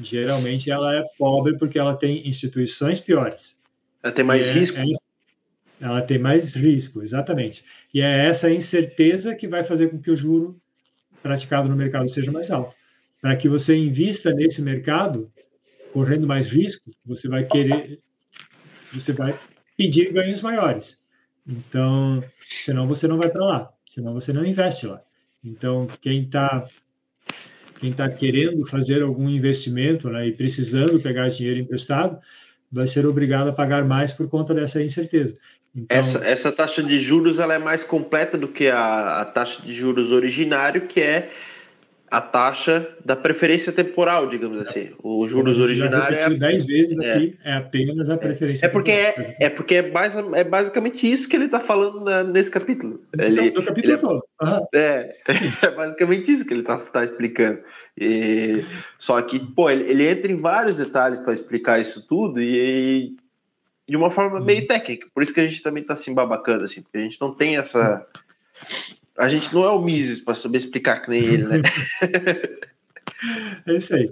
geralmente 0.01 0.69
ela 0.69 0.95
é 0.95 1.03
pobre 1.17 1.57
porque 1.57 1.79
ela 1.79 1.95
tem 1.95 2.27
instituições 2.27 2.99
piores 2.99 3.59
ela 4.03 4.13
tem 4.13 4.25
mais 4.25 4.45
é, 4.45 4.51
risco 4.51 4.77
é, 4.77 4.85
ela 5.79 6.01
tem 6.01 6.17
mais 6.17 6.55
risco 6.55 7.03
exatamente 7.03 7.63
e 7.93 8.01
é 8.01 8.27
essa 8.27 8.49
incerteza 8.49 9.35
que 9.35 9.47
vai 9.47 9.63
fazer 9.63 9.89
com 9.89 9.99
que 9.99 10.11
o 10.11 10.15
juro 10.15 10.59
praticado 11.21 11.69
no 11.69 11.75
mercado 11.75 12.07
seja 12.09 12.31
mais 12.31 12.51
alto 12.51 12.75
para 13.21 13.35
que 13.35 13.49
você 13.49 13.75
invista 13.75 14.31
nesse 14.31 14.61
mercado 14.61 15.31
correndo 15.91 16.27
mais 16.27 16.47
risco, 16.47 16.91
você 17.05 17.27
vai 17.27 17.45
querer, 17.45 17.99
você 18.93 19.11
vai 19.11 19.37
pedir 19.75 20.11
ganhos 20.11 20.41
maiores. 20.41 21.01
Então, 21.47 22.23
senão 22.63 22.87
você 22.87 23.07
não 23.07 23.17
vai 23.17 23.29
para 23.29 23.43
lá, 23.43 23.73
senão 23.89 24.13
você 24.13 24.31
não 24.31 24.45
investe 24.45 24.85
lá. 24.85 25.01
Então, 25.43 25.87
quem 26.01 26.23
está 26.23 26.67
quem 27.79 27.91
está 27.91 28.09
querendo 28.09 28.65
fazer 28.65 29.01
algum 29.01 29.29
investimento 29.29 30.09
né, 30.09 30.27
e 30.27 30.31
precisando 30.31 30.99
pegar 30.99 31.29
dinheiro 31.29 31.59
emprestado, 31.59 32.17
vai 32.71 32.87
ser 32.87 33.05
obrigado 33.05 33.49
a 33.49 33.53
pagar 33.53 33.85
mais 33.85 34.11
por 34.11 34.27
conta 34.29 34.53
dessa 34.53 34.81
incerteza. 34.81 35.37
Então, 35.75 35.97
essa, 35.97 36.25
essa 36.25 36.51
taxa 36.51 36.81
de 36.81 36.99
juros 36.99 37.39
ela 37.39 37.53
é 37.53 37.59
mais 37.59 37.83
completa 37.83 38.37
do 38.37 38.47
que 38.47 38.67
a, 38.67 39.21
a 39.21 39.25
taxa 39.25 39.61
de 39.61 39.73
juros 39.73 40.11
originário, 40.11 40.87
que 40.87 40.99
é 40.99 41.29
a 42.09 42.21
taxa 42.21 42.87
da 43.03 43.15
preferência 43.15 43.71
temporal, 43.71 44.27
digamos 44.27 44.61
assim. 44.61 44.91
O 45.03 45.27
juros 45.27 45.57
originário 45.57 46.17
é 46.17 46.29
dez 46.29 46.65
vezes 46.65 46.97
é, 46.97 47.11
aqui 47.11 47.37
é 47.43 47.53
apenas 47.53 48.09
a 48.09 48.13
é. 48.13 48.17
preferência. 48.17 48.65
É 48.65 48.69
porque 48.69 48.91
é, 48.91 49.35
é 49.41 49.49
porque 49.49 49.75
é, 49.75 49.91
mais, 49.91 50.15
é 50.15 50.43
basicamente 50.43 51.11
isso 51.11 51.27
que 51.27 51.35
ele 51.35 51.45
está 51.45 51.59
falando 51.59 52.01
na, 52.01 52.23
nesse 52.23 52.49
capítulo. 52.49 53.01
Então, 53.13 53.27
ele, 53.27 53.51
no 53.51 53.63
capítulo 53.63 53.93
ele, 53.93 54.01
todo. 54.01 54.23
Uhum. 54.41 54.67
É, 54.73 55.11
é 55.63 55.69
basicamente 55.71 56.31
isso 56.31 56.45
que 56.45 56.53
ele 56.53 56.61
está 56.61 56.77
tá 56.77 57.03
explicando. 57.03 57.59
E, 57.97 58.63
só 58.97 59.21
que, 59.21 59.39
pô, 59.39 59.69
ele, 59.69 59.83
ele, 59.89 60.09
entra 60.09 60.31
em 60.31 60.37
vários 60.37 60.77
detalhes 60.77 61.19
para 61.19 61.33
explicar 61.33 61.81
isso 61.81 62.07
tudo 62.07 62.41
e, 62.41 63.15
e, 63.85 63.91
de 63.91 63.97
uma 63.97 64.09
forma 64.09 64.39
meio 64.39 64.61
uhum. 64.61 64.67
técnica. 64.67 65.07
Por 65.13 65.23
isso 65.23 65.33
que 65.33 65.41
a 65.41 65.45
gente 65.45 65.61
também 65.61 65.81
está 65.81 65.93
assim 65.93 66.13
babacando, 66.13 66.63
assim, 66.63 66.81
porque 66.81 66.97
a 66.97 67.01
gente 67.01 67.19
não 67.19 67.33
tem 67.33 67.57
essa 67.57 68.07
a 69.17 69.27
gente 69.27 69.53
não 69.53 69.63
é 69.63 69.69
o 69.69 69.81
Mises 69.81 70.19
para 70.19 70.35
saber 70.35 70.59
explicar 70.59 71.01
que 71.01 71.09
nem 71.09 71.23
ele, 71.23 71.43
né? 71.43 71.61
é 73.65 73.75
isso 73.75 73.95
aí. 73.95 74.11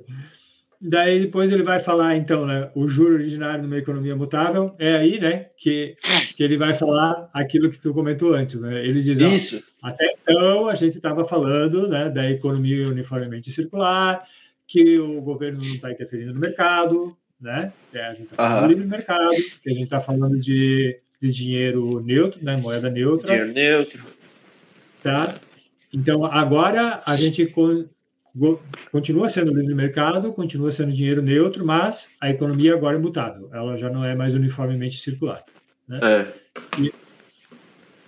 Daí 0.81 1.19
depois 1.19 1.51
ele 1.51 1.63
vai 1.63 1.79
falar, 1.79 2.15
então, 2.15 2.45
né, 2.45 2.69
o 2.75 2.87
juro 2.87 3.13
originário 3.13 3.63
numa 3.63 3.77
economia 3.77 4.15
mutável, 4.15 4.75
é 4.77 4.95
aí, 4.95 5.19
né, 5.19 5.47
que, 5.57 5.95
que 6.35 6.43
ele 6.43 6.57
vai 6.57 6.73
falar 6.73 7.29
aquilo 7.33 7.69
que 7.69 7.79
tu 7.79 7.93
comentou 7.93 8.33
antes, 8.33 8.59
né? 8.59 8.85
Ele 8.85 9.01
diz, 9.01 9.17
Isso. 9.17 9.63
Ó, 9.83 9.87
até 9.87 10.05
então 10.21 10.67
a 10.67 10.75
gente 10.75 10.97
estava 10.97 11.25
falando, 11.27 11.87
né, 11.87 12.09
da 12.09 12.29
economia 12.29 12.87
uniformemente 12.87 13.51
circular, 13.51 14.23
que 14.67 14.99
o 14.99 15.21
governo 15.21 15.63
não 15.63 15.75
está 15.75 15.91
interferindo 15.91 16.33
no 16.33 16.39
mercado, 16.39 17.15
né? 17.39 17.71
É, 17.93 18.05
a 18.05 18.13
gente 18.13 18.23
está 18.23 18.35
falando 18.35 18.61
uhum. 18.63 18.69
livre 18.69 18.85
mercado, 18.85 19.35
que 19.61 19.69
a 19.69 19.73
gente 19.73 19.83
está 19.83 20.01
falando 20.01 20.35
de, 20.39 20.99
de 21.21 21.31
dinheiro 21.31 22.01
neutro, 22.01 22.43
né, 22.43 22.57
moeda 22.57 22.89
neutra. 22.89 23.27
Dinheiro 23.27 23.53
neutro 23.53 24.14
Tá? 25.05 25.39
Então, 25.93 26.25
agora 26.25 27.03
a 27.05 27.15
gente 27.15 27.53
continua 28.91 29.29
sendo 29.29 29.53
livre 29.53 29.75
mercado, 29.75 30.33
continua 30.33 30.71
sendo 30.71 30.91
dinheiro 30.91 31.21
neutro, 31.21 31.63
mas 31.63 32.09
a 32.19 32.31
economia 32.31 32.73
agora 32.73 32.97
é 32.97 32.99
mutável, 32.99 33.47
ela 33.53 33.77
já 33.77 33.87
não 33.87 34.03
é 34.03 34.15
mais 34.15 34.33
uniformemente 34.33 34.97
circular. 34.97 35.45
Né? 35.87 35.99
É. 36.01 36.33
E, 36.81 36.93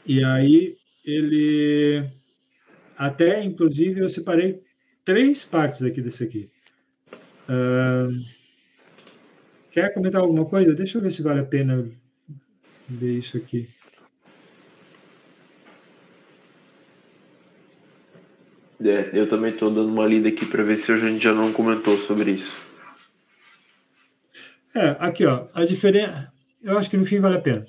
e 0.08 0.24
aí 0.24 0.76
ele 1.06 2.04
até, 2.98 3.44
inclusive, 3.44 4.00
eu 4.00 4.10
separei 4.10 4.64
três 5.06 5.44
partes 5.44 5.84
aqui 5.84 6.02
desse 6.02 6.24
aqui. 6.24 6.50
Uh, 7.48 8.26
quer 9.70 9.94
comentar 9.94 10.20
alguma 10.20 10.46
coisa? 10.46 10.74
Deixa 10.74 10.98
eu 10.98 11.02
ver 11.04 11.12
se 11.12 11.22
vale 11.22 11.42
a 11.42 11.46
pena 11.46 11.88
ver 12.90 13.20
isso 13.20 13.38
aqui. 13.38 13.70
É, 18.84 19.10
eu 19.14 19.28
também 19.28 19.52
estou 19.54 19.72
dando 19.72 19.90
uma 19.90 20.06
lida 20.06 20.30
aqui 20.30 20.46
para 20.46 20.64
ver 20.64 20.78
se 20.78 20.92
a 20.92 20.98
gente 21.00 21.24
já 21.24 21.34
não 21.34 21.52
comentou 21.52 21.98
sobre 21.98 22.32
isso. 22.32 22.52
É, 24.76 24.96
aqui, 25.00 25.26
ó, 25.26 25.48
a 25.54 25.66
diferença. 25.66 26.32
Eu 26.64 26.78
acho 26.78 26.90
que 26.90 26.98
no 26.98 27.06
fim 27.06 27.20
vale 27.20 27.38
a 27.38 27.42
pena. 27.42 27.66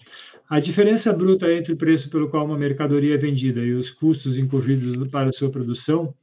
A 0.48 0.60
diferença 0.60 1.12
bruta 1.12 1.50
entre 1.52 1.72
o 1.72 1.76
preço 1.76 2.10
pelo 2.10 2.28
qual 2.28 2.44
uma 2.44 2.56
mercadoria 2.56 3.14
é 3.14 3.18
vendida 3.18 3.60
e 3.60 3.74
os 3.74 3.90
custos 3.90 4.38
incorridos 4.38 4.96
para 5.08 5.30
sua 5.32 5.50
produção, 5.50 6.14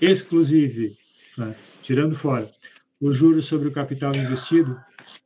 exclusive, 0.00 0.96
né, 1.36 1.54
tirando 1.82 2.14
fora, 2.14 2.48
o 3.00 3.10
juro 3.10 3.42
sobre 3.42 3.68
o 3.68 3.72
capital 3.72 4.14
investido, 4.14 4.78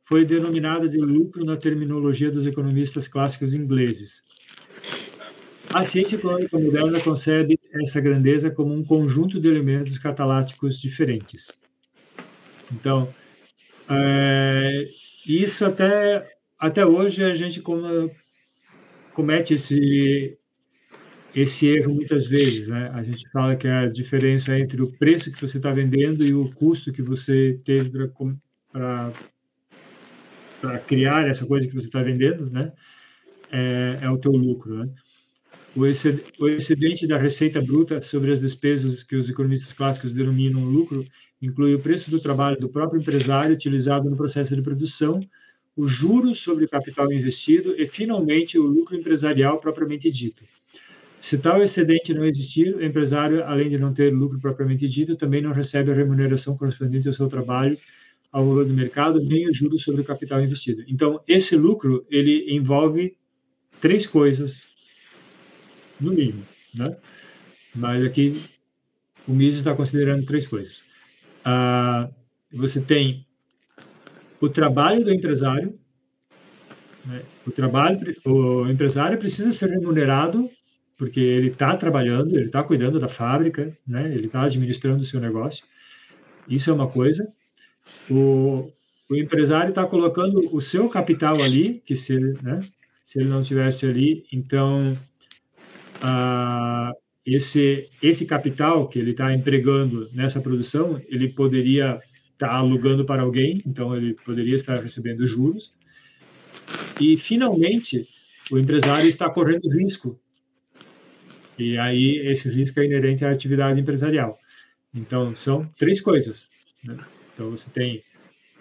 foi 0.03 0.25
denominada 0.25 0.89
de 0.89 0.97
lucro 0.97 1.45
na 1.45 1.55
terminologia 1.55 2.31
dos 2.31 2.47
economistas 2.47 3.07
clássicos 3.07 3.53
ingleses. 3.53 4.23
A 5.71 5.83
ciência 5.83 6.15
econômica 6.15 6.57
moderna 6.57 6.99
concebe 6.99 7.58
essa 7.73 8.01
grandeza 8.01 8.49
como 8.49 8.73
um 8.73 8.83
conjunto 8.83 9.39
de 9.39 9.47
elementos 9.47 9.97
cataláticos 9.97 10.79
diferentes. 10.79 11.51
Então, 12.71 13.13
é, 13.89 14.87
isso 15.25 15.65
até, 15.65 16.27
até 16.57 16.85
hoje 16.85 17.23
a 17.23 17.35
gente 17.35 17.61
comete 19.13 19.53
esse, 19.55 20.37
esse 21.35 21.67
erro 21.67 21.93
muitas 21.95 22.27
vezes, 22.27 22.67
né? 22.67 22.91
A 22.93 23.03
gente 23.03 23.29
fala 23.31 23.55
que 23.55 23.67
a 23.67 23.87
diferença 23.87 24.57
entre 24.57 24.81
o 24.81 24.91
preço 24.97 25.31
que 25.31 25.41
você 25.41 25.57
está 25.57 25.71
vendendo 25.71 26.23
e 26.25 26.33
o 26.33 26.49
custo 26.53 26.91
que 26.91 27.01
você 27.01 27.59
teve 27.63 27.91
para 28.71 29.13
criar 30.87 31.27
essa 31.27 31.45
coisa 31.45 31.67
que 31.67 31.73
você 31.73 31.87
está 31.87 32.01
vendendo, 32.03 32.49
né? 32.49 32.71
É, 33.51 33.99
é, 34.01 34.09
o 34.09 34.17
teu 34.17 34.31
lucro, 34.31 34.85
né? 34.85 34.89
O 35.75 35.85
excedente 36.47 37.05
da 37.05 37.17
receita 37.17 37.61
bruta 37.61 38.01
sobre 38.01 38.31
as 38.31 38.41
despesas 38.41 39.03
que 39.03 39.15
os 39.15 39.29
economistas 39.29 39.71
clássicos 39.73 40.13
denominam 40.13 40.63
lucro 40.63 41.05
inclui 41.41 41.73
o 41.73 41.79
preço 41.79 42.09
do 42.09 42.19
trabalho 42.19 42.59
do 42.59 42.69
próprio 42.69 42.99
empresário 42.99 43.53
utilizado 43.53 44.09
no 44.09 44.17
processo 44.17 44.55
de 44.55 44.61
produção, 44.61 45.19
o 45.75 45.85
juros 45.85 46.39
sobre 46.39 46.65
o 46.65 46.69
capital 46.69 47.11
investido 47.13 47.73
e, 47.77 47.87
finalmente, 47.87 48.57
o 48.57 48.63
lucro 48.63 48.97
empresarial 48.97 49.59
propriamente 49.59 50.11
dito. 50.11 50.43
Se 51.21 51.37
tal 51.37 51.61
excedente 51.61 52.13
não 52.13 52.25
existir, 52.25 52.75
o 52.75 52.83
empresário, 52.83 53.43
além 53.43 53.69
de 53.69 53.77
não 53.77 53.93
ter 53.93 54.13
lucro 54.13 54.39
propriamente 54.39 54.87
dito, 54.87 55.15
também 55.15 55.41
não 55.41 55.51
recebe 55.51 55.91
a 55.91 55.93
remuneração 55.93 56.57
correspondente 56.57 57.07
ao 57.07 57.13
seu 57.13 57.27
trabalho, 57.27 57.77
ao 58.31 58.45
valor 58.45 58.65
do 58.65 58.73
mercado, 58.73 59.23
nem 59.23 59.47
os 59.47 59.55
juros 59.55 59.83
sobre 59.83 60.01
o 60.01 60.05
capital 60.05 60.41
investido. 60.41 60.83
Então, 60.87 61.21
esse 61.27 61.55
lucro, 61.55 62.05
ele 62.09 62.53
envolve 62.53 63.15
três 63.79 64.05
coisas, 64.05 64.67
no 65.99 66.11
mínimo, 66.11 66.45
né? 66.73 66.95
Mas 67.75 68.03
aqui 68.05 68.43
o 69.27 69.33
Mises 69.33 69.59
está 69.59 69.75
considerando 69.75 70.25
três 70.25 70.47
coisas. 70.47 70.83
Ah, 71.45 72.09
você 72.51 72.81
tem 72.81 73.25
o 74.41 74.49
trabalho 74.49 75.03
do 75.03 75.13
empresário, 75.13 75.77
né? 77.05 77.23
o 77.45 77.51
trabalho, 77.51 77.99
o 78.25 78.67
empresário 78.67 79.17
precisa 79.17 79.51
ser 79.51 79.69
remunerado 79.69 80.49
porque 80.99 81.19
ele 81.21 81.47
está 81.47 81.77
trabalhando, 81.77 82.35
ele 82.35 82.47
está 82.47 82.61
cuidando 82.61 82.99
da 82.99 83.07
fábrica, 83.07 83.75
né? 83.87 84.13
Ele 84.13 84.25
está 84.25 84.43
administrando 84.43 85.01
o 85.01 85.05
seu 85.05 85.21
negócio. 85.21 85.65
Isso 86.47 86.69
é 86.69 86.73
uma 86.73 86.89
coisa. 86.89 87.25
O, 88.11 88.69
o 89.09 89.15
empresário 89.15 89.69
está 89.69 89.85
colocando 89.85 90.53
o 90.53 90.59
seu 90.59 90.89
capital 90.89 91.41
ali, 91.41 91.81
que 91.85 91.95
se, 91.95 92.19
né? 92.43 92.59
Se 93.05 93.17
ele 93.17 93.29
não 93.29 93.41
tivesse 93.41 93.85
ali, 93.85 94.25
então 94.29 94.97
ah, 96.01 96.91
esse 97.25 97.89
esse 98.01 98.25
capital 98.25 98.87
que 98.87 98.99
ele 98.99 99.11
está 99.11 99.33
empregando 99.33 100.09
nessa 100.13 100.41
produção, 100.41 101.01
ele 101.07 101.29
poderia 101.29 101.99
estar 102.33 102.49
tá 102.49 102.53
alugando 102.53 103.05
para 103.05 103.21
alguém, 103.21 103.61
então 103.65 103.95
ele 103.95 104.13
poderia 104.25 104.55
estar 104.55 104.81
recebendo 104.81 105.25
juros. 105.25 105.73
E 106.99 107.17
finalmente 107.17 108.07
o 108.51 108.57
empresário 108.57 109.07
está 109.07 109.29
correndo 109.29 109.69
risco 109.69 110.19
e 111.59 111.77
aí 111.77 112.19
esse 112.25 112.49
risco 112.49 112.79
é 112.79 112.85
inerente 112.85 113.25
à 113.25 113.31
atividade 113.31 113.79
empresarial. 113.79 114.39
Então, 114.93 115.35
são 115.35 115.65
três 115.77 115.99
coisas. 115.99 116.47
Né? 116.81 116.97
Então, 117.33 117.51
você 117.51 117.69
tem 117.69 118.01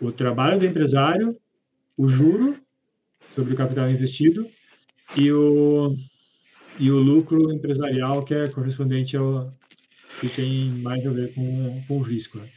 o 0.00 0.10
trabalho 0.10 0.58
do 0.58 0.66
empresário, 0.66 1.38
o 1.96 2.08
juro 2.08 2.56
sobre 3.34 3.54
o 3.54 3.56
capital 3.56 3.88
investido 3.88 4.48
e 5.16 5.30
o, 5.30 5.94
e 6.78 6.90
o 6.90 6.98
lucro 6.98 7.52
empresarial, 7.52 8.24
que 8.24 8.34
é 8.34 8.48
correspondente 8.48 9.16
ao 9.16 9.52
que 10.20 10.28
tem 10.28 10.70
mais 10.70 11.06
a 11.06 11.10
ver 11.10 11.32
com, 11.34 11.82
com 11.86 11.98
o 11.98 12.02
risco. 12.02 12.38
Né? 12.38 12.48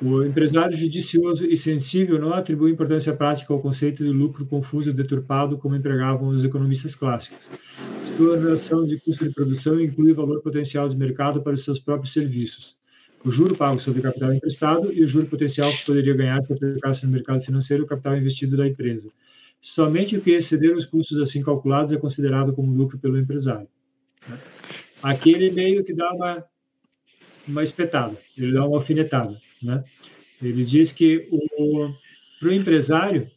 O 0.00 0.22
empresário 0.24 0.76
judicioso 0.76 1.46
e 1.46 1.56
sensível 1.56 2.18
não 2.18 2.34
atribui 2.34 2.72
importância 2.72 3.14
prática 3.14 3.52
ao 3.52 3.60
conceito 3.60 4.02
de 4.02 4.10
lucro 4.10 4.44
confuso 4.44 4.90
e 4.90 4.92
deturpado 4.92 5.56
como 5.56 5.76
empregavam 5.76 6.28
os 6.28 6.44
economistas 6.44 6.96
clássicos. 6.96 7.50
Sua 8.02 8.36
relação 8.36 8.84
de 8.84 8.98
custo 8.98 9.26
de 9.26 9.32
produção 9.32 9.80
inclui 9.80 10.12
o 10.12 10.16
valor 10.16 10.42
potencial 10.42 10.88
de 10.88 10.96
mercado 10.96 11.40
para 11.40 11.54
os 11.54 11.62
seus 11.62 11.78
próprios 11.78 12.12
serviços, 12.12 12.76
o 13.24 13.30
juro 13.30 13.56
pago 13.56 13.78
sobre 13.78 14.00
o 14.00 14.02
capital 14.02 14.34
emprestado 14.34 14.92
e 14.92 15.02
o 15.04 15.06
juro 15.06 15.26
potencial 15.26 15.70
que 15.70 15.86
poderia 15.86 16.14
ganhar 16.14 16.42
se 16.42 16.52
aplicasse 16.52 17.06
no 17.06 17.12
mercado 17.12 17.40
financeiro 17.40 17.84
o 17.84 17.86
capital 17.86 18.16
investido 18.16 18.56
da 18.56 18.66
empresa. 18.66 19.08
Somente 19.62 20.16
o 20.16 20.20
que 20.20 20.32
exceder 20.32 20.76
os 20.76 20.84
custos 20.84 21.20
assim 21.20 21.40
calculados 21.40 21.92
é 21.92 21.96
considerado 21.96 22.52
como 22.52 22.74
lucro 22.74 22.98
pelo 22.98 23.16
empresário. 23.16 23.68
Aquele 25.00 25.52
meio 25.52 25.84
que 25.84 25.94
dá 25.94 26.10
uma, 26.10 26.44
uma 27.46 27.62
espetada, 27.62 28.18
ele 28.36 28.52
dá 28.52 28.66
uma 28.66 28.76
alfinetada. 28.76 29.40
Né? 29.62 29.84
Ele 30.42 30.64
diz 30.64 30.90
que 30.90 31.28
para 32.40 32.48
o 32.48 32.52
empresário 32.52 33.30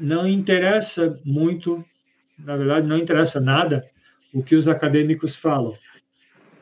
não 0.00 0.26
interessa 0.26 1.20
muito, 1.22 1.84
na 2.38 2.56
verdade, 2.56 2.88
não 2.88 2.96
interessa 2.96 3.38
nada 3.38 3.86
o 4.32 4.42
que 4.42 4.56
os 4.56 4.66
acadêmicos 4.66 5.36
falam. 5.36 5.76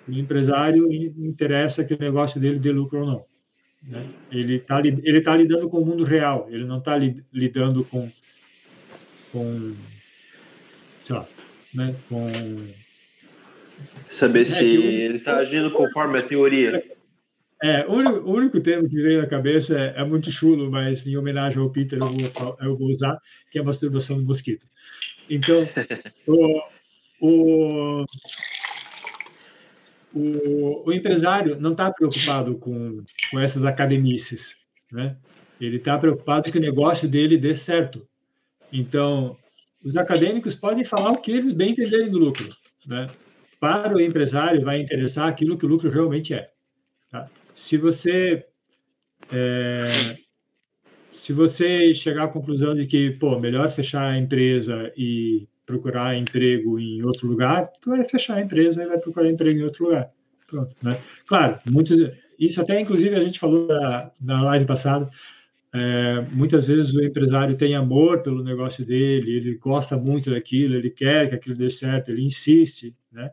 O 0.09 0.13
empresário 0.13 0.93
interessa 0.93 1.85
que 1.85 1.95
o 1.95 1.99
negócio 1.99 2.41
dele 2.41 2.59
dê 2.59 2.73
lucro 2.73 3.03
ou 3.03 3.07
não. 3.07 3.25
Né? 3.85 4.05
Ele 4.33 4.57
está 4.57 4.81
ele 4.81 5.21
tá 5.21 5.37
lidando 5.37 5.69
com 5.69 5.79
o 5.79 5.87
mundo 5.87 6.03
real, 6.03 6.49
ele 6.51 6.65
não 6.65 6.79
está 6.79 6.99
lidando 7.33 7.85
com, 7.85 8.11
com 9.33 9.75
sei 11.03 11.17
lá, 11.17 11.29
né? 11.75 11.97
com 12.09 12.31
saber 14.11 14.43
é, 14.43 14.45
se 14.45 14.65
ele 14.65 15.17
está 15.19 15.39
agindo 15.39 15.71
conforme 15.71 16.19
a 16.19 16.23
teoria. 16.23 16.83
É, 17.63 17.87
o 17.87 17.93
único, 17.93 18.19
o 18.21 18.33
único 18.33 18.61
termo 18.61 18.89
que 18.89 19.03
veio 19.03 19.21
na 19.21 19.27
cabeça 19.27 19.79
é, 19.79 20.01
é, 20.01 20.05
muito 20.05 20.31
chulo, 20.31 20.71
mas 20.71 21.07
em 21.07 21.17
homenagem 21.17 21.61
ao 21.61 21.71
Peter 21.71 21.99
eu 21.99 22.09
vou, 22.09 22.57
eu 22.61 22.79
vou 22.79 22.89
usar, 22.89 23.19
que 23.51 23.59
é 23.59 23.61
a 23.61 23.65
masturbação 23.65 24.17
do 24.17 24.25
mosquito. 24.25 24.67
Então, 25.29 25.69
o, 26.27 26.63
o, 27.21 28.05
o, 30.15 30.89
o 30.89 30.93
empresário 30.93 31.61
não 31.61 31.73
está 31.73 31.93
preocupado 31.93 32.57
com, 32.57 33.05
com 33.31 33.39
essas 33.39 33.63
academices, 33.63 34.57
né? 34.91 35.17
Ele 35.61 35.77
está 35.77 35.99
preocupado 35.99 36.51
que 36.51 36.57
o 36.57 36.63
negócio 36.63 37.07
dele 37.07 37.37
dê 37.37 37.55
certo. 37.55 38.09
Então, 38.73 39.37
os 39.85 39.97
acadêmicos 39.97 40.55
podem 40.55 40.85
falar 40.85 41.11
o 41.13 41.19
que 41.19 41.33
eles 41.33 41.53
bem 41.53 41.73
entenderem 41.73 42.11
do 42.11 42.19
lucro, 42.19 42.49
né? 42.87 43.11
Para 43.59 43.95
o 43.95 44.01
empresário 44.01 44.63
vai 44.63 44.81
interessar 44.81 45.29
aquilo 45.29 45.59
que 45.59 45.67
o 45.67 45.69
lucro 45.69 45.91
realmente 45.91 46.33
é. 46.33 46.51
Tá? 47.11 47.29
se 47.55 47.77
você 47.77 48.45
é, 49.31 50.17
se 51.11 51.33
você 51.33 51.95
chegar 51.95 52.25
à 52.25 52.29
conclusão 52.29 52.75
de 52.75 52.87
que, 52.87 53.11
pô, 53.13 53.39
melhor 53.39 53.71
fechar 53.71 54.03
a 54.03 54.19
empresa 54.19 54.93
e 54.97 55.47
procurar 55.67 56.17
emprego 56.17 56.79
em 56.79 57.03
outro 57.03 57.29
lugar, 57.29 57.71
tu 57.81 57.91
vai 57.91 58.03
fechar 58.05 58.37
a 58.37 58.41
empresa 58.41 58.83
e 58.83 58.87
vai 58.87 58.99
procurar 58.99 59.31
emprego 59.31 59.59
em 59.59 59.65
outro 59.65 59.85
lugar. 59.85 60.11
Pronto, 60.47 60.75
né? 60.83 61.01
Claro, 61.27 61.61
muitos, 61.67 62.01
isso 62.39 62.61
até 62.61 62.81
inclusive 62.81 63.15
a 63.15 63.21
gente 63.21 63.39
falou 63.39 63.69
na, 63.69 64.11
na 64.21 64.43
live 64.43 64.67
passada, 64.67 65.09
é, 65.73 66.21
muitas 66.33 66.65
vezes 66.65 66.93
o 66.95 67.03
empresário 67.03 67.57
tem 67.57 67.77
amor 67.77 68.23
pelo 68.23 68.43
negócio 68.43 68.85
dele, 68.85 69.37
ele 69.37 69.55
gosta 69.55 69.97
muito 69.97 70.31
daquilo, 70.31 70.75
ele 70.75 70.91
quer 70.91 71.29
que 71.29 71.35
aquilo 71.35 71.55
dê 71.55 71.71
certo, 71.71 72.11
ele 72.11 72.23
insiste, 72.23 72.95
né? 73.13 73.31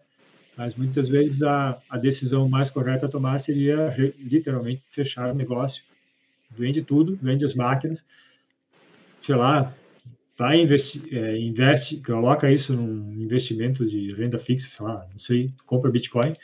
mas 0.55 0.75
muitas 0.75 1.07
vezes 1.09 1.41
a, 1.41 1.79
a 1.89 1.97
decisão 1.97 2.47
mais 2.47 2.69
correta 2.69 3.07
a 3.07 3.09
tomar 3.09 3.39
seria 3.39 3.93
literalmente 4.19 4.83
fechar 4.89 5.31
o 5.31 5.35
negócio, 5.35 5.83
vende 6.51 6.83
tudo, 6.83 7.17
vende 7.21 7.43
as 7.43 7.55
máquinas, 7.55 8.03
sei 9.21 9.35
lá, 9.35 9.75
vai 10.37 10.61
investir, 10.61 11.01
é, 11.11 11.37
investe, 11.39 11.97
coloca 11.97 12.51
isso 12.51 12.73
num 12.73 13.19
investimento 13.19 13.83
de 13.83 14.13
renda 14.13 14.37
fixa, 14.37 14.69
sei 14.69 14.85
lá, 14.85 15.07
não 15.11 15.17
sei, 15.17 15.51
compra 15.65 15.89
Bitcoin 15.89 16.35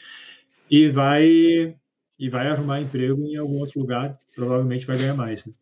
e 0.71 0.89
vai 0.89 1.75
e 2.17 2.29
vai 2.29 2.47
arrumar 2.47 2.81
emprego 2.81 3.21
em 3.27 3.35
algum 3.35 3.57
outro 3.57 3.79
lugar, 3.79 4.17
provavelmente 4.35 4.85
vai 4.85 4.97
ganhar 4.97 5.15
mais. 5.15 5.45
Né? 5.45 5.53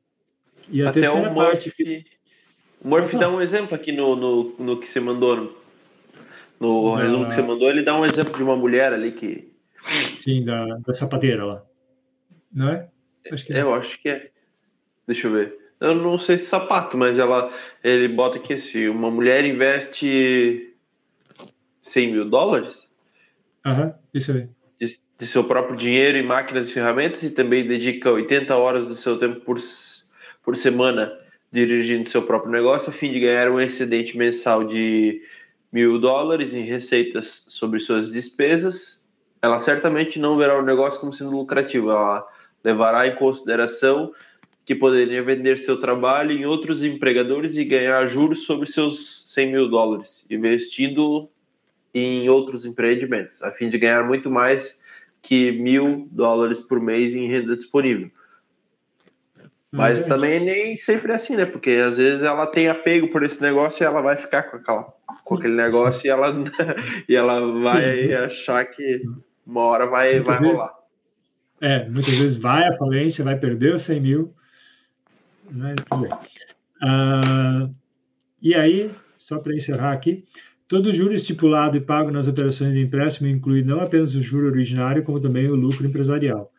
E 0.72 0.82
a 0.82 0.90
Até 0.90 1.02
terceira 1.02 1.32
o 1.32 1.36
parte 1.36 1.72
que... 1.72 2.06
O 2.84 2.88
Murphy 2.88 3.18
dá 3.18 3.30
um 3.30 3.40
exemplo 3.40 3.76
aqui 3.76 3.92
no, 3.92 4.16
no, 4.16 4.56
no 4.58 4.80
que 4.80 4.88
você 4.88 5.00
mandou 5.00 5.56
no 6.62 6.96
da... 6.96 7.04
resumo 7.04 7.28
que 7.28 7.34
você 7.34 7.42
mandou, 7.42 7.70
ele 7.70 7.82
dá 7.82 8.00
um 8.00 8.06
exemplo 8.06 8.36
de 8.36 8.44
uma 8.44 8.56
mulher 8.56 8.94
ali 8.94 9.12
que. 9.12 9.52
Sim, 10.20 10.46
da, 10.46 10.66
da 10.78 10.94
sapateira 10.94 11.44
lá. 11.44 11.64
Não 12.54 12.70
é? 12.70 12.88
Acho 13.32 13.46
que 13.46 13.54
é. 13.54 13.62
Eu 13.62 13.74
acho 13.74 14.00
que 14.00 14.10
é. 14.10 14.30
Deixa 15.08 15.28
eu 15.28 15.32
ver. 15.32 15.58
Eu 15.80 15.96
não 15.96 16.20
sei 16.20 16.38
se 16.38 16.46
sapato, 16.46 16.96
mas 16.96 17.18
ela, 17.18 17.52
ele 17.84 18.08
bota 18.08 18.38
aqui 18.38 18.54
assim: 18.54 18.88
uma 18.88 19.10
mulher 19.10 19.44
investe 19.44 20.72
100 21.82 22.12
mil 22.12 22.30
dólares. 22.30 22.88
Aham, 23.66 23.86
uhum, 23.86 23.94
isso 24.14 24.32
aí. 24.32 24.48
De, 24.80 25.00
de, 25.18 25.28
seu 25.28 25.44
próprio 25.44 25.76
dinheiro 25.76 26.18
em 26.18 26.24
máquinas 26.24 26.70
e 26.70 26.74
ferramentas 26.74 27.24
e 27.24 27.32
também 27.32 27.68
dedica 27.68 28.12
80 28.12 28.56
horas 28.56 28.88
do 28.88 28.96
seu 28.96 29.18
tempo 29.18 29.40
por, 29.42 29.60
por 30.44 30.58
semana 30.58 31.12
dirigindo 31.52 32.10
seu 32.10 32.24
próprio 32.24 32.52
negócio 32.52 32.90
a 32.90 32.94
fim 32.94 33.12
de 33.12 33.20
ganhar 33.20 33.52
um 33.52 33.60
excedente 33.60 34.18
mensal 34.18 34.64
de 34.64 35.22
mil 35.72 36.00
dólares 36.00 36.54
em 36.54 36.64
receitas 36.64 37.46
sobre 37.48 37.80
suas 37.80 38.12
despesas, 38.12 39.06
ela 39.42 39.60
certamente 39.60 40.20
não 40.20 40.38
verá 40.38 40.58
o 40.58 40.66
negócio 40.66 41.00
como 41.00 41.14
sendo 41.14 41.32
lucrativo. 41.32 41.92
Ela 41.92 42.26
Levará 42.64 43.08
em 43.08 43.16
consideração 43.16 44.14
que 44.66 44.76
poderia 44.76 45.24
vender 45.24 45.60
seu 45.60 45.82
trabalho 45.82 46.32
em 46.32 46.46
outros 46.46 46.84
empregadores 46.84 47.58
e 47.58 47.66
ganhar 47.66 48.06
juros 48.08 48.46
sobre 48.46 48.72
seus 48.72 49.32
100 49.34 49.52
mil 49.52 49.68
dólares, 49.68 50.26
investindo 50.30 51.30
em 51.94 52.30
outros 52.30 52.66
empreendimentos, 52.66 53.42
a 53.42 53.52
fim 53.52 53.70
de 53.70 53.78
ganhar 53.78 54.06
muito 54.06 54.30
mais 54.30 54.80
que 55.22 55.52
mil 55.52 56.08
dólares 56.12 56.60
por 56.60 56.80
mês 56.80 57.16
em 57.16 57.28
renda 57.28 57.56
disponível. 57.56 58.10
Mas 59.72 60.04
também 60.06 60.44
nem 60.44 60.76
sempre 60.76 61.14
é 61.14 61.16
assim, 61.16 61.38
né? 61.38 61.46
Porque 61.46 61.70
às 61.70 61.96
vezes 61.96 62.24
ela 62.24 62.46
tem 62.46 62.68
apego 62.68 63.08
por 63.08 63.24
esse 63.24 63.42
negócio 63.42 63.82
e 63.82 63.86
ela 63.86 64.02
vai 64.02 64.18
ficar 64.18 64.44
com, 64.44 64.58
aquela, 64.58 64.94
com 65.24 65.36
aquele 65.36 65.56
negócio 65.56 66.06
e 66.06 66.10
ela, 66.10 66.36
e 67.08 67.16
ela 67.16 67.62
vai 67.62 68.08
Sim. 68.08 68.14
achar 68.14 68.66
que 68.66 69.02
uma 69.48 69.62
hora 69.62 69.86
vai, 69.86 70.20
vai 70.20 70.40
vezes, 70.40 70.58
rolar. 70.58 70.74
É, 71.62 71.88
muitas 71.88 72.16
vezes 72.16 72.38
vai 72.38 72.68
à 72.68 72.74
falência, 72.74 73.24
vai 73.24 73.38
perder 73.38 73.74
os 73.74 73.84
100 73.84 74.00
mil. 74.02 74.34
Né? 75.50 75.76
Uh, 76.84 77.74
e 78.42 78.54
aí, 78.54 78.92
só 79.18 79.40
para 79.40 79.56
encerrar 79.56 79.94
aqui, 79.94 80.26
todo 80.68 80.92
juro 80.92 81.14
estipulado 81.14 81.78
e 81.78 81.82
pago 81.82 82.12
nas 82.12 82.28
operações 82.28 82.74
de 82.74 82.82
empréstimo 82.82 83.30
inclui 83.30 83.64
não 83.64 83.80
apenas 83.80 84.14
o 84.16 84.22
juro 84.22 84.48
originário, 84.48 85.04
como 85.04 85.22
também 85.22 85.48
o 85.48 85.56
lucro 85.56 85.86
empresarial. 85.86 86.52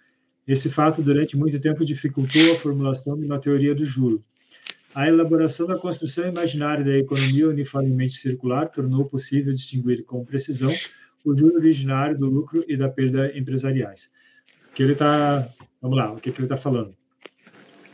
Esse 0.47 0.69
fato, 0.69 1.03
durante 1.03 1.37
muito 1.37 1.59
tempo, 1.61 1.85
dificultou 1.85 2.53
a 2.53 2.57
formulação 2.57 3.17
de 3.17 3.25
uma 3.25 3.39
teoria 3.39 3.75
do 3.75 3.85
juro. 3.85 4.25
A 4.95 5.09
elaboração 5.09 5.67
da 5.67 5.79
construção 5.79 6.29
imaginária 6.29 6.85
da 6.85 6.99
economia 6.99 7.49
uniformemente 7.49 8.15
circular 8.15 8.69
tornou 8.69 9.07
possível 9.07 9.53
distinguir 9.53 10.05
com 10.05 10.25
precisão 10.25 10.75
o 11.25 11.33
juro 11.33 11.55
originário 11.55 12.19
do 12.19 12.27
lucro 12.27 12.65
e 12.69 12.77
da 12.77 12.89
perda 12.89 13.37
empresariais. 13.37 14.11
Que 14.75 14.83
ele 14.83 14.93
está, 14.93 15.49
vamos 15.81 15.97
lá, 15.97 16.13
o 16.13 16.17
que, 16.17 16.31
que 16.31 16.39
ele 16.39 16.47
está 16.47 16.57
falando? 16.57 16.95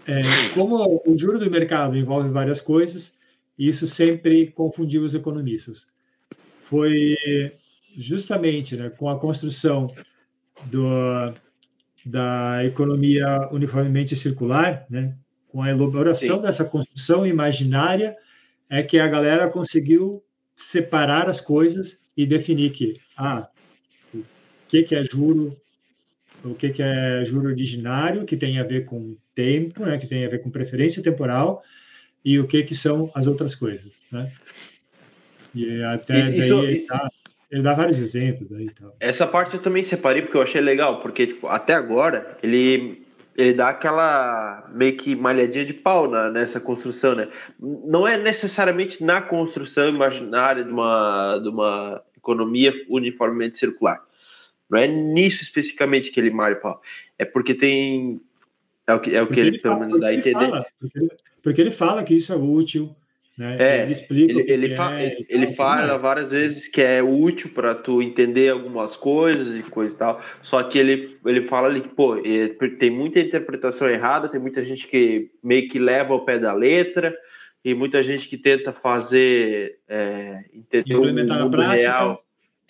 É, 0.06 0.22
como 0.54 1.02
o 1.06 1.16
juro 1.16 1.38
do 1.38 1.50
mercado 1.50 1.96
envolve 1.96 2.30
várias 2.30 2.60
coisas, 2.60 3.14
isso 3.58 3.86
sempre 3.86 4.50
confundiu 4.52 5.02
os 5.04 5.14
economistas. 5.14 5.86
Foi 6.62 7.14
justamente 7.96 8.76
né, 8.76 8.90
com 8.90 9.08
a 9.08 9.18
construção 9.18 9.92
do, 10.66 10.88
da 12.08 12.64
economia 12.64 13.48
uniformemente 13.52 14.16
circular, 14.16 14.86
né, 14.88 15.14
com 15.48 15.62
a 15.62 15.68
elaboração 15.68 16.36
Sim. 16.36 16.42
dessa 16.42 16.64
construção 16.64 17.26
imaginária, 17.26 18.16
é 18.70 18.82
que 18.82 18.98
a 18.98 19.06
galera 19.06 19.50
conseguiu 19.50 20.22
separar 20.56 21.28
as 21.28 21.38
coisas 21.38 22.02
e 22.16 22.26
definir 22.26 22.72
que, 22.72 22.98
ah, 23.16 23.46
o 24.14 24.24
que, 24.68 24.84
que 24.84 24.94
é 24.94 25.04
juro, 25.04 25.54
o 26.42 26.54
que, 26.54 26.70
que 26.70 26.82
é 26.82 27.24
juro 27.26 27.48
ordinário, 27.48 28.24
que 28.24 28.38
tem 28.38 28.58
a 28.58 28.64
ver 28.64 28.86
com 28.86 29.14
tempo, 29.34 29.84
né, 29.84 29.98
que 29.98 30.06
tem 30.06 30.24
a 30.24 30.30
ver 30.30 30.38
com 30.38 30.50
preferência 30.50 31.02
temporal, 31.02 31.62
e 32.24 32.38
o 32.38 32.46
que, 32.46 32.62
que 32.62 32.74
são 32.74 33.10
as 33.14 33.26
outras 33.26 33.54
coisas, 33.54 34.00
né? 34.10 34.32
E 35.54 35.82
até 35.82 36.20
isso, 36.20 36.62
daí 36.62 36.78
isso, 36.78 36.86
dá, 36.88 37.10
ele, 37.50 37.62
dá, 37.62 37.72
vários 37.72 37.98
exemplos 37.98 38.52
aí 38.52 38.70
tal. 38.70 38.94
Essa 39.00 39.26
parte 39.26 39.54
eu 39.54 39.62
também 39.62 39.82
separei 39.82 40.22
porque 40.22 40.36
eu 40.36 40.42
achei 40.42 40.60
legal, 40.60 41.00
porque 41.00 41.26
tipo, 41.26 41.46
até 41.46 41.74
agora 41.74 42.36
ele 42.42 43.06
ele 43.38 43.52
dá 43.52 43.68
aquela 43.68 44.68
meio 44.74 44.96
que 44.96 45.14
malhadinha 45.14 45.64
de 45.64 45.72
pau 45.72 46.10
na, 46.10 46.28
nessa 46.28 46.60
construção, 46.60 47.14
né? 47.14 47.28
Não 47.60 48.06
é 48.06 48.18
necessariamente 48.18 49.04
na 49.04 49.22
construção 49.22 49.88
imaginária 49.88 50.64
de 50.64 50.72
uma, 50.72 51.38
de 51.38 51.48
uma 51.48 52.02
economia 52.16 52.74
uniformemente 52.88 53.56
circular. 53.56 54.02
Não 54.68 54.76
é 54.76 54.88
nisso 54.88 55.44
especificamente 55.44 56.10
que 56.10 56.18
ele 56.18 56.30
malha 56.30 56.56
o 56.56 56.60
pau. 56.60 56.82
É 57.16 57.24
porque 57.24 57.54
tem. 57.54 58.20
É 58.88 58.94
o 58.94 59.00
que, 59.00 59.14
é 59.14 59.22
o 59.22 59.28
que 59.28 59.38
ele, 59.38 59.50
ele, 59.50 59.60
pelo 59.60 59.78
menos, 59.78 60.00
dá 60.00 60.08
a 60.08 60.14
entender. 60.14 60.50
Fala, 60.50 60.66
porque, 60.80 61.08
porque 61.40 61.60
ele 61.60 61.70
fala 61.70 62.02
que 62.02 62.14
isso 62.14 62.32
é 62.32 62.36
útil, 62.36 62.94
né? 63.38 63.56
É, 63.60 63.82
ele 63.82 63.92
explica. 63.92 64.32
Ele, 64.32 64.52
ele, 64.52 64.74
fa 64.74 65.00
é, 65.00 65.16
ele 65.28 65.46
fala 65.54 65.96
várias 65.96 66.32
vezes 66.32 66.66
que 66.66 66.82
é 66.82 67.00
útil 67.00 67.50
para 67.54 67.72
tu 67.72 68.02
entender 68.02 68.50
algumas 68.50 68.96
coisas 68.96 69.54
e 69.54 69.62
coisa 69.62 69.94
e 69.94 69.98
tal. 69.98 70.20
Só 70.42 70.60
que 70.64 70.76
ele, 70.76 71.16
ele 71.24 71.42
fala 71.42 71.68
ali 71.68 71.80
que, 71.82 71.88
pô, 71.88 72.16
tem 72.80 72.90
muita 72.90 73.20
interpretação 73.20 73.88
errada, 73.88 74.28
tem 74.28 74.40
muita 74.40 74.64
gente 74.64 74.88
que 74.88 75.30
meio 75.40 75.68
que 75.68 75.78
leva 75.78 76.12
ao 76.12 76.24
pé 76.24 76.36
da 76.36 76.52
letra, 76.52 77.16
e 77.64 77.74
muita 77.74 78.02
gente 78.02 78.28
que 78.28 78.36
tenta 78.36 78.72
fazer. 78.72 79.78
É, 79.88 80.44
entender 80.52 80.96
o 80.96 81.04
mundo 81.04 81.60
real. 81.60 82.20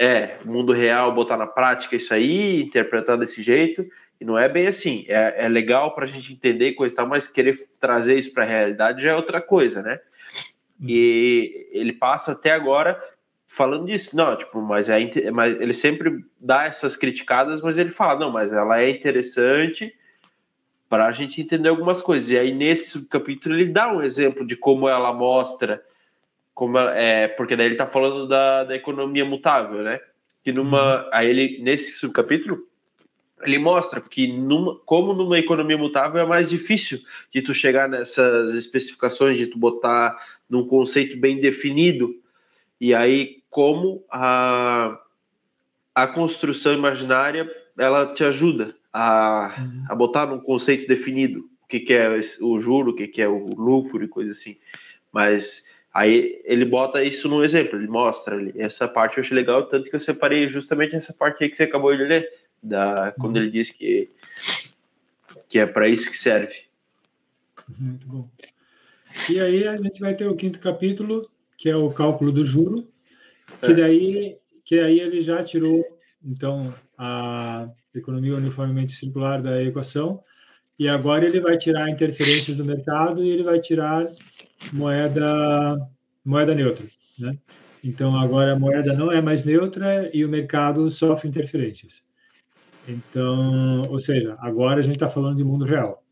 É, 0.01 0.37
o 0.45 0.49
mundo 0.49 0.73
real, 0.73 1.14
botar 1.14 1.39
na 1.39 1.47
prática 1.47 1.97
isso 1.97 2.12
aí, 2.12 2.61
interpretar 2.61 3.16
desse 3.16 3.41
jeito. 3.41 3.87
E 4.21 4.25
não 4.25 4.39
é 4.39 4.49
bem 4.49 4.66
assim. 4.66 5.07
É, 5.09 5.47
é 5.47 5.49
legal 5.49 5.95
para 5.95 6.05
a 6.05 6.09
gente 6.09 6.33
entender 6.33 6.73
coisa 6.73 6.93
e 6.93 6.97
tal, 6.97 7.07
mas 7.07 7.27
querer 7.27 7.59
trazer 7.81 8.19
isso 8.19 8.33
para 8.35 8.45
a 8.45 8.47
realidade 8.47 9.03
já 9.03 9.12
é 9.12 9.16
outra 9.16 9.41
coisa, 9.41 9.81
né? 9.81 9.99
E 10.81 11.68
ele 11.72 11.93
passa 11.93 12.33
até 12.33 12.53
agora 12.53 13.03
falando 13.47 13.87
disso. 13.87 14.16
Não, 14.16 14.37
tipo, 14.37 14.61
mas, 14.61 14.89
é, 14.89 15.31
mas 15.31 15.61
ele 15.61 15.72
sempre 15.72 16.24
dá 16.39 16.64
essas 16.64 16.97
criticadas, 16.97 17.61
mas 17.61 17.76
ele 17.76 17.91
fala, 17.91 18.20
não, 18.20 18.31
mas 18.31 18.53
ela 18.53 18.81
é 18.81 18.89
interessante 18.89 19.93
para 20.89 21.07
a 21.07 21.12
gente 21.12 21.41
entender 21.41 21.68
algumas 21.68 22.01
coisas. 22.01 22.31
E 22.31 22.39
aí, 22.39 22.53
nesse 22.55 23.07
capítulo, 23.09 23.55
ele 23.55 23.66
dá 23.66 23.93
um 23.93 24.03
exemplo 24.03 24.47
de 24.47 24.57
como 24.57 24.89
ela 24.89 25.12
mostra, 25.12 25.83
como 26.55 26.79
ela, 26.79 26.97
é, 26.97 27.29
porque 27.29 27.57
daí 27.57 27.66
ele 27.66 27.74
está 27.74 27.87
falando 27.87 28.26
da, 28.26 28.64
da 28.64 28.76
economia 28.76 29.24
mutável, 29.24 29.83
né? 29.83 30.01
Que 30.43 30.53
numa. 30.53 31.03
Uhum. 31.03 31.11
Aí 31.12 31.29
ele, 31.29 31.62
nesse 31.62 31.93
subcapítulo, 31.93 32.66
ele 33.43 33.59
mostra 33.59 34.01
que 34.01 34.26
numa, 34.26 34.76
como 34.81 35.12
numa 35.12 35.39
economia 35.39 35.76
mutável 35.76 36.20
é 36.20 36.26
mais 36.26 36.49
difícil 36.49 37.01
de 37.33 37.43
tu 37.43 37.53
chegar 37.53 37.89
nessas 37.89 38.55
especificações, 38.55 39.37
de 39.37 39.47
tu 39.47 39.59
botar 39.59 40.16
num 40.49 40.66
conceito 40.66 41.18
bem 41.18 41.40
definido. 41.40 42.14
E 42.80 42.94
aí, 42.94 43.42
como 43.51 44.05
a, 44.11 44.99
a 45.94 46.07
construção 46.07 46.74
imaginária 46.74 47.51
ela 47.76 48.12
te 48.14 48.24
ajuda 48.24 48.74
a, 48.92 49.55
uhum. 49.59 49.84
a 49.88 49.94
botar 49.94 50.26
num 50.26 50.40
conceito 50.40 50.86
definido 50.88 51.49
o 51.62 51.66
que, 51.68 51.80
que 51.80 51.92
é 51.92 52.09
o 52.40 52.59
juro, 52.59 52.90
o 52.90 52.94
que, 52.94 53.07
que 53.07 53.22
é 53.22 53.28
o 53.28 53.49
lucro 53.49 54.03
e 54.03 54.09
coisa 54.09 54.32
assim. 54.32 54.57
Mas 55.12 55.64
aí 55.92 56.40
ele 56.44 56.64
bota 56.64 57.03
isso 57.03 57.28
no 57.28 57.44
exemplo, 57.44 57.78
ele 57.78 57.88
mostra 57.88 58.36
ali. 58.36 58.53
Essa 58.57 58.88
parte 58.88 59.18
eu 59.18 59.22
achei 59.22 59.36
legal, 59.36 59.64
tanto 59.66 59.88
que 59.88 59.94
eu 59.94 60.01
separei 60.01 60.49
justamente 60.49 60.96
essa 60.96 61.12
parte 61.12 61.44
aí 61.44 61.51
que 61.51 61.57
você 61.57 61.64
acabou 61.64 61.94
de 61.96 62.05
ler, 62.05 62.28
da, 62.62 63.12
quando 63.18 63.36
uhum. 63.36 63.42
ele 63.42 63.51
diz 63.51 63.70
que, 63.70 64.11
que 65.49 65.59
é 65.59 65.66
para 65.66 65.88
isso 65.88 66.11
que 66.11 66.18
serve. 66.18 66.55
Muito 67.78 68.07
bom. 68.07 68.28
E 69.28 69.40
aí 69.40 69.66
a 69.66 69.76
gente 69.76 70.00
vai 70.00 70.14
ter 70.14 70.26
o 70.26 70.36
quinto 70.36 70.59
capítulo, 70.59 71.28
que 71.56 71.68
é 71.68 71.76
o 71.76 71.90
cálculo 71.90 72.32
do 72.32 72.44
juro, 72.44 72.88
que 73.62 73.72
é. 73.72 73.74
daí 73.74 74.36
que 74.64 74.78
aí 74.78 75.00
ele 75.00 75.20
já 75.20 75.42
tirou 75.42 75.82
então 76.22 76.74
a 76.96 77.68
economia 77.94 78.36
uniformemente 78.36 78.92
circular 78.92 79.40
da 79.40 79.62
equação 79.62 80.22
e 80.78 80.88
agora 80.88 81.24
ele 81.24 81.40
vai 81.40 81.56
tirar 81.56 81.88
interferências 81.88 82.56
do 82.56 82.64
mercado 82.64 83.24
e 83.24 83.30
ele 83.30 83.42
vai 83.42 83.61
tirar 83.61 84.06
moeda 84.72 85.76
moeda 86.24 86.54
neutra, 86.54 86.86
né? 87.18 87.36
Então 87.82 88.18
agora 88.18 88.52
a 88.52 88.59
moeda 88.59 88.92
não 88.92 89.11
é 89.11 89.22
mais 89.22 89.44
neutra 89.44 90.11
e 90.12 90.24
o 90.24 90.28
mercado 90.28 90.90
sofre 90.90 91.28
interferências. 91.28 92.06
Então, 92.86 93.82
ou 93.88 93.98
seja, 93.98 94.36
agora 94.40 94.80
a 94.80 94.82
gente 94.82 94.94
está 94.94 95.09
falando 95.09 95.36
de 95.36 95.44
mundo 95.44 95.64
real. 95.64 96.02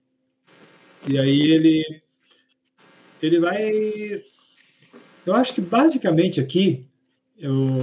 E 1.09 1.18
aí 1.18 1.40
ele 1.51 2.03
ele 3.23 3.41
vai. 3.41 4.23
Eu 5.25 5.35
acho 5.35 5.55
que 5.55 5.61
basicamente 5.61 6.41
aqui 6.41 6.87
eu, 7.39 7.83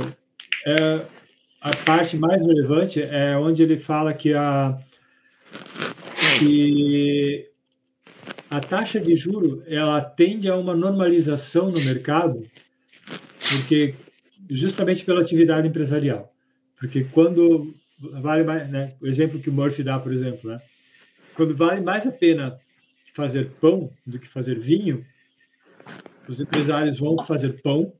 é, 0.65 1.05
a 1.61 1.75
parte 1.77 2.17
mais 2.17 2.45
relevante 2.45 3.01
é 3.01 3.37
onde 3.37 3.63
ele 3.63 3.77
fala 3.77 4.13
que 4.13 4.33
a 4.33 4.77
que 6.39 7.47
a 8.49 8.59
taxa 8.59 8.99
de 8.99 9.15
juro 9.15 9.63
ela 9.67 10.01
tende 10.01 10.49
a 10.49 10.55
uma 10.55 10.75
normalização 10.75 11.71
no 11.71 11.79
mercado, 11.81 12.45
porque 13.49 13.95
justamente 14.49 15.03
pela 15.03 15.21
atividade 15.21 15.67
empresarial, 15.67 16.33
porque 16.77 17.03
quando 17.05 17.73
vale 17.99 18.43
mais, 18.43 18.69
né, 18.69 18.93
o 19.01 19.07
exemplo 19.07 19.39
que 19.39 19.49
o 19.49 19.53
Murphy 19.53 19.83
dá, 19.83 19.99
por 19.99 20.11
exemplo, 20.11 20.49
né, 20.49 20.61
quando 21.35 21.55
vale 21.55 21.81
mais 21.81 22.05
a 22.05 22.11
pena 22.11 22.59
fazer 23.13 23.51
pão 23.61 23.89
do 24.05 24.19
que 24.19 24.27
fazer 24.27 24.59
vinho, 24.59 25.05
os 26.27 26.39
empresários 26.39 26.99
vão 26.99 27.17
fazer 27.23 27.61
pão, 27.61 27.93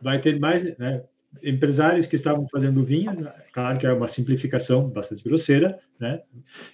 vai 0.00 0.20
ter 0.20 0.38
mais, 0.38 0.64
né, 0.78 1.02
empresários 1.42 2.06
que 2.06 2.16
estavam 2.16 2.46
fazendo 2.48 2.84
vinho, 2.84 3.28
claro 3.52 3.78
que 3.78 3.86
é 3.86 3.92
uma 3.92 4.08
simplificação 4.08 4.88
bastante 4.88 5.22
grosseira, 5.22 5.78
né, 5.98 6.22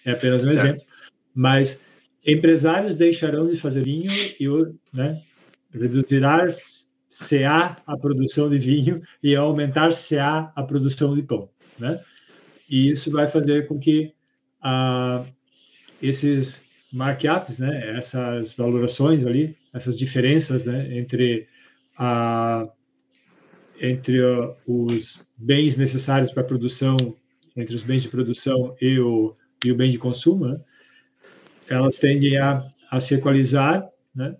é 0.05 0.13
apenas 0.13 0.43
um 0.43 0.51
exemplo, 0.51 0.83
mas 1.35 1.81
empresários 2.27 2.97
deixarão 2.97 3.47
de 3.47 3.57
fazer 3.57 3.85
vinho 3.85 4.11
e 4.13 4.47
né, 4.93 5.21
reduzirá 5.73 6.47
CA 7.29 7.77
a 7.87 7.97
produção 7.97 8.51
de 8.51 8.59
vinho 8.59 9.03
e 9.23 9.37
aumentar 9.37 9.91
CA 9.91 10.53
a 10.55 10.63
produção 10.63 11.15
de 11.15 11.23
pão, 11.23 11.49
né? 11.79 12.01
E 12.69 12.91
isso 12.91 13.11
vai 13.11 13.27
fazer 13.27 13.69
com 13.69 13.79
que 13.79 14.13
a, 14.61 15.25
esses 16.03 16.65
markups, 16.93 17.59
né, 17.59 17.97
essas 17.97 18.55
valorações 18.55 19.25
ali, 19.25 19.57
essas 19.75 19.99
diferenças 19.99 20.65
né, 20.65 20.97
entre, 20.97 21.49
a, 21.99 22.69
entre 23.81 24.21
os 24.67 25.27
bens 25.37 25.77
necessários 25.77 26.31
para 26.31 26.43
a 26.43 26.47
produção, 26.47 26.97
entre 27.57 27.75
os 27.75 27.83
bens 27.83 28.03
de 28.03 28.09
produção 28.09 28.77
e 28.81 28.99
o, 29.01 29.37
e 29.65 29.73
o 29.73 29.77
bem 29.77 29.91
de 29.91 29.99
consumo, 29.99 30.47
né, 30.47 30.61
elas 31.69 31.97
tendem 31.97 32.37
a, 32.39 32.65
a 32.91 33.01
se 33.01 33.15
equalizar, 33.15 33.85
né, 34.15 34.37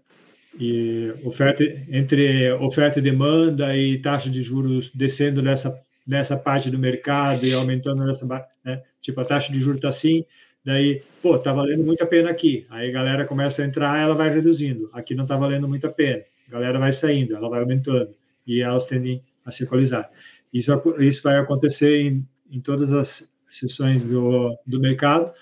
e 0.59 1.13
oferta 1.25 1.65
entre 1.89 2.53
oferta 2.53 3.01
e 3.01 3.03
demanda 3.03 3.77
e 3.77 4.01
taxa 4.01 4.31
de 4.31 4.41
juros 4.41 4.89
descendo 4.95 5.43
nessa 5.43 5.77
nessa 6.07 6.37
parte 6.37 6.71
do 6.71 6.79
mercado 6.79 7.45
e 7.45 7.53
aumentando 7.53 8.05
nessa 8.05 8.25
né? 8.65 8.83
tipo 9.01 9.21
a 9.21 9.25
taxa 9.25 9.53
de 9.53 9.59
juros 9.59 9.79
está 9.79 9.89
assim 9.89 10.25
daí 10.65 11.03
pô 11.23 11.39
tá 11.39 11.53
valendo 11.53 11.85
muito 11.85 12.03
a 12.03 12.07
pena 12.07 12.31
aqui. 12.31 12.67
Aí 12.71 12.89
a 12.89 12.93
galera 12.93 13.25
começa 13.27 13.63
a 13.63 13.67
entrar 13.67 14.01
ela 14.01 14.15
vai 14.15 14.31
reduzindo. 14.33 14.91
Aqui 14.93 15.15
não 15.15 15.25
está 15.25 15.37
valendo 15.37 15.69
muito 15.69 15.87
a 15.87 15.91
pena. 15.91 16.23
A 16.49 16.53
galera 16.53 16.79
vai 16.79 16.93
saindo 16.93 17.37
ela 17.37 17.49
vai 17.49 17.61
aumentando. 17.61 18.15
E 18.47 18.61
elas 18.61 18.87
tendem 18.87 19.23
a 19.45 19.51
se 19.51 19.65
equalizar 19.65 20.11
isso 20.53 20.73
isso 21.01 21.23
vai 21.23 21.39
acontecer 21.39 22.01
em, 22.03 22.27
em 22.51 22.61
todas 22.61 22.93
as 22.93 23.29
sessões 23.49 24.05
do, 24.05 24.57
do 24.67 24.81
mercado. 24.81 25.33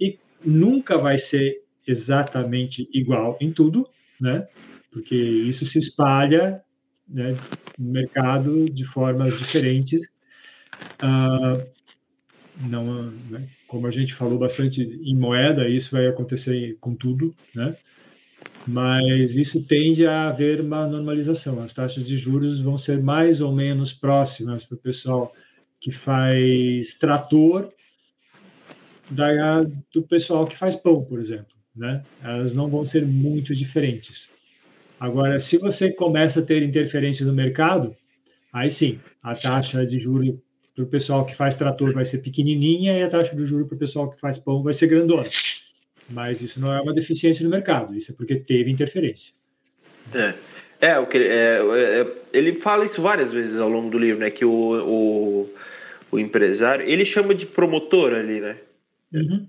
E 0.00 0.18
nunca 0.44 0.96
vai 0.96 1.18
ser 1.18 1.62
exatamente 1.86 2.88
igual 2.92 3.36
em 3.40 3.52
tudo 3.52 3.88
né? 4.20 4.46
Porque 4.92 5.14
isso 5.14 5.64
se 5.64 5.78
espalha 5.78 6.62
né, 7.08 7.36
no 7.78 7.90
mercado 7.90 8.66
de 8.66 8.84
formas 8.84 9.38
diferentes. 9.38 10.02
Ah, 11.02 11.56
não, 12.60 13.10
né, 13.30 13.48
como 13.66 13.86
a 13.86 13.90
gente 13.90 14.14
falou 14.14 14.38
bastante 14.38 14.82
em 14.82 15.16
moeda, 15.16 15.68
isso 15.68 15.90
vai 15.92 16.06
acontecer 16.06 16.76
com 16.80 16.94
tudo, 16.94 17.34
né? 17.54 17.76
Mas 18.66 19.36
isso 19.36 19.66
tende 19.66 20.06
a 20.06 20.28
haver 20.28 20.60
uma 20.60 20.86
normalização. 20.86 21.62
As 21.62 21.72
taxas 21.72 22.06
de 22.06 22.16
juros 22.16 22.60
vão 22.60 22.76
ser 22.78 23.02
mais 23.02 23.40
ou 23.40 23.52
menos 23.54 23.92
próximas 23.92 24.64
para 24.64 24.76
o 24.76 24.80
pessoal 24.80 25.32
que 25.80 25.90
faz 25.90 26.94
trator 26.94 27.70
da, 29.10 29.62
do 29.92 30.02
pessoal 30.02 30.46
que 30.46 30.56
faz 30.56 30.76
pão, 30.76 31.02
por 31.02 31.18
exemplo 31.18 31.60
né? 31.74 32.02
Elas 32.22 32.54
não 32.54 32.68
vão 32.68 32.84
ser 32.84 33.06
muito 33.06 33.54
diferentes. 33.54 34.30
Agora, 34.98 35.38
se 35.40 35.56
você 35.56 35.90
começa 35.90 36.40
a 36.40 36.44
ter 36.44 36.62
interferências 36.62 37.26
no 37.26 37.34
mercado, 37.34 37.96
aí 38.52 38.70
sim, 38.70 39.00
a 39.22 39.34
taxa 39.34 39.84
de 39.86 39.98
juros 39.98 40.34
para 40.80 40.84
o 40.84 40.90
pessoal 40.90 41.26
que 41.26 41.34
faz 41.34 41.56
trator 41.56 41.92
vai 41.92 42.04
ser 42.04 42.18
pequenininha 42.18 42.98
e 42.98 43.02
a 43.02 43.10
taxa 43.10 43.34
de 43.34 43.44
juros 43.44 43.66
para 43.68 43.76
o 43.76 43.78
pessoal 43.78 44.10
que 44.10 44.20
faz 44.20 44.38
pão 44.38 44.62
vai 44.62 44.72
ser 44.72 44.86
grandona. 44.86 45.28
Mas 46.08 46.40
isso 46.40 46.60
não 46.60 46.72
é 46.72 46.80
uma 46.80 46.94
deficiência 46.94 47.44
no 47.44 47.50
mercado, 47.50 47.94
isso 47.96 48.12
é 48.12 48.14
porque 48.14 48.36
teve 48.36 48.70
interferência. 48.70 49.34
É, 50.14 50.34
é, 50.80 50.98
o 50.98 51.06
que, 51.06 51.18
é, 51.18 51.60
é, 51.60 52.06
ele 52.32 52.54
fala 52.60 52.84
isso 52.84 53.02
várias 53.02 53.32
vezes 53.32 53.58
ao 53.58 53.68
longo 53.68 53.90
do 53.90 53.98
livro, 53.98 54.20
né? 54.20 54.30
Que 54.30 54.44
o, 54.44 54.50
o, 54.50 55.50
o 56.10 56.18
empresário, 56.18 56.88
ele 56.88 57.04
chama 57.04 57.34
de 57.34 57.46
promotor 57.46 58.14
ali, 58.14 58.40
né? 58.40 58.56
Uhum. 59.12 59.46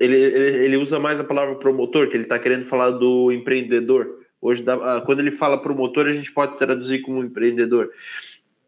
Ele, 0.00 0.14
ele, 0.14 0.64
ele, 0.64 0.76
usa 0.76 0.98
mais 0.98 1.18
a 1.18 1.24
palavra 1.24 1.54
promotor, 1.54 2.08
que 2.08 2.16
ele 2.16 2.24
está 2.24 2.38
querendo 2.38 2.64
falar 2.64 2.90
do 2.90 3.32
empreendedor. 3.32 4.18
Hoje, 4.40 4.62
dá, 4.62 5.00
quando 5.00 5.20
ele 5.20 5.30
fala 5.30 5.62
promotor, 5.62 6.06
a 6.06 6.12
gente 6.12 6.32
pode 6.32 6.58
traduzir 6.58 7.00
como 7.00 7.22
empreendedor. 7.22 7.90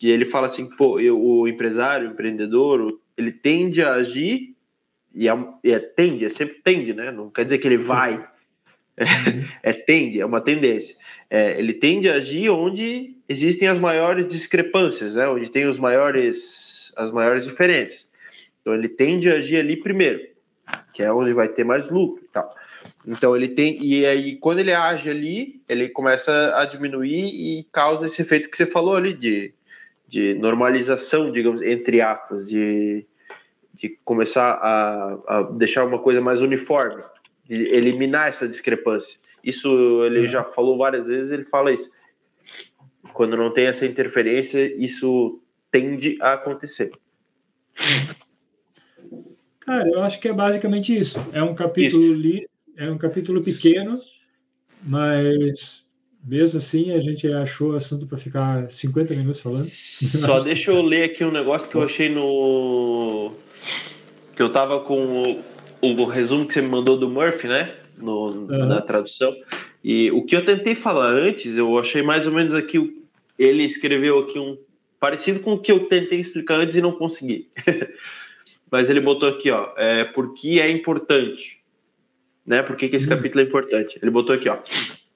Que 0.00 0.08
ele 0.08 0.24
fala 0.24 0.46
assim, 0.46 0.68
pô, 0.76 0.98
eu, 0.98 1.22
o 1.22 1.46
empresário, 1.46 2.08
o 2.08 2.12
empreendedor, 2.12 2.98
ele 3.16 3.30
tende 3.30 3.82
a 3.82 3.92
agir, 3.92 4.56
e 5.14 5.28
é, 5.28 5.32
é, 5.64 5.78
tende, 5.78 6.24
é 6.24 6.28
sempre 6.28 6.60
tende, 6.64 6.94
né? 6.94 7.12
Não 7.12 7.30
quer 7.30 7.44
dizer 7.44 7.58
que 7.58 7.68
ele 7.68 7.78
vai. 7.78 8.16
Uhum. 8.16 8.30
É, 9.62 9.72
tende, 9.72 10.20
é 10.20 10.26
uma 10.26 10.42
tendência. 10.42 10.94
É, 11.30 11.58
ele 11.58 11.72
tende 11.72 12.08
a 12.08 12.14
agir 12.14 12.50
onde 12.50 13.16
existem 13.26 13.66
as 13.68 13.78
maiores 13.78 14.26
discrepâncias, 14.26 15.14
né? 15.14 15.26
Onde 15.26 15.50
tem 15.50 15.66
os 15.66 15.78
maiores, 15.78 16.92
as 16.96 17.10
maiores 17.10 17.44
diferenças. 17.44 18.10
Então 18.60 18.74
ele 18.74 18.88
tende 18.88 19.30
a 19.30 19.34
agir 19.34 19.56
ali 19.56 19.76
primeiro, 19.76 20.20
que 20.92 21.02
é 21.02 21.10
onde 21.10 21.32
vai 21.32 21.48
ter 21.48 21.64
mais 21.64 21.88
lucro 21.88 22.22
e 22.24 22.28
tal. 22.28 22.54
Então 23.06 23.34
ele 23.34 23.48
tem 23.48 23.82
e 23.82 24.04
aí 24.04 24.36
quando 24.36 24.58
ele 24.58 24.72
age 24.72 25.08
ali, 25.08 25.62
ele 25.68 25.88
começa 25.88 26.54
a 26.56 26.66
diminuir 26.66 27.26
e 27.26 27.66
causa 27.72 28.06
esse 28.06 28.20
efeito 28.20 28.50
que 28.50 28.56
você 28.56 28.66
falou 28.66 28.96
ali 28.96 29.14
de, 29.14 29.54
de 30.10 30.34
normalização, 30.34 31.30
digamos 31.30 31.62
entre 31.62 32.00
aspas, 32.00 32.48
de, 32.48 33.06
de 33.72 33.90
começar 34.04 34.54
a, 34.54 35.18
a 35.28 35.42
deixar 35.42 35.84
uma 35.84 36.00
coisa 36.00 36.20
mais 36.20 36.42
uniforme, 36.42 37.00
de 37.44 37.54
eliminar 37.72 38.28
essa 38.28 38.48
discrepância. 38.48 39.16
Isso 39.42 40.02
ele 40.04 40.26
já 40.26 40.42
falou 40.42 40.76
várias 40.76 41.06
vezes, 41.06 41.30
ele 41.30 41.44
fala 41.44 41.72
isso. 41.72 41.88
Quando 43.14 43.36
não 43.36 43.52
tem 43.52 43.66
essa 43.66 43.86
interferência, 43.86 44.74
isso 44.76 45.40
tende 45.70 46.18
a 46.20 46.32
acontecer. 46.32 46.90
Cara, 49.60 49.88
eu 49.88 50.02
acho 50.02 50.18
que 50.18 50.28
é 50.28 50.32
basicamente 50.32 50.96
isso. 50.96 51.18
É 51.32 51.40
um 51.40 51.54
capítulo 51.54 52.12
li, 52.12 52.48
é 52.76 52.90
um 52.90 52.98
capítulo 52.98 53.42
pequeno, 53.42 54.00
mas 54.82 55.84
mesmo 56.22 56.58
assim 56.58 56.92
a 56.92 57.00
gente 57.00 57.26
achou 57.32 57.74
assunto 57.74 58.06
para 58.06 58.18
ficar 58.18 58.70
50 58.70 59.14
minutos 59.14 59.40
falando. 59.40 59.68
Só 60.24 60.40
deixa 60.40 60.70
eu 60.70 60.82
ler 60.82 61.04
aqui 61.04 61.24
um 61.24 61.30
negócio 61.30 61.68
que 61.68 61.76
eu 61.76 61.82
achei 61.82 62.08
no 62.08 63.32
que 64.34 64.42
eu 64.42 64.50
tava 64.50 64.80
com 64.80 65.42
o, 65.82 66.02
o 66.02 66.04
resumo 66.06 66.46
que 66.46 66.54
você 66.54 66.62
me 66.62 66.68
mandou 66.68 66.96
do 66.96 67.08
Murphy, 67.08 67.46
né? 67.46 67.74
No, 67.96 68.30
uhum. 68.30 68.46
Na 68.46 68.80
tradução. 68.80 69.34
E 69.84 70.10
o 70.10 70.24
que 70.24 70.36
eu 70.36 70.44
tentei 70.44 70.74
falar 70.74 71.10
antes, 71.10 71.56
eu 71.56 71.78
achei 71.78 72.02
mais 72.02 72.26
ou 72.26 72.32
menos 72.32 72.54
aqui. 72.54 73.02
Ele 73.38 73.64
escreveu 73.64 74.20
aqui 74.20 74.38
um 74.38 74.56
parecido 74.98 75.40
com 75.40 75.54
o 75.54 75.58
que 75.58 75.72
eu 75.72 75.86
tentei 75.86 76.20
explicar 76.20 76.60
antes 76.60 76.76
e 76.76 76.82
não 76.82 76.92
consegui. 76.92 77.48
mas 78.70 78.88
ele 78.88 79.00
botou 79.00 79.28
aqui, 79.28 79.50
ó, 79.50 79.72
é, 79.76 80.04
por 80.04 80.34
que 80.34 80.60
é 80.60 80.70
importante, 80.70 81.58
né? 82.46 82.62
Por 82.62 82.76
que, 82.76 82.88
que 82.88 82.96
esse 82.96 83.06
hum. 83.06 83.10
capítulo 83.10 83.42
é 83.42 83.46
importante? 83.46 83.98
Ele 84.00 84.10
botou 84.10 84.34
aqui, 84.34 84.48
ó. 84.48 84.58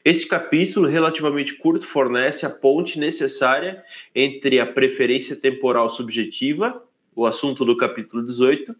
Este 0.04 0.26
capítulo, 0.26 0.86
relativamente 0.86 1.54
curto, 1.54 1.86
fornece 1.86 2.44
a 2.44 2.50
ponte 2.50 2.98
necessária 2.98 3.82
entre 4.14 4.60
a 4.60 4.66
preferência 4.66 5.34
temporal 5.34 5.88
subjetiva, 5.88 6.84
o 7.16 7.24
assunto 7.24 7.64
do 7.64 7.74
capítulo 7.74 8.22
18, 8.22 8.76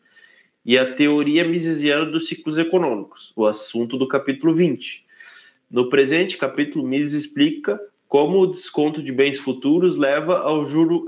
e 0.66 0.76
a 0.76 0.94
teoria 0.94 1.42
misesiana 1.42 2.04
dos 2.04 2.28
ciclos 2.28 2.58
econômicos, 2.58 3.32
o 3.34 3.46
assunto 3.46 3.96
do 3.96 4.06
capítulo 4.06 4.54
20. 4.54 5.02
No 5.70 5.88
presente 5.88 6.36
capítulo, 6.36 6.86
Mises 6.86 7.24
explica 7.24 7.80
como 8.06 8.40
o 8.40 8.46
desconto 8.46 9.02
de 9.02 9.10
bens 9.10 9.38
futuros 9.38 9.96
leva 9.96 10.40
ao 10.40 10.66
juro 10.66 11.06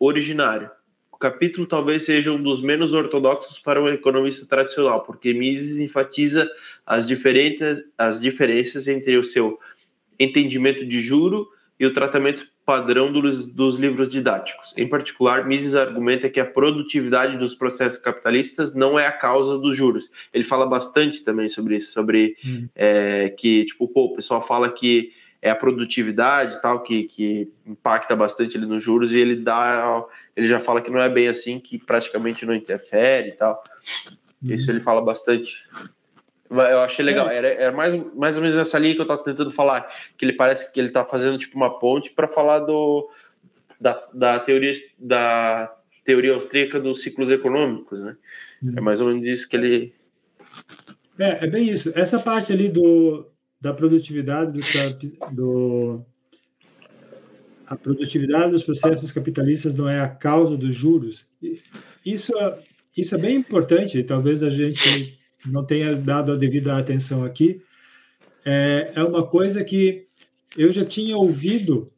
originário, 0.00 0.70
o 1.18 1.20
capítulo 1.20 1.66
talvez 1.66 2.04
seja 2.04 2.30
um 2.30 2.40
dos 2.40 2.62
menos 2.62 2.92
ortodoxos 2.92 3.58
para 3.58 3.82
um 3.82 3.88
economista 3.88 4.46
tradicional, 4.46 5.02
porque 5.02 5.34
Mises 5.34 5.80
enfatiza 5.80 6.48
as, 6.86 7.08
diferentes, 7.08 7.82
as 7.98 8.20
diferenças 8.20 8.86
entre 8.86 9.18
o 9.18 9.24
seu 9.24 9.58
entendimento 10.16 10.86
de 10.86 11.00
juro 11.00 11.48
e 11.78 11.84
o 11.84 11.92
tratamento 11.92 12.46
padrão 12.64 13.10
dos, 13.10 13.52
dos 13.52 13.74
livros 13.74 14.08
didáticos. 14.08 14.72
Em 14.76 14.86
particular, 14.86 15.44
Mises 15.44 15.74
argumenta 15.74 16.28
que 16.28 16.38
a 16.38 16.44
produtividade 16.44 17.36
dos 17.36 17.52
processos 17.52 17.98
capitalistas 17.98 18.72
não 18.72 18.96
é 18.96 19.06
a 19.06 19.12
causa 19.12 19.58
dos 19.58 19.76
juros. 19.76 20.08
Ele 20.32 20.44
fala 20.44 20.66
bastante 20.66 21.24
também 21.24 21.48
sobre 21.48 21.78
isso, 21.78 21.92
sobre 21.92 22.36
hum. 22.44 22.68
é, 22.76 23.30
que, 23.30 23.64
tipo, 23.64 23.88
pô, 23.88 24.04
o 24.04 24.14
pessoal 24.14 24.40
fala 24.40 24.70
que 24.70 25.10
é 25.40 25.50
a 25.50 25.56
produtividade 25.56 26.60
tal 26.60 26.82
que, 26.82 27.04
que 27.04 27.52
impacta 27.66 28.14
bastante 28.16 28.56
ele 28.56 28.66
nos 28.66 28.82
juros 28.82 29.12
e 29.12 29.18
ele 29.18 29.36
dá 29.36 30.04
ele 30.36 30.46
já 30.46 30.58
fala 30.58 30.80
que 30.80 30.90
não 30.90 31.00
é 31.00 31.08
bem 31.08 31.28
assim 31.28 31.60
que 31.60 31.78
praticamente 31.78 32.44
não 32.44 32.54
interfere 32.54 33.28
e 33.28 33.32
tal 33.32 33.62
uhum. 34.42 34.52
isso 34.52 34.70
ele 34.70 34.80
fala 34.80 35.00
bastante 35.00 35.64
eu 36.50 36.80
achei 36.80 37.04
legal 37.04 37.28
é. 37.28 37.36
era, 37.36 37.48
era 37.48 37.72
mais, 37.72 37.94
mais 38.14 38.36
ou 38.36 38.42
menos 38.42 38.56
nessa 38.56 38.78
linha 38.78 38.94
que 38.94 39.00
eu 39.00 39.04
estava 39.04 39.22
tentando 39.22 39.50
falar 39.50 39.88
que 40.16 40.24
ele 40.24 40.32
parece 40.32 40.72
que 40.72 40.80
ele 40.80 40.88
está 40.88 41.04
fazendo 41.04 41.38
tipo 41.38 41.56
uma 41.56 41.78
ponte 41.78 42.10
para 42.10 42.26
falar 42.26 42.60
do 42.60 43.08
da, 43.80 44.02
da 44.12 44.40
teoria 44.40 44.72
da 44.98 45.72
teoria 46.04 46.34
austríaca 46.34 46.80
dos 46.80 47.02
ciclos 47.02 47.30
econômicos 47.30 48.02
né 48.02 48.16
uhum. 48.62 48.74
é 48.76 48.80
mais 48.80 49.00
ou 49.00 49.08
menos 49.08 49.26
isso 49.26 49.48
que 49.48 49.56
ele 49.56 49.94
é, 51.16 51.44
é 51.44 51.46
bem 51.46 51.70
isso 51.70 51.92
essa 51.94 52.18
parte 52.18 52.52
ali 52.52 52.68
do 52.68 53.30
da 53.60 53.72
produtividade 53.72 54.52
do, 54.52 55.32
do 55.32 56.04
a 57.66 57.76
produtividade 57.76 58.52
dos 58.52 58.62
processos 58.62 59.12
capitalistas 59.12 59.74
não 59.74 59.88
é 59.88 60.00
a 60.00 60.08
causa 60.08 60.56
dos 60.56 60.74
juros. 60.74 61.28
Isso, 62.04 62.32
isso 62.96 63.14
é 63.14 63.18
bem 63.18 63.36
importante, 63.36 64.02
talvez 64.02 64.42
a 64.42 64.50
gente 64.50 65.18
não 65.44 65.64
tenha 65.64 65.94
dado 65.94 66.32
a 66.32 66.36
devida 66.36 66.76
atenção 66.76 67.24
aqui. 67.24 67.60
É, 68.44 68.92
é 68.94 69.02
uma 69.04 69.26
coisa 69.26 69.62
que 69.62 70.06
eu 70.56 70.72
já 70.72 70.84
tinha 70.84 71.16
ouvido, 71.16 71.92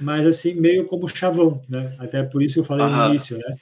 mas 0.00 0.26
assim, 0.26 0.54
meio 0.54 0.86
como 0.86 1.08
chavão, 1.08 1.60
né? 1.68 1.96
Até 1.98 2.22
por 2.22 2.42
isso 2.42 2.60
eu 2.60 2.64
falei 2.64 2.86
no 2.86 3.08
início, 3.08 3.36
né? 3.36 3.56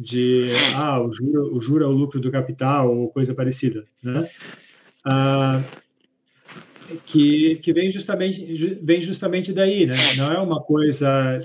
de 0.00 0.50
ah, 0.74 0.98
o 0.98 1.12
juro, 1.12 1.54
o 1.54 1.60
juro 1.60 1.84
é 1.84 1.86
o 1.86 1.92
lucro 1.92 2.18
do 2.18 2.30
capital 2.30 2.96
ou 2.96 3.10
coisa 3.10 3.34
parecida, 3.34 3.84
né? 4.02 4.30
Ah, 5.04 5.62
que, 7.06 7.56
que 7.56 7.72
vem 7.72 7.90
justamente 7.90 8.78
vem 8.82 9.00
justamente 9.00 9.52
daí, 9.52 9.86
né? 9.86 9.96
Não 10.16 10.32
é 10.32 10.38
uma 10.38 10.62
coisa 10.62 11.40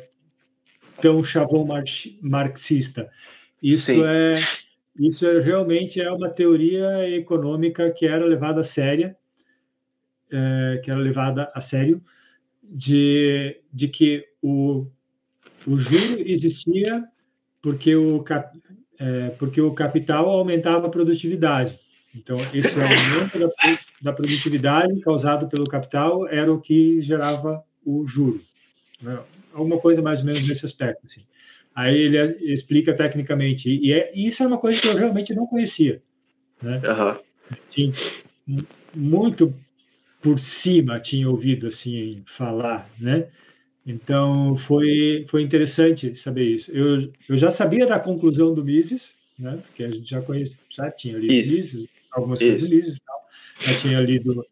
tão 1.01 1.23
chavão 1.23 1.67
marxista. 2.21 3.09
Isso 3.61 3.87
Sim. 3.87 4.03
é 4.03 4.39
isso 4.97 5.27
é, 5.27 5.41
realmente 5.41 5.99
é 5.99 6.09
uma 6.09 6.29
teoria 6.29 7.09
econômica 7.09 7.91
que 7.91 8.05
era 8.05 8.25
levada 8.25 8.61
a 8.61 8.63
séria, 8.63 9.15
é, 10.31 10.81
que 10.83 10.89
era 10.89 10.99
levada 10.99 11.51
a 11.53 11.59
sério, 11.59 12.01
de, 12.63 13.59
de 13.71 13.89
que 13.89 14.25
o, 14.41 14.87
o 15.67 15.77
juro 15.77 16.21
existia 16.25 17.03
porque 17.61 17.95
o, 17.95 18.23
é, 18.97 19.29
porque 19.31 19.59
o 19.59 19.73
capital 19.73 20.29
aumentava 20.29 20.87
a 20.87 20.89
produtividade. 20.91 21.77
Então, 22.15 22.37
esse 22.53 22.79
aumento 22.79 23.37
da, 23.37 23.49
da, 24.01 24.13
produtividade 24.13 24.99
causado 25.01 25.49
pelo 25.49 25.65
capital 25.65 26.27
era 26.27 26.51
o 26.51 26.61
que 26.61 27.01
gerava 27.01 27.61
o 27.85 28.07
juro. 28.07 28.41
Né? 29.01 29.19
Alguma 29.53 29.79
coisa 29.79 30.01
mais 30.01 30.21
ou 30.21 30.25
menos 30.25 30.47
nesse 30.47 30.65
aspecto. 30.65 31.01
Assim. 31.03 31.21
Aí 31.75 31.97
ele 31.97 32.17
explica 32.53 32.93
tecnicamente. 32.93 33.69
E, 33.69 33.91
é, 33.91 34.11
isso 34.15 34.41
é 34.41 34.47
uma 34.47 34.57
coisa 34.57 34.79
que 34.79 34.87
eu 34.87 34.95
realmente 34.95 35.33
não 35.35 35.45
conhecia. 35.45 36.01
Né? 36.61 36.81
Uhum. 36.83 37.19
Sim, 37.67 37.93
muito 38.93 39.53
por 40.21 40.39
cima 40.39 40.99
tinha 40.99 41.29
ouvido 41.29 41.67
assim 41.67 42.23
falar, 42.25 42.89
né? 42.99 43.27
Então 43.85 44.57
foi 44.57 45.25
foi 45.29 45.43
interessante 45.43 46.15
saber 46.15 46.45
isso. 46.45 46.71
Eu, 46.71 47.11
eu 47.29 47.37
já 47.37 47.51
sabia 47.51 47.85
da 47.85 47.99
conclusão 47.99 48.51
do 48.51 48.63
Mises, 48.63 49.15
né? 49.37 49.57
Porque 49.57 49.83
a 49.83 49.91
gente 49.91 50.09
já 50.09 50.21
conhecia, 50.21 50.57
já 50.69 50.89
tinha 50.89 51.17
lido. 51.17 51.31
Mises, 51.31 51.87
algumas 52.15 52.41
isso. 52.41 52.51
coisas 52.51 52.69
do 52.69 52.75
Mises, 52.75 52.99
tal. 52.99 53.19
já 53.61 53.79
tinha 53.79 53.99
lido, 54.01 54.45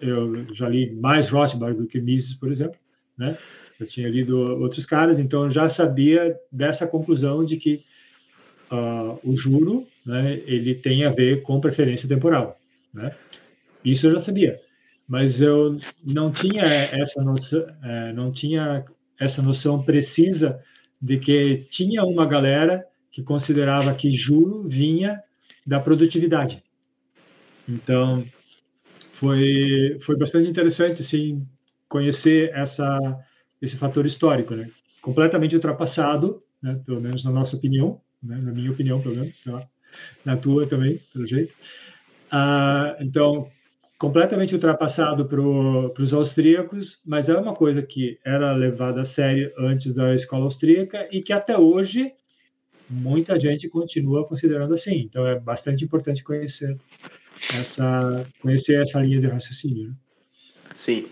eu 0.00 0.52
já 0.52 0.68
li 0.68 0.94
mais 0.94 1.28
Rothbard 1.28 1.78
do 1.78 1.86
que 1.86 2.00
Mises, 2.00 2.34
por 2.34 2.50
exemplo, 2.50 2.78
né? 3.18 3.38
eu 3.78 3.86
tinha 3.86 4.08
lido 4.08 4.38
outros 4.38 4.86
caras, 4.86 5.18
então 5.18 5.44
eu 5.44 5.50
já 5.50 5.68
sabia 5.68 6.36
dessa 6.50 6.86
conclusão 6.86 7.44
de 7.44 7.56
que 7.56 7.84
uh, 8.70 9.18
o 9.22 9.36
juro, 9.36 9.86
né, 10.04 10.40
ele 10.46 10.74
tem 10.74 11.04
a 11.04 11.10
ver 11.10 11.42
com 11.42 11.60
preferência 11.60 12.08
temporal, 12.08 12.58
né? 12.92 13.14
Isso 13.84 14.06
eu 14.06 14.12
já 14.12 14.18
sabia, 14.18 14.60
mas 15.06 15.42
eu 15.42 15.76
não 16.02 16.32
tinha 16.32 16.64
essa 16.64 17.22
noção, 17.22 17.66
é, 17.82 18.12
não 18.14 18.32
tinha 18.32 18.82
essa 19.20 19.42
noção 19.42 19.82
precisa 19.82 20.62
de 21.00 21.18
que 21.18 21.66
tinha 21.68 22.02
uma 22.02 22.26
galera 22.26 22.86
que 23.10 23.22
considerava 23.22 23.94
que 23.94 24.10
juro 24.10 24.66
vinha 24.66 25.22
da 25.66 25.78
produtividade. 25.78 26.62
Então, 27.68 28.24
foi, 29.12 29.96
foi 30.00 30.16
bastante 30.16 30.48
interessante, 30.48 31.02
assim, 31.02 31.46
conhecer 31.88 32.50
essa, 32.54 32.98
esse 33.60 33.76
fator 33.76 34.04
histórico, 34.06 34.54
né? 34.54 34.70
Completamente 35.00 35.54
ultrapassado, 35.54 36.42
né? 36.62 36.80
Pelo 36.84 37.00
menos 37.00 37.24
na 37.24 37.30
nossa 37.30 37.56
opinião, 37.56 38.00
né? 38.22 38.36
Na 38.36 38.52
minha 38.52 38.70
opinião, 38.70 39.00
pelo 39.00 39.16
menos, 39.16 39.40
tá? 39.40 39.66
na 40.24 40.36
tua 40.36 40.66
também, 40.66 41.00
pelo 41.12 41.26
jeito. 41.26 41.54
Ah, 42.30 42.96
então, 43.00 43.48
completamente 43.98 44.54
ultrapassado 44.54 45.26
para 45.26 45.40
os 45.40 46.12
austríacos, 46.12 47.00
mas 47.04 47.28
é 47.28 47.36
uma 47.36 47.54
coisa 47.54 47.82
que 47.82 48.18
era 48.24 48.52
levada 48.52 49.02
a 49.02 49.04
sério 49.04 49.52
antes 49.58 49.94
da 49.94 50.14
escola 50.14 50.44
austríaca 50.44 51.08
e 51.12 51.22
que 51.22 51.32
até 51.32 51.56
hoje 51.56 52.12
muita 52.88 53.38
gente 53.38 53.68
continua 53.68 54.26
considerando 54.26 54.74
assim. 54.74 54.96
Então, 54.96 55.26
é 55.26 55.38
bastante 55.38 55.84
importante 55.84 56.22
conhecer 56.22 56.76
essa 57.52 58.26
conhecer 58.40 58.80
essa 58.80 59.00
linha 59.00 59.20
de 59.20 59.26
raciocínio. 59.26 59.88
Né? 59.88 59.94
Sim. 60.76 61.08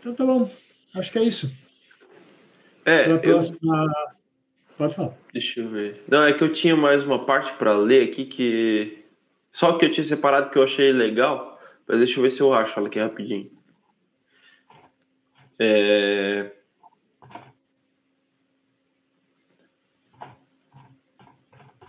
Então, 0.00 0.14
tá 0.14 0.24
bom. 0.24 0.50
Acho 0.94 1.12
que 1.12 1.18
é 1.18 1.24
isso. 1.24 1.52
É, 2.84 3.16
próxima... 3.18 3.84
eu... 3.84 4.18
Pode 4.78 4.94
falar. 4.94 5.18
Deixa 5.32 5.60
eu 5.60 5.68
ver. 5.68 6.04
Não, 6.08 6.22
é 6.24 6.32
que 6.32 6.42
eu 6.42 6.52
tinha 6.52 6.76
mais 6.76 7.02
uma 7.02 7.26
parte 7.26 7.52
para 7.54 7.76
ler 7.76 8.08
aqui 8.08 8.24
que. 8.24 9.04
Só 9.50 9.76
que 9.76 9.84
eu 9.84 9.90
tinha 9.90 10.04
separado 10.04 10.50
que 10.50 10.58
eu 10.58 10.62
achei 10.62 10.92
legal. 10.92 11.60
Mas 11.86 11.98
deixa 11.98 12.18
eu 12.18 12.22
ver 12.22 12.30
se 12.30 12.40
eu 12.40 12.54
acho 12.54 12.78
ela 12.78 12.86
aqui 12.86 13.00
rapidinho. 13.00 13.50
É... 15.58 16.52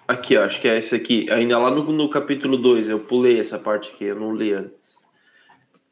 Aqui, 0.09 0.35
ó, 0.35 0.43
acho 0.43 0.59
que 0.59 0.67
é 0.67 0.79
esse 0.79 0.95
aqui. 0.95 1.29
Ainda 1.29 1.59
lá 1.59 1.69
no, 1.69 1.83
no 1.91 2.09
capítulo 2.09 2.57
2, 2.57 2.89
eu 2.89 2.99
pulei 3.01 3.39
essa 3.39 3.59
parte 3.59 3.91
aqui, 3.91 4.05
eu 4.05 4.15
não 4.15 4.35
li 4.35 4.51
antes. 4.53 4.97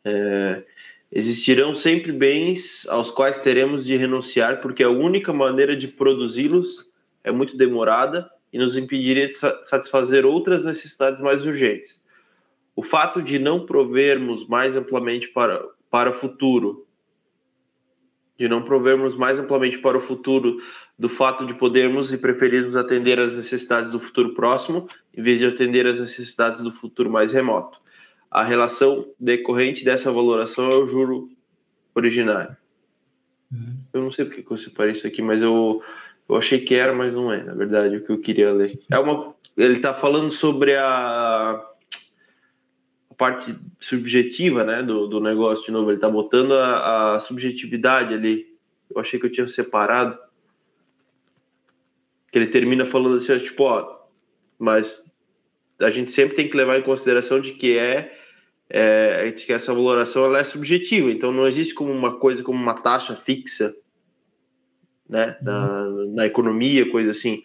É... 0.03 0.63
Existirão 1.11 1.75
sempre 1.75 2.11
bens 2.11 2.87
aos 2.89 3.11
quais 3.11 3.37
teremos 3.43 3.85
de 3.85 3.95
renunciar, 3.95 4.59
porque 4.59 4.83
a 4.83 4.89
única 4.89 5.31
maneira 5.31 5.75
de 5.75 5.87
produzi-los 5.87 6.83
é 7.23 7.31
muito 7.31 7.55
demorada 7.55 8.27
e 8.51 8.57
nos 8.57 8.75
impediria 8.75 9.27
de 9.27 9.35
satisfazer 9.35 10.25
outras 10.25 10.65
necessidades 10.65 11.21
mais 11.21 11.45
urgentes. 11.45 12.03
O 12.75 12.81
fato 12.81 13.21
de 13.21 13.37
não 13.37 13.67
provermos 13.67 14.47
mais 14.47 14.75
amplamente 14.75 15.27
para, 15.27 15.63
para 15.91 16.09
o 16.09 16.15
futuro, 16.15 16.87
de 18.35 18.49
não 18.49 18.63
provermos 18.63 19.15
mais 19.15 19.37
amplamente 19.37 19.77
para 19.77 19.95
o 19.95 20.01
futuro 20.01 20.59
do 20.97 21.09
fato 21.09 21.45
de 21.45 21.53
podermos 21.53 22.11
e 22.11 22.17
preferirmos 22.17 22.75
atender 22.75 23.19
às 23.19 23.35
necessidades 23.35 23.91
do 23.91 23.99
futuro 23.99 24.33
próximo, 24.33 24.87
em 25.15 25.21
vez 25.21 25.39
de 25.39 25.45
atender 25.45 25.85
às 25.85 25.99
necessidades 25.99 26.61
do 26.61 26.71
futuro 26.71 27.09
mais 27.09 27.31
remoto 27.31 27.79
a 28.29 28.43
relação 28.43 29.07
decorrente 29.19 29.83
dessa 29.83 30.11
valoração 30.11 30.69
é 30.69 30.75
o 30.75 30.87
juro 30.87 31.29
originário. 31.95 32.55
Uhum. 33.51 33.77
Eu 33.93 34.01
não 34.01 34.11
sei 34.11 34.25
porque 34.25 34.45
eu 34.47 34.57
separei 34.57 34.93
isso 34.93 35.07
aqui, 35.07 35.21
mas 35.21 35.41
eu, 35.41 35.81
eu 36.27 36.35
achei 36.35 36.59
que 36.59 36.75
era, 36.75 36.93
mas 36.93 37.15
não 37.15 37.31
é, 37.31 37.43
na 37.43 37.53
verdade, 37.53 37.95
o 37.95 38.03
que 38.03 38.11
eu 38.11 38.19
queria 38.19 38.51
ler. 38.51 38.77
É 38.91 38.99
uma, 38.99 39.33
ele 39.55 39.77
está 39.77 39.93
falando 39.93 40.29
sobre 40.29 40.75
a, 40.75 41.63
a, 43.09 43.13
parte 43.17 43.55
subjetiva 43.79 44.63
né, 44.63 44.83
do, 44.83 45.07
do 45.07 45.19
negócio, 45.19 45.65
de 45.65 45.71
novo, 45.71 45.89
ele 45.89 45.97
está 45.97 46.09
botando 46.09 46.53
a, 46.53 47.15
a 47.15 47.19
subjetividade 47.21 48.13
ali. 48.13 48.45
Eu 48.93 49.01
achei 49.01 49.19
que 49.19 49.25
eu 49.25 49.31
tinha 49.31 49.47
separado. 49.47 50.17
Que 52.37 52.43
ele 52.43 52.51
termina 52.51 52.85
falando 52.85 53.17
assim, 53.17 53.39
tipo, 53.39 53.63
ó, 53.63 53.97
mas 54.59 55.03
a 55.81 55.89
gente 55.89 56.11
sempre 56.11 56.35
tem 56.35 56.47
que 56.47 56.55
levar 56.55 56.77
em 56.77 56.83
consideração 56.83 57.41
de 57.41 57.53
que 57.53 57.75
é, 57.75 58.15
é 58.69 59.31
de 59.31 59.43
que 59.43 59.51
essa 59.51 59.73
valoração 59.73 60.23
ela 60.23 60.37
é 60.37 60.43
subjetiva, 60.43 61.09
então 61.09 61.31
não 61.31 61.47
existe 61.47 61.73
como 61.73 61.91
uma 61.91 62.19
coisa 62.19 62.43
como 62.43 62.61
uma 62.61 62.75
taxa 62.75 63.15
fixa, 63.15 63.75
né, 65.09 65.35
na, 65.41 65.85
na 66.09 66.25
economia, 66.27 66.91
coisa 66.91 67.09
assim. 67.09 67.43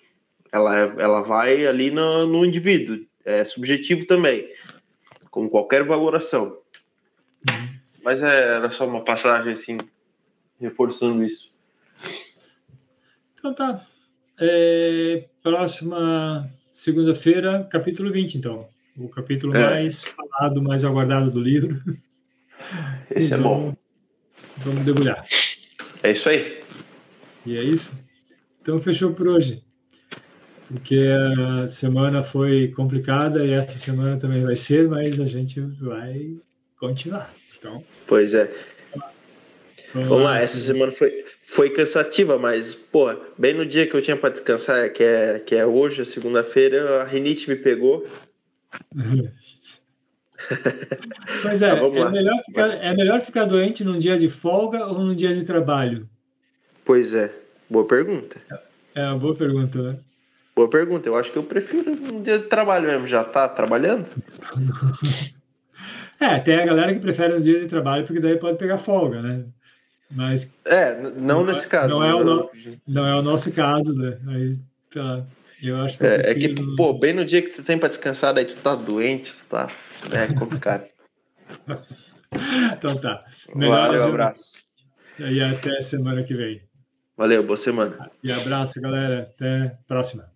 Ela, 0.52 0.78
é, 0.78 0.94
ela 0.98 1.22
vai 1.22 1.66
ali 1.66 1.90
no, 1.90 2.26
no 2.26 2.44
indivíduo, 2.44 3.06
é 3.24 3.44
subjetivo 3.44 4.04
também, 4.04 4.46
como 5.30 5.48
qualquer 5.48 5.86
valoração. 5.86 6.58
Uhum. 7.48 7.78
Mas 8.04 8.22
é, 8.22 8.56
era 8.56 8.68
só 8.68 8.86
uma 8.86 9.02
passagem 9.02 9.54
assim, 9.54 9.78
reforçando 10.60 11.24
isso. 11.24 11.50
Então 13.38 13.54
tá. 13.54 13.86
É, 14.44 15.24
próxima 15.40 16.50
segunda-feira, 16.72 17.64
capítulo 17.70 18.10
20, 18.10 18.38
então. 18.38 18.68
O 18.96 19.08
capítulo 19.08 19.56
é. 19.56 19.70
mais 19.70 20.02
falado, 20.02 20.60
mais 20.60 20.84
aguardado 20.84 21.30
do 21.30 21.40
livro. 21.40 21.80
Esse 23.08 23.28
então, 23.28 23.38
é 23.38 23.42
bom. 23.42 23.76
Vamos 24.58 24.84
debulhar. 24.84 25.24
É 26.02 26.10
isso 26.10 26.28
aí. 26.28 26.60
E 27.46 27.56
é 27.56 27.62
isso. 27.62 27.96
Então, 28.60 28.80
fechou 28.82 29.14
por 29.14 29.28
hoje. 29.28 29.62
Porque 30.66 31.06
a 31.64 31.68
semana 31.68 32.24
foi 32.24 32.68
complicada 32.68 33.44
e 33.44 33.52
essa 33.52 33.78
semana 33.78 34.18
também 34.18 34.42
vai 34.42 34.56
ser, 34.56 34.88
mas 34.88 35.20
a 35.20 35.26
gente 35.26 35.60
vai 35.60 36.36
continuar. 36.80 37.32
Então, 37.56 37.84
pois 38.08 38.34
é. 38.34 38.52
Vamos, 39.94 40.08
Vamos 40.08 40.24
lá, 40.24 40.40
essa 40.40 40.56
semana 40.56 40.90
foi, 40.90 41.21
foi 41.42 41.70
cansativa, 41.70 42.38
mas, 42.38 42.74
pô, 42.74 43.14
bem 43.36 43.54
no 43.54 43.66
dia 43.66 43.86
que 43.86 43.94
eu 43.94 44.02
tinha 44.02 44.16
para 44.16 44.30
descansar, 44.30 44.90
que 44.92 45.02
é, 45.02 45.38
que 45.38 45.54
é 45.54 45.66
hoje, 45.66 46.04
segunda-feira, 46.04 47.02
a 47.02 47.04
rinite 47.04 47.48
me 47.48 47.56
pegou. 47.56 48.06
Pois 51.42 51.62
é, 51.62 51.68
tá, 51.70 51.86
é, 51.86 52.10
melhor 52.10 52.38
ficar, 52.44 52.68
é 52.82 52.96
melhor 52.96 53.20
ficar 53.20 53.44
doente 53.44 53.84
num 53.84 53.96
dia 53.96 54.18
de 54.18 54.28
folga 54.28 54.84
ou 54.86 54.98
num 54.98 55.14
dia 55.14 55.32
de 55.32 55.44
trabalho? 55.44 56.08
Pois 56.84 57.14
é, 57.14 57.32
boa 57.70 57.86
pergunta. 57.86 58.36
É 58.92 59.06
uma 59.06 59.18
boa 59.18 59.36
pergunta, 59.36 59.80
né? 59.80 59.98
Boa 60.54 60.68
pergunta, 60.68 61.08
eu 61.08 61.16
acho 61.16 61.30
que 61.30 61.38
eu 61.38 61.44
prefiro 61.44 61.92
um 61.92 62.22
dia 62.22 62.40
de 62.40 62.46
trabalho 62.46 62.88
mesmo, 62.88 63.06
já 63.06 63.24
tá 63.24 63.48
trabalhando? 63.48 64.06
é, 66.20 66.40
tem 66.40 66.56
a 66.56 66.66
galera 66.66 66.92
que 66.92 67.00
prefere 67.00 67.34
um 67.34 67.40
dia 67.40 67.60
de 67.60 67.68
trabalho 67.68 68.04
porque 68.04 68.20
daí 68.20 68.36
pode 68.36 68.58
pegar 68.58 68.78
folga, 68.78 69.22
né? 69.22 69.44
Mas 70.14 70.52
é, 70.64 71.00
não, 71.00 71.10
não 71.10 71.44
nesse 71.46 71.66
é, 71.66 71.70
caso. 71.70 71.88
Não 71.88 72.04
é, 72.04 72.14
o 72.14 72.24
no, 72.24 72.50
não 72.86 73.06
é 73.06 73.18
o 73.18 73.22
nosso 73.22 73.50
caso, 73.52 73.94
né? 73.94 74.18
Aí, 74.28 74.58
Eu 75.62 75.80
acho 75.80 75.96
que, 75.96 76.04
é, 76.04 76.30
é, 76.30 76.34
que, 76.34 76.54
pô, 76.76 76.92
bem 76.92 77.14
no 77.14 77.24
dia 77.24 77.40
que 77.40 77.50
tu 77.50 77.62
tem 77.62 77.78
para 77.78 77.88
descansar, 77.88 78.34
daí 78.34 78.44
tu 78.44 78.56
tá 78.56 78.74
doente, 78.74 79.32
tu 79.32 79.46
tá. 79.48 79.68
É 80.10 80.32
complicado. 80.34 80.84
então 82.72 83.00
tá. 83.00 83.24
Melhor 83.54 83.88
Valeu, 83.88 84.04
abraço. 84.04 84.62
E 85.18 85.40
até 85.40 85.80
semana 85.80 86.22
que 86.22 86.34
vem. 86.34 86.62
Valeu, 87.16 87.42
boa 87.42 87.56
semana. 87.56 88.10
E 88.22 88.32
abraço, 88.32 88.80
galera. 88.80 89.30
Até 89.34 89.76
próxima. 89.86 90.31